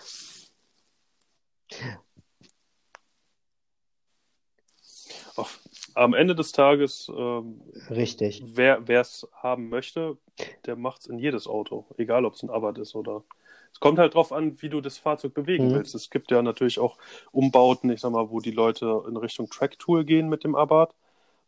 [5.96, 8.44] Am Ende des Tages, ähm, richtig.
[8.46, 10.18] Wer es haben möchte,
[10.66, 13.24] der macht es in jedes Auto, egal ob es ein Abarth ist oder.
[13.72, 15.76] Es kommt halt drauf an, wie du das Fahrzeug bewegen mhm.
[15.76, 15.94] willst.
[15.94, 16.98] Es gibt ja natürlich auch
[17.32, 20.96] Umbauten, ich sag mal, wo die Leute in Richtung Track-Tool gehen mit dem Abarth.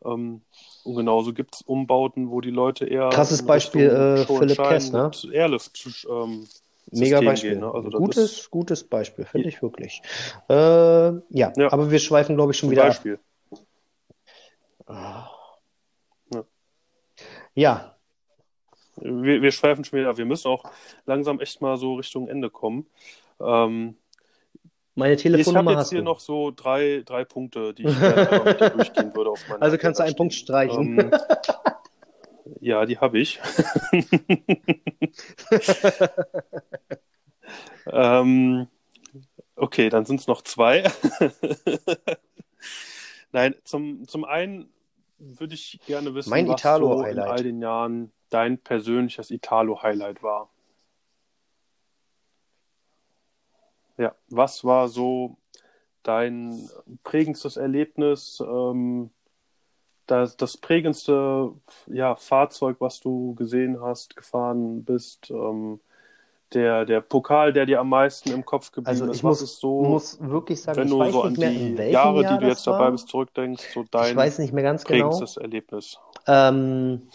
[0.05, 0.41] Ähm,
[0.83, 3.09] und genauso gibt es Umbauten, wo die Leute eher.
[3.09, 5.09] Krasses Beispiel, äh, Philipp Kess, ne?
[5.31, 6.47] Airlift ähm,
[6.91, 7.51] Mega Beispiel.
[7.51, 7.73] Gehen, ne?
[7.73, 10.01] also gutes, gutes Beispiel, finde ich wirklich.
[10.49, 13.19] Äh, ja, ja, aber wir schweifen, glaube ich, schon wieder Beispiel.
[14.85, 15.31] ab.
[16.33, 16.45] Ja.
[17.53, 17.95] ja.
[18.97, 20.17] Wir, wir schweifen schon wieder ab.
[20.17, 20.63] Wir müssen auch
[21.05, 22.87] langsam echt mal so Richtung Ende kommen.
[23.39, 23.95] Ähm,
[24.95, 25.69] meine Telefonnummer du.
[25.69, 29.33] Ich habe jetzt hier noch so drei, drei Punkte, die ich gerne durchgehen würde.
[29.59, 30.99] also kannst du einen Punkt streichen.
[30.99, 31.11] Ähm,
[32.59, 33.39] Ja, die habe ich.
[37.87, 38.67] ähm,
[39.55, 40.83] okay, dann sind es noch zwei.
[43.31, 44.69] Nein, zum, zum einen
[45.17, 50.49] würde ich gerne wissen, Mein was so in all den Jahren dein persönliches Italo-Highlight war.
[53.97, 55.37] Ja, was war so
[56.03, 56.69] dein
[57.03, 59.11] prägendstes Erlebnis, ähm,
[60.11, 61.53] das, das prägendste
[61.87, 65.79] ja, Fahrzeug, was du gesehen hast, gefahren bist, ähm,
[66.53, 69.19] der, der Pokal, der dir am meisten im Kopf geblieben Also ist?
[69.19, 72.19] ich Was muss, ist so, muss wirklich sagen, wenn ich du so an die Jare,
[72.19, 72.91] Jahr die du jetzt dabei war.
[72.91, 75.23] bist, zurückdenkst, so Ich dein weiß nicht mehr ganz genau.
[75.23, 75.99] prägendstes Erlebnis?
[76.27, 77.09] Ähm,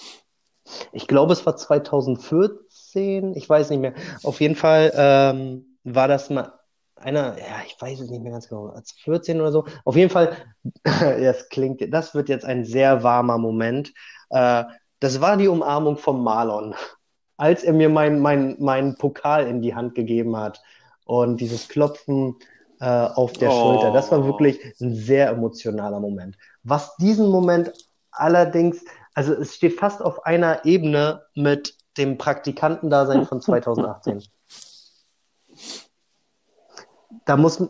[0.93, 3.35] ich glaube, es war 2014.
[3.35, 3.95] Ich weiß nicht mehr.
[4.23, 6.53] Auf jeden Fall ähm, war das mal
[6.97, 9.67] einer, ja, ich weiß es nicht mehr ganz genau, als 14 oder so.
[9.85, 10.37] Auf jeden Fall,
[10.85, 13.93] das klingt, das wird jetzt ein sehr warmer Moment.
[14.31, 14.65] Äh,
[15.01, 16.75] das war die Umarmung von Marlon,
[17.37, 20.63] als er mir meinen mein, meinen Pokal in die Hand gegeben hat
[21.05, 22.37] und dieses Klopfen
[22.81, 23.91] äh, auf der Schulter.
[23.91, 26.37] Das war Oh, wirklich ein sehr emotionaler Moment.
[26.63, 27.73] Was diesen Moment
[28.11, 34.25] allerdings, also es steht fast auf einer Ebene mit dem Praktikantendasein von 2018.
[37.27, 37.61] Da muss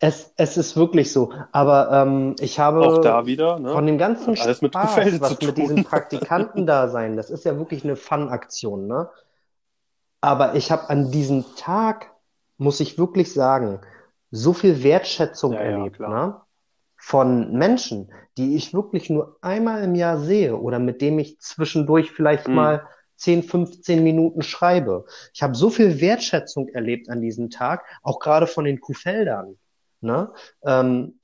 [0.00, 1.32] es, es ist wirklich so.
[1.52, 3.92] Aber ähm, ich habe da wieder, von ne?
[3.92, 5.84] dem ganzen alles mit was mit diesem tun.
[5.84, 9.08] Praktikantendasein, das ist ja wirklich eine Fun-Aktion, ne?
[10.22, 12.10] Aber ich habe an diesem Tag,
[12.58, 13.80] muss ich wirklich sagen,
[14.30, 16.26] so viel Wertschätzung Ja, ja, erlebt, klar.
[16.26, 16.40] ne?
[17.02, 22.10] Von Menschen, die ich wirklich nur einmal im Jahr sehe oder mit dem ich zwischendurch
[22.10, 22.54] vielleicht Hm.
[22.54, 22.86] mal
[23.20, 25.04] 10, 15 Minuten schreibe.
[25.34, 29.56] Ich habe so viel Wertschätzung erlebt an diesem Tag, auch gerade von den Kuhfeldern,
[30.00, 30.32] ne?
[30.64, 31.14] Ähm,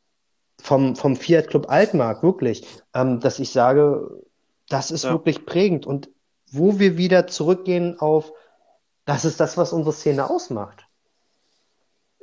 [0.58, 4.22] vom, vom Fiat Club Altmark, wirklich, ähm, dass ich sage,
[4.68, 5.12] das ist Ja.
[5.12, 5.86] wirklich prägend.
[5.86, 6.10] Und
[6.50, 8.32] wo wir wieder zurückgehen auf,
[9.04, 10.84] das ist das, was unsere Szene ausmacht.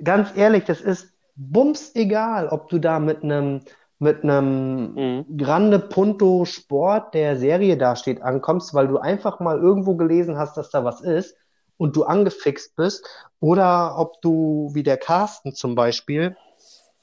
[0.04, 3.62] Ganz ehrlich, das ist bums egal, ob du da mit einem
[4.00, 5.38] mit einem Mhm.
[5.38, 10.70] Grande Punto Sport der Serie dasteht ankommst, weil du einfach mal irgendwo gelesen hast, dass
[10.70, 11.36] da was ist
[11.78, 13.06] und du angefixt bist,
[13.40, 16.36] oder ob du wie der Carsten zum Beispiel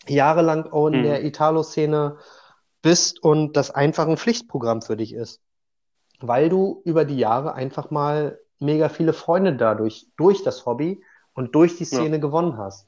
[0.08, 1.04] jahrelang auch in Mhm.
[1.04, 2.18] der Italo-Szene
[2.82, 5.40] bist und das einfach ein Pflichtprogramm für dich ist,
[6.20, 11.02] weil du über die Jahre einfach mal mega viele Freunde dadurch durch das Hobby
[11.34, 11.88] und durch die Ja.
[11.88, 12.86] Szene gewonnen hast.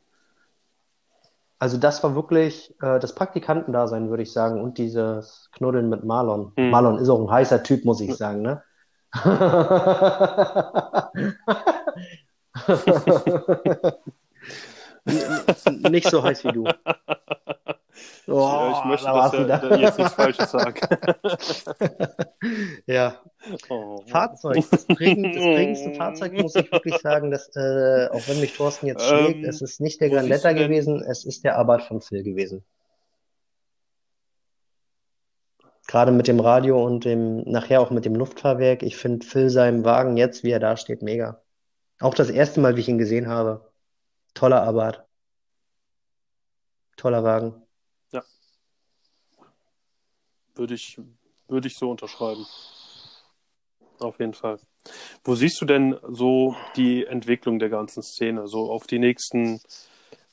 [1.62, 6.52] Also das war wirklich äh, das Praktikantendasein, würde ich sagen, und dieses Knuddeln mit Marlon.
[6.56, 6.70] Mhm.
[6.70, 8.64] Marlon ist auch ein heißer Typ, muss ich sagen, ne?
[15.88, 16.64] Nicht so heiß wie du.
[18.26, 20.88] Oh, ich möchte, da dass er, der jetzt nichts Falsches sagt.
[22.86, 23.20] Ja,
[23.68, 24.02] Oh.
[24.06, 24.64] Fahrzeug.
[24.70, 28.86] Das, prägend, das prägendste Fahrzeug muss ich wirklich sagen, dass, äh, auch wenn mich Thorsten
[28.86, 32.22] jetzt schlägt, Ähm, es ist nicht der Grandetta gewesen, es ist der Abarth von Phil
[32.22, 32.64] gewesen.
[35.88, 38.82] Gerade mit dem Radio und dem, nachher auch mit dem Luftfahrwerk.
[38.82, 41.42] Ich finde Phil seinen Wagen jetzt, wie er da steht, mega.
[42.00, 43.72] Auch das erste Mal, wie ich ihn gesehen habe.
[44.34, 45.04] Toller Abarth.
[46.96, 47.61] Toller Wagen.
[50.54, 51.00] Würde ich,
[51.48, 52.46] würde ich so unterschreiben.
[53.98, 54.58] Auf jeden Fall.
[55.24, 59.60] Wo siehst du denn so die Entwicklung der ganzen Szene, so auf die nächsten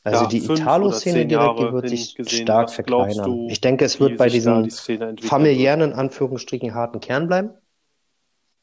[0.03, 3.25] Also ja, die Italo-Szene direkt, die wird sich stark verkleinern.
[3.25, 7.51] du, Ich denke, es wird bei diesem die familiären, in Anführungsstrichen, harten Kern bleiben.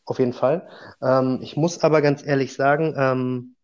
[0.05, 0.69] Auf jeden Fall.
[1.03, 3.57] Ähm, ich muss aber ganz ehrlich sagen, ähm,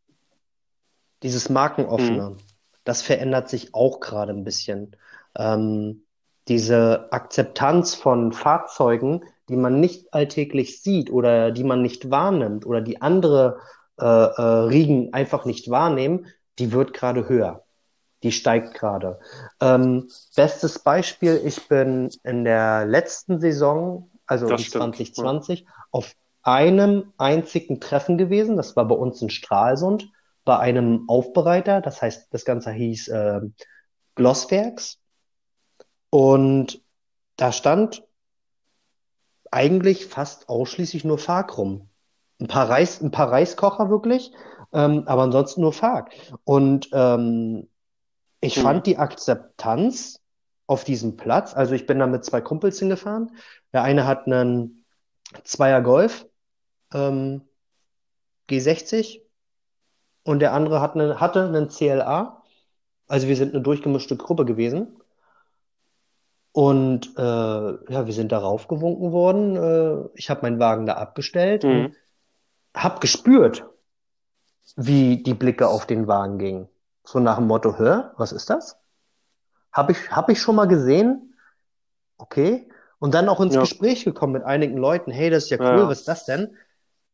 [1.23, 2.39] dieses Markenoffene, Mhm.
[2.85, 4.97] das verändert sich auch gerade ein bisschen.
[5.37, 6.05] Ähm,
[6.49, 12.81] diese Akzeptanz von Fahrzeugen, die man nicht alltäglich sieht oder die man nicht wahrnimmt oder
[12.81, 13.59] die andere
[14.01, 16.27] äh, äh, Riegen einfach nicht wahrnehmen,
[16.59, 17.65] die wird gerade höher.
[18.23, 19.19] Die steigt gerade.
[19.61, 26.15] Ähm, bestes Beispiel, ich bin in der letzten Saison, also Das in stimmt, 2020, auf
[26.43, 28.57] einem einzigen Treffen gewesen.
[28.57, 30.09] Das war bei uns in Stralsund,
[30.45, 31.81] bei einem Aufbereiter.
[31.81, 33.41] Das heißt, das Ganze hieß äh,
[34.15, 34.99] Glosswerks.
[36.13, 36.81] Und
[37.37, 38.05] da stand
[39.51, 41.89] eigentlich fast ausschließlich nur Fark rum.
[42.41, 44.33] Ein paar Reis, ein paar Reiskocher wirklich,
[44.73, 46.13] ähm, aber ansonsten nur Fark.
[46.45, 47.69] Und ähm,
[48.41, 48.63] ich Mhm.
[48.63, 50.21] fand die Akzeptanz
[50.67, 53.37] auf diesem Platz, also ich bin da mit zwei Kumpels hingefahren.
[53.73, 54.85] Der eine hat einen
[55.45, 56.27] Zweier Golf,
[56.95, 57.43] ähm,
[58.49, 59.23] G60
[60.25, 62.43] und der andere hat eine, hatte einen CLA.
[63.09, 65.02] Also wir sind eine durchgemischte Gruppe gewesen.
[66.53, 69.57] Und äh, ja, wir sind darauf gewunken worden.
[69.57, 71.97] Äh, ich habe meinen Wagen da abgestellt und Mhm.
[72.77, 73.65] habe gespürt,
[74.77, 76.69] wie die Blicke auf den Wagen gingen.
[77.05, 78.79] So nach dem Motto, hä, was ist das?
[79.73, 81.35] Habe ich, hab ich schon mal gesehen?
[82.19, 82.69] Okay.
[82.99, 83.61] Und dann auch ins Ja.
[83.61, 85.11] Gespräch gekommen mit einigen Leuten.
[85.11, 85.89] Hey, das ist ja Ja, cool, ja.
[85.89, 86.57] was ist das denn?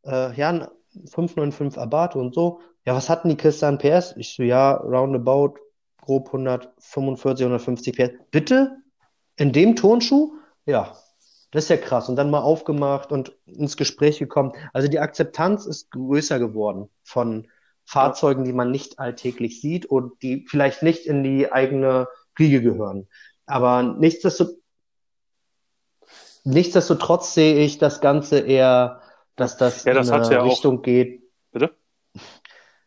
[0.05, 0.69] Äh, ja, ein
[1.06, 2.60] 595 Abarth und so.
[2.85, 4.15] Ja, was hatten die Kiste an PS?
[4.16, 5.55] Ich so, ja, roundabout,
[6.02, 8.10] grob 145, 150 PS.
[8.31, 8.77] Bitte?
[9.39, 10.35] In dem Turnschuh?
[10.66, 10.97] Ja,
[11.52, 12.09] das ist ja krass.
[12.09, 14.52] Und dann mal aufgemacht und ins Gespräch gekommen.
[14.73, 17.48] Also die Akzeptanz ist größer geworden von
[17.86, 22.09] Fahrzeugen, die man nicht alltäglich sieht und die vielleicht nicht in die eigene
[22.39, 23.09] Riege gehören.
[23.47, 24.59] Aber nichtsdestotrotz,
[26.44, 29.01] nichtsdestotrotz sehe ich das Ganze eher,
[29.36, 31.23] dass das Ja, das in eine ja auch- Richtung geht.
[31.52, 31.70] Bitte?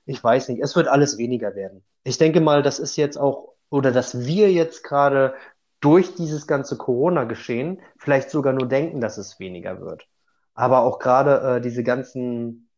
[0.06, 0.61] Ich weiß nicht.
[0.61, 1.84] Es wird alles weniger werden.
[2.03, 5.34] Ich denke mal, das ist jetzt auch, oder dass wir jetzt gerade
[5.82, 10.08] durch dieses ganze Corona-Geschehen vielleicht sogar nur denken, dass es weniger wird.
[10.53, 12.70] Aber auch gerade äh, diese ganzen,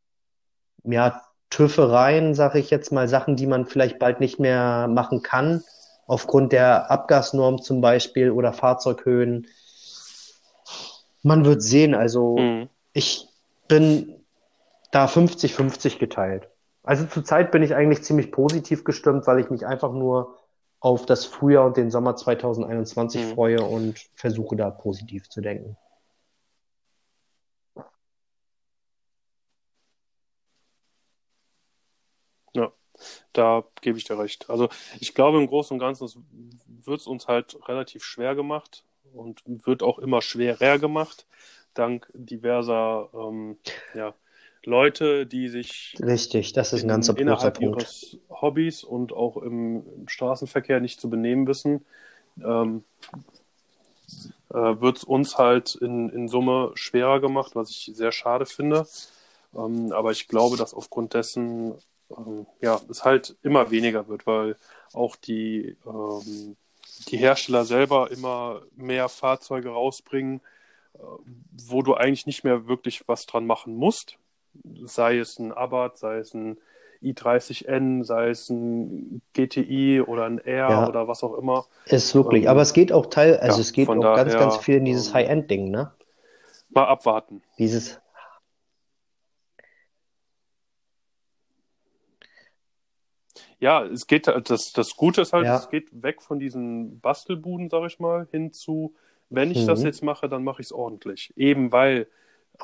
[0.84, 5.64] ja, Tüffereien, sage ich jetzt mal, Sachen, die man vielleicht bald nicht mehr machen kann,
[6.08, 9.48] aufgrund der Abgasnorm zum Beispiel oder Fahrzeughöhen.
[11.22, 11.94] Man wird sehen.
[11.94, 12.70] Also Mhm.
[12.94, 13.28] ich
[13.68, 14.16] bin
[14.92, 16.50] da 50-50 geteilt.
[16.84, 20.38] Also zurzeit bin ich eigentlich ziemlich positiv gestimmt, weil ich mich einfach nur
[20.84, 23.34] auf das Frühjahr und den Sommer 2021 Mhm.
[23.34, 25.78] freue und versuche da positiv zu denken.
[32.54, 32.74] Ja,
[33.34, 34.50] da gebe ich dir recht.
[34.50, 34.68] Also
[35.00, 36.10] ich glaube im Großen und Ganzen
[36.86, 38.84] wird es uns halt relativ schwer gemacht
[39.14, 41.26] und wird auch immer schwerer gemacht,
[41.76, 43.58] dank diverser ähm,
[43.96, 44.14] ja,
[44.66, 47.82] Leute, die sich Richtig, das ist ein in, ganz großer innerhalb Punkt.
[47.82, 51.86] ihres Hobbys und auch im, im Straßenverkehr nicht zu benehmen wissen,
[52.44, 52.84] ähm,
[54.50, 58.88] äh, wird es uns halt in, in Summe schwerer gemacht, was ich sehr schade finde.
[59.56, 61.76] Ähm, aber ich glaube, dass aufgrund dessen
[62.18, 64.56] ähm, ja, es halt immer weniger wird, weil
[64.94, 66.56] auch die, ähm,
[67.08, 70.42] die Hersteller selber immer mehr Fahrzeuge rausbringen,
[70.96, 71.00] äh,
[71.68, 74.18] wo du eigentlich nicht mehr wirklich was dran machen musst.
[74.86, 76.58] Sei es ein Abarth, sei es ein
[77.02, 80.88] i30N, sei es ein GTI oder ein R Ja.
[80.88, 81.66] oder was auch immer.
[81.86, 84.40] Ist wirklich, Ähm, aber es geht auch teil, also ja, es geht auch ganz, daher,
[84.40, 85.92] ganz viel in dieses ähm, High-End-Ding, ne?
[86.70, 87.42] Mal abwarten.
[87.58, 88.00] Dieses,
[93.60, 95.58] Ja, es geht, das, das Gute ist halt, Ja.
[95.58, 98.94] es geht weg von diesen Bastelbuden, sag ich mal, hin zu,
[99.30, 99.86] wenn ich das Mhm.
[99.86, 101.34] jetzt mache, dann mache ich es ordentlich.
[101.38, 102.08] Eben weil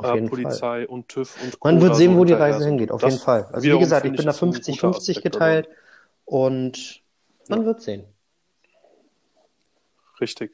[0.01, 0.43] äh, jeden Fall.
[0.43, 2.69] Polizei und TÜV und Man wird sehen, so wo die Reise sind.
[2.69, 3.47] hingeht, auf jeden Fall.
[3.51, 5.69] Also wie gesagt, ich bin da ist ein guter 50-50 Aspekt geteilt
[6.25, 7.01] und
[7.47, 7.65] man Ja.
[7.65, 8.05] wird sehen.
[10.21, 10.51] Richtig.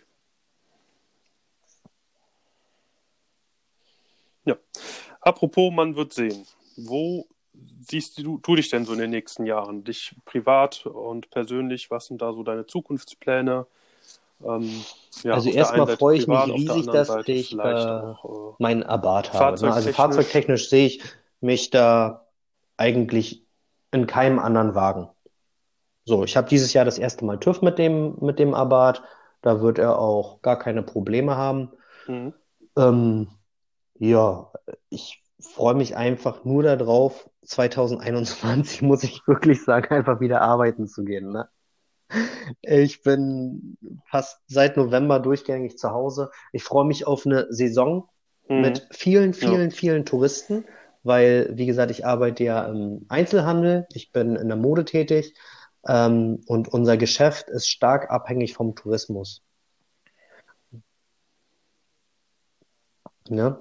[4.45, 4.55] Ja.
[5.21, 6.45] Apropos, man wird sehen.
[6.77, 7.25] Wo
[7.87, 9.83] siehst du, du dich denn so in den nächsten Jahren?
[9.83, 13.65] Dich privat und persönlich, was sind da so deine Zukunftspläne?
[14.43, 14.85] Ähm,
[15.23, 18.55] ja, Also erstmal freue ich mich privat, der riesig, dass Seite ich, äh, auch, äh,
[18.59, 19.59] Mein Abarth habe.
[19.59, 19.73] Ne?
[19.73, 19.95] Also Fahrzeugtechnisch?
[19.95, 21.03] fahrzeugtechnisch sehe ich
[21.41, 22.27] mich da
[22.77, 23.45] eigentlich
[23.91, 25.09] in keinem anderen Wagen.
[26.05, 29.01] So, ich habe dieses Jahr das erste Mal TÜV mit dem, mit dem Abarth.
[29.41, 31.71] Da wird er auch gar keine Probleme haben.
[32.07, 32.33] mhm.
[32.77, 33.29] Ähm,
[33.97, 34.51] ja,
[34.89, 41.05] ich freue mich einfach nur darauf, 2021, muss ich wirklich sagen, einfach wieder arbeiten zu
[41.05, 41.47] gehen, ne?
[42.61, 43.77] Ich bin
[44.09, 46.29] fast seit November durchgängig zu Hause.
[46.51, 48.09] Ich freue mich auf eine Saison
[48.47, 48.61] Mhm.
[48.61, 49.39] mit vielen, Ja.
[49.49, 50.65] vielen, vielen Touristen,
[51.03, 55.33] weil, wie gesagt, ich arbeite ja im Einzelhandel, ich bin in der Mode tätig,
[55.87, 59.41] ähm, und unser Geschäft ist stark abhängig vom Tourismus.
[63.29, 63.59] Ja.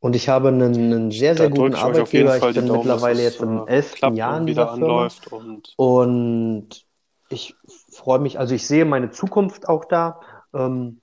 [0.00, 2.36] Und ich habe einen, einen sehr, Da sehr guten ich auf jeden Arbeitgeber.
[2.36, 5.08] Ich die bin Daumen, mittlerweile jetzt im äh, elften Jahr und in dieser Firma.
[5.30, 6.86] und Und
[7.28, 7.54] ich
[7.92, 10.20] freue mich, also ich sehe meine Zukunft auch da.
[10.54, 11.00] Ähm,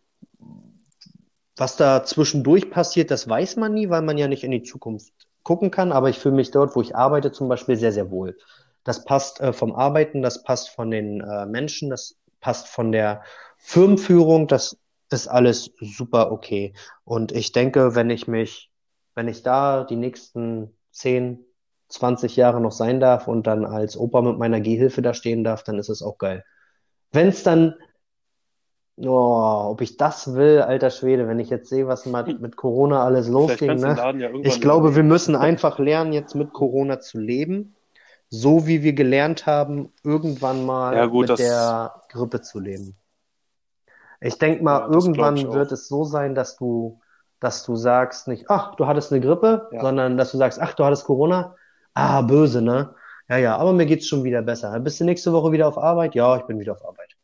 [1.55, 5.13] was da zwischendurch passiert, das weiß man nie, weil man ja nicht in die Zukunft
[5.43, 5.91] gucken kann.
[5.91, 8.35] Aber ich fühle mich dort, wo ich arbeite, zum Beispiel sehr, sehr wohl.
[8.83, 13.21] Das passt äh, vom Arbeiten, das passt von den äh, Menschen, das passt von der
[13.57, 14.77] Firmenführung, das
[15.09, 16.73] ist alles super okay.
[17.03, 18.66] Und ich denke, wenn ich mich,
[19.17, 21.43] wenn ich da die nächsten 10,
[21.89, 25.63] 20 Jahre noch sein darf und dann als Opa mit meiner Gehhilfe da stehen darf,
[25.63, 26.45] dann ist es auch geil.
[27.11, 27.73] Wenn es dann,
[28.97, 33.03] oh, ob ich das will, alter Schwede, wenn ich jetzt sehe, was mal mit Corona
[33.03, 33.97] alles losging, ne?
[33.97, 37.75] Ja Ich glaube, wir müssen einfach lernen, jetzt mit Corona zu leben,
[38.29, 42.95] so wie wir gelernt haben, irgendwann mal Ja, gut, mit das- der Grippe zu leben.
[44.21, 45.53] Ich denke mal, Ja, irgendwann ich auch.
[45.55, 46.99] wird es so sein, dass du,
[47.39, 49.81] dass du sagst nicht, ach, du hattest eine Grippe, Ja.
[49.81, 51.55] sondern dass du sagst, ach, du hattest Corona.
[51.93, 52.95] Ah, böse, ne?
[53.29, 54.79] Ja, ja, aber mir geht's schon wieder besser.
[54.79, 56.15] Bist du nächste Woche wieder auf Arbeit?
[56.15, 57.15] Ja, ich bin wieder auf Arbeit.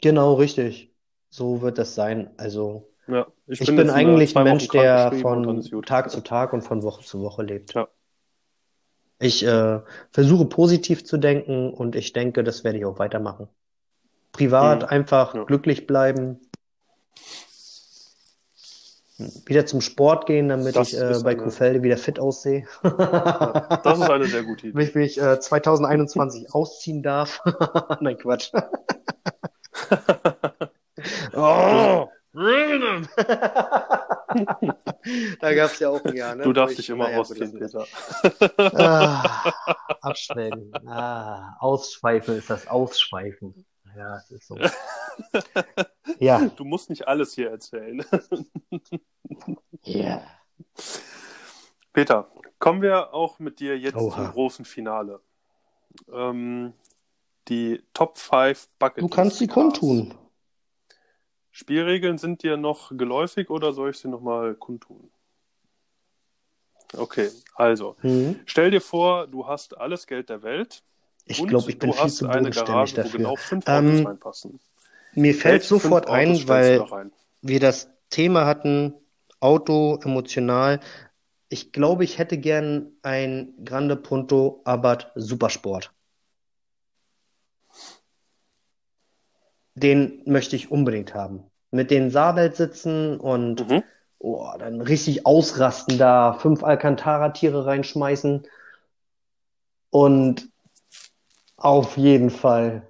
[0.00, 0.94] Genau, richtig.
[1.30, 2.30] So wird das sein.
[2.36, 5.62] Also, Ja, ich bin bin äh, eigentlich ein Mensch, der von.
[5.82, 7.74] Tag zu Tag und von Woche zu Woche lebt.
[7.74, 7.88] Ja.
[9.20, 9.80] Ich äh,
[10.12, 13.48] versuche positiv zu denken und ich denke, das werde ich auch weitermachen.
[14.32, 14.88] Privat Mhm.
[14.88, 15.44] einfach Ja.
[15.44, 16.40] glücklich bleiben,
[19.46, 22.66] wieder zum Sport gehen, damit Das ich äh, bei eine- Kuhfelde wieder fit aussehe.
[22.84, 24.76] Ja, das ist eine sehr gute Idee.
[24.76, 27.42] Wenn ich mich äh, 2021 ausziehen darf.
[28.00, 28.52] Nein, Quatsch.
[31.34, 32.08] oh,
[35.40, 36.44] da gab es ja auch ein Jahr, ne?
[36.44, 37.86] Du darfst ich- dich immer lassen Peter.
[38.56, 39.52] Ah,
[40.00, 40.72] abschwelgen.
[40.86, 43.64] Ah, ausschweifen ist das Ausschweifen.
[43.98, 44.56] Ja, es ist so.
[46.20, 48.04] Ja, Du musst nicht alles hier erzählen.
[49.82, 50.22] ja.
[51.92, 52.30] Peter,
[52.60, 54.14] kommen wir auch mit dir jetzt Oha.
[54.14, 55.20] zum großen Finale.
[56.12, 56.72] Ähm,
[57.48, 60.14] die Top 5 Bucket Du kannst sie kundtun.
[61.50, 65.10] Spielregeln sind dir noch geläufig oder soll ich sie nochmal kundtun?
[66.96, 68.38] Okay, also Hm.
[68.46, 70.82] stell dir vor, du hast alles Geld der Welt
[71.28, 73.18] Ich glaube, ich bin viel zu bodenständig Garage, dafür.
[73.18, 73.36] genau
[73.66, 74.18] Ähm.
[75.14, 76.84] Mir fällt fünf sofort ein, weil
[77.42, 78.94] wir das Thema hatten,
[79.40, 80.80] Auto, emotional.
[81.48, 85.92] Ich glaube, ich hätte gern ein Grande Punto Abarth Supersport.
[89.74, 91.44] Den möchte ich unbedingt haben.
[91.70, 93.82] Mit den Sabelsitzen und Mhm.
[94.18, 98.46] oh, dann richtig ausrasten da, fünf Alcantara-Tiere reinschmeißen
[99.90, 100.48] und
[101.58, 102.82] auf jeden Fall,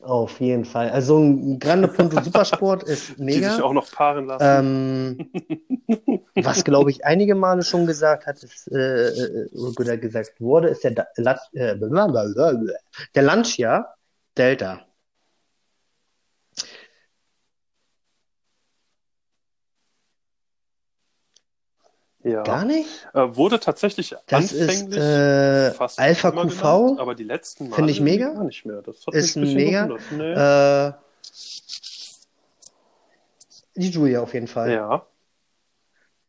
[0.00, 0.90] auf jeden Fall.
[0.90, 3.62] Also ein Grande Punto Supersport ist Die sich mega.
[3.62, 5.18] auch noch paaren lassen.
[5.88, 10.68] Ähm, was, glaube ich, einige Male schon gesagt hat, ist, äh, äh, oder gesagt wurde,
[10.68, 11.76] ist der, La äh,
[13.14, 13.94] der Lancia
[14.38, 14.80] Delta.
[22.24, 22.42] Ja.
[22.42, 22.88] Gar nicht?
[23.14, 26.60] Äh, wurde tatsächlich Das ist anfänglich äh, fast Alpha QV.
[26.60, 28.30] genannt, aber die letzten Male Finde ich mega.
[28.30, 28.82] gar nicht mehr.
[28.82, 29.88] Das hat Ist mich ein mega.
[30.10, 30.32] Nee.
[30.32, 30.92] Äh,
[33.76, 34.70] die Julia auf jeden Fall.
[34.72, 35.06] ja.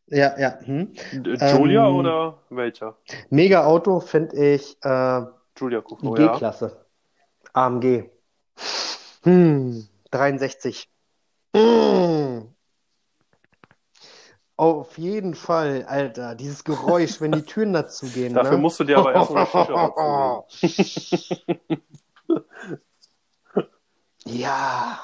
[0.06, 0.58] Ja, ja.
[0.62, 0.92] Hm.
[1.12, 2.96] Julia Ähm, oder welcher?
[3.30, 5.22] Mega Auto finde ich äh,
[5.56, 6.32] Julia die Kuchno, ja.
[6.32, 6.84] G-Klasse.
[7.54, 8.10] AMG.
[9.22, 10.88] Hm, 63.
[11.56, 12.53] Hm.
[14.56, 16.34] Auf jeden Fall, Alter.
[16.36, 18.58] Dieses Geräusch, wenn die Türen dazu gehen, Dafür ne?
[18.58, 20.44] musst du dir aber erstmal eine Shisha
[24.26, 25.00] Ja,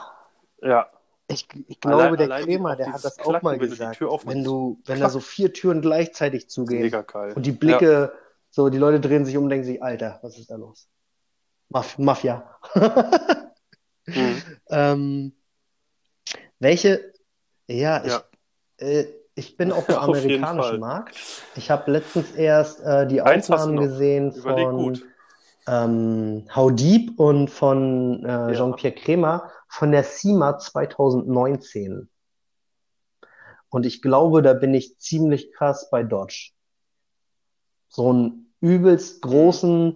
[0.62, 0.88] Ja,
[1.28, 3.58] ich, ich glaube, Allein- der allein Krämer, auch der hat das auch mal Klacken, wenn
[3.60, 4.02] du die gesagt.
[4.02, 4.36] Aufmachst.
[4.36, 7.32] Wenn du, wenn da so vier Türen gleichzeitig zugehen mega geil.
[7.34, 8.12] und die Blicke,
[8.50, 10.88] so die Leute drehen sich um und denken sich, Alter, was ist da los?
[11.68, 12.58] Maf Mafia.
[12.74, 13.36] Ja.
[14.06, 14.42] Mhm.
[14.70, 15.32] Ähm,
[16.58, 17.12] welche?
[17.68, 18.22] Ja, ich, Ja.
[18.78, 19.06] äh,
[19.40, 20.78] ich bin auf dem Auf amerikanischen Fall.
[20.78, 21.16] Markt.
[21.56, 25.00] Ich habe letztens erst äh, die Aufnahmen gesehen von
[25.66, 32.08] ähm, How Deep und von äh, Jean-Pierre Kremer von der SEMA 2019.
[33.68, 36.50] Und ich glaube, da bin ich ziemlich krass bei Dodge.
[37.88, 39.94] So einen übelst großen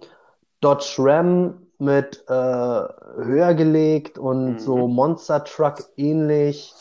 [0.61, 4.59] Dodge Ram mit äh, höher gelegt und Mhm.
[4.59, 6.73] so Monster Truck ähnlich,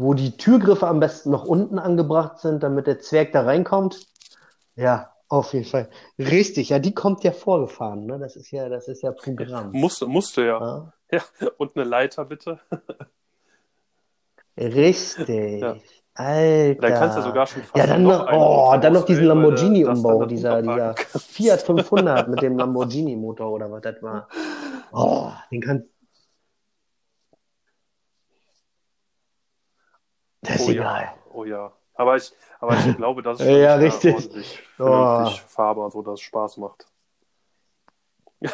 [0.00, 4.06] wo die Türgriffe am besten noch unten angebracht sind, damit der Zwerg da reinkommt.
[4.74, 5.90] Ja, auf jeden Fall.
[6.18, 8.18] Richtig, ja, die kommt ja vorgefahren, ne?
[8.18, 9.72] Das ist ja, das ist ja Programm.
[9.72, 10.92] Musste, musste ja.
[11.12, 11.20] Ja?
[11.40, 11.48] ja.
[11.58, 12.60] Und eine Leiter bitte.
[14.56, 15.60] Richtig.
[15.60, 15.76] Ja.
[16.14, 16.80] Alter.
[16.80, 19.28] Dann kannst du sogar schon fast Ja, dann noch noch, oh, dann noch diesen du
[19.28, 20.94] dann Lamborghini-Umbau, dieser, dieser.
[20.96, 24.28] Fiat 500 mit dem Lamborghini-Motor oder was das war.
[24.92, 25.86] Oh, den kannst
[30.42, 31.02] Das ist Oh egal.
[31.02, 31.72] ja, oh ja.
[31.94, 34.14] Aber ich, aber ich glaube, das ist Ja, richtig.
[34.14, 34.84] ordentlich Oh.
[34.84, 36.86] vernünftig fahrbar, so dass es Spaß macht.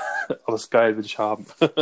[0.45, 1.47] aber ist geil, will ich haben.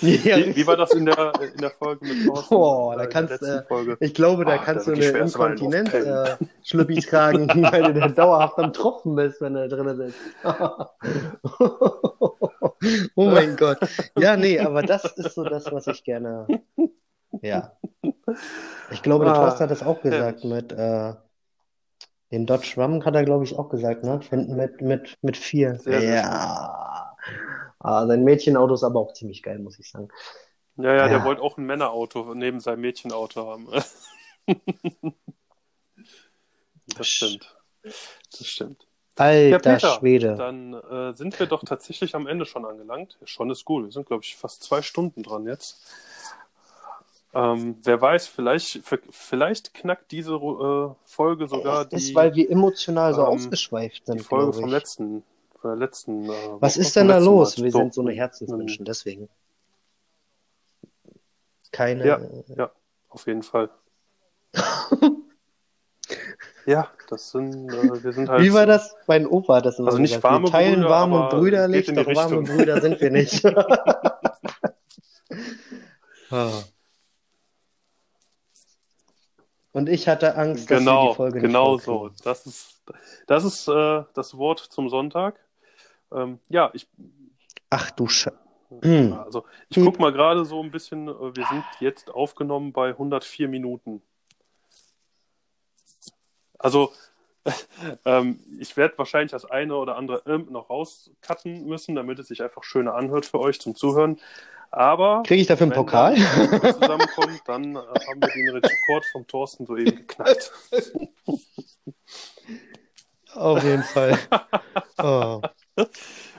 [0.00, 2.54] Ja, Wie, wie war das in der, in der Folge mit Thorsten?
[2.54, 3.64] Oh, da Äh, kannst, äh?
[3.98, 8.06] Ich glaube, da Ah, kannst da du eine Inkontinenz äh, Schlüppi tragen, weil du da
[8.06, 10.20] dauerhaft am Tropfen bist, wenn du drin sitzt.
[13.16, 13.78] oh mein Gott.
[14.16, 16.46] Ja, nee, aber das ist so das, was ich gerne.
[17.42, 17.72] Ja.
[18.90, 21.14] Ich glaube, der Ah, Thorsten hat das auch gesagt mit äh,
[22.30, 24.20] den Dodge Ram hat er, glaube ich, auch gesagt, ne?
[24.20, 25.78] Finden mit, mit, mit vier.
[25.78, 27.16] Sehr, Ja.
[27.80, 30.08] Ah, sein Mädchenauto ist aber auch ziemlich geil, muss ich sagen.
[30.76, 33.68] Ja, ja, der wollte auch ein Männerauto neben seinem Mädchenauto haben.
[36.96, 37.56] das stimmt.
[37.82, 38.86] Das stimmt.
[39.16, 40.36] Alter ja, Peter, Schwede.
[40.36, 43.18] Dann äh, sind wir doch tatsächlich am Ende schon angelangt.
[43.24, 43.86] Schon ist gut.
[43.86, 45.84] Wir sind, glaube ich, fast zwei Stunden dran jetzt.
[47.38, 52.08] Ähm, wer weiß, vielleicht, vielleicht knackt diese äh, Folge sogar das die.
[52.08, 54.18] ist, weil wir emotional so ähm, ausgeschweift sind.
[54.18, 55.22] Die Folge vom letzten.
[55.62, 57.56] Der letzten äh, Was ist denn da los?
[57.56, 57.64] Mal.
[57.64, 57.78] Wir so.
[57.78, 59.28] sind so eine Herzensmenschen, deswegen.
[61.70, 62.04] Keine.
[62.04, 62.20] Ja,
[62.56, 62.72] ja
[63.08, 63.70] auf jeden Fall.
[66.66, 68.42] ja, das sind, äh, wir sind halt.
[68.42, 68.96] Wie war das?
[69.06, 72.80] Mein Opa das immer Also nicht warme wir teilen Brüder, warme brüderlich, doch warme Brüder
[72.80, 73.44] sind wir nicht.
[76.30, 76.62] ah.
[79.72, 82.14] Und ich hatte Angst, genau, dass die Folge genau nicht Genau so.
[82.24, 82.82] Das ist,
[83.26, 85.38] das, ist äh, das Wort zum Sonntag.
[86.12, 86.88] Ähm, ja, ich.
[87.70, 88.28] Ach du Sch.
[88.82, 89.14] Hm.
[89.14, 89.86] Also, ich hm.
[89.86, 91.08] gucke mal gerade so ein bisschen.
[91.08, 94.02] Äh, wir sind jetzt aufgenommen bei 104 Minuten.
[96.58, 96.92] Also,
[98.04, 102.42] ähm, ich werde wahrscheinlich das eine oder andere ähm noch rauscutten müssen, damit es sich
[102.42, 104.20] einfach schöner anhört für euch zum Zuhören.
[104.70, 105.22] Aber.
[105.24, 106.14] Kriege ich dafür einen Pokal?
[106.14, 110.52] Wenn das zusammenkommt, dann äh, haben wir den Rekord vom Thorsten soeben geknackt.
[113.34, 114.18] Auf jeden Fall.
[115.00, 115.40] Oh.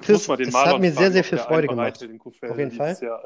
[0.01, 2.05] Chris, es hat mir sehr, sehr viel Freude gemacht.
[2.43, 2.97] Auf jeden Fall.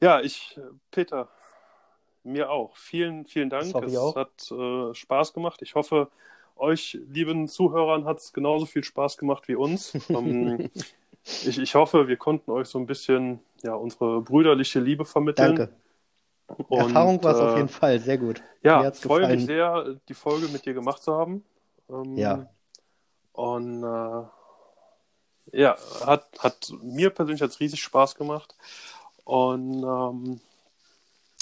[0.00, 0.58] ja, ich,
[0.90, 1.28] Peter,
[2.24, 2.74] mir auch.
[2.78, 3.74] Vielen, vielen Dank.
[3.74, 5.60] Es hat äh, Spaß gemacht.
[5.60, 6.08] Ich hoffe,
[6.56, 9.92] euch, lieben Zuhörern, hat es genauso viel Spaß gemacht wie uns.
[10.08, 10.70] ähm,
[11.26, 15.56] ich, ich hoffe, wir konnten euch so ein bisschen ja, unsere brüderliche Liebe vermitteln.
[15.56, 15.74] Danke.
[16.68, 18.40] Und, Erfahrung war es äh, auf jeden Fall, sehr gut.
[18.62, 21.44] Ja, ich freue mich sehr, die Folge mit dir gemacht zu haben.
[21.90, 22.48] Ähm, ja.
[23.32, 24.22] Und äh,
[25.52, 28.54] ja, hat, hat mir persönlich jetzt riesig Spaß gemacht.
[29.24, 30.40] Und ähm,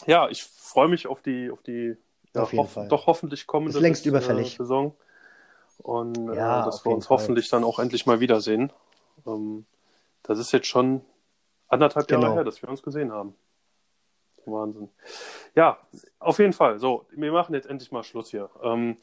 [0.06, 1.97] ja, ich freue mich auf die, auf die
[2.35, 4.56] ja, auf hoff doch hoffentlich kommende ist längst überfällig.
[4.56, 4.94] Saison.
[5.78, 7.19] Und äh, ja, dass wir uns Fall.
[7.19, 8.73] hoffentlich dann auch endlich mal wiedersehen.
[9.27, 9.66] Ähm,
[10.24, 11.02] das ist jetzt schon
[11.68, 12.22] anderthalb genau.
[12.22, 13.34] Jahre her, dass wir uns gesehen haben.
[14.46, 14.90] Wahnsinn.
[15.55, 15.78] Ja,
[16.18, 16.78] auf jeden Fall.
[16.78, 18.51] So, wir machen jetzt endlich mal Schluss hier.
[18.62, 18.96] Ähm,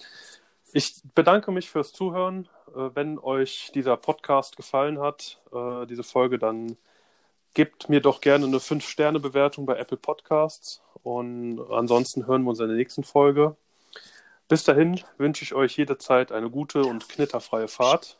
[0.73, 2.48] ich bedanke mich fürs Zuhören.
[2.76, 6.77] Äh, wenn euch dieser Podcast gefallen hat, äh, diese Folge, dann
[7.53, 10.81] gebt mir doch gerne eine 5-Sterne-Bewertung bei Apple Podcasts.
[11.03, 13.56] Und ansonsten hören wir uns in der nächsten Folge.
[14.48, 18.18] Bis dahin wünsche ich euch jederzeit eine gute und knitterfreie Fahrt.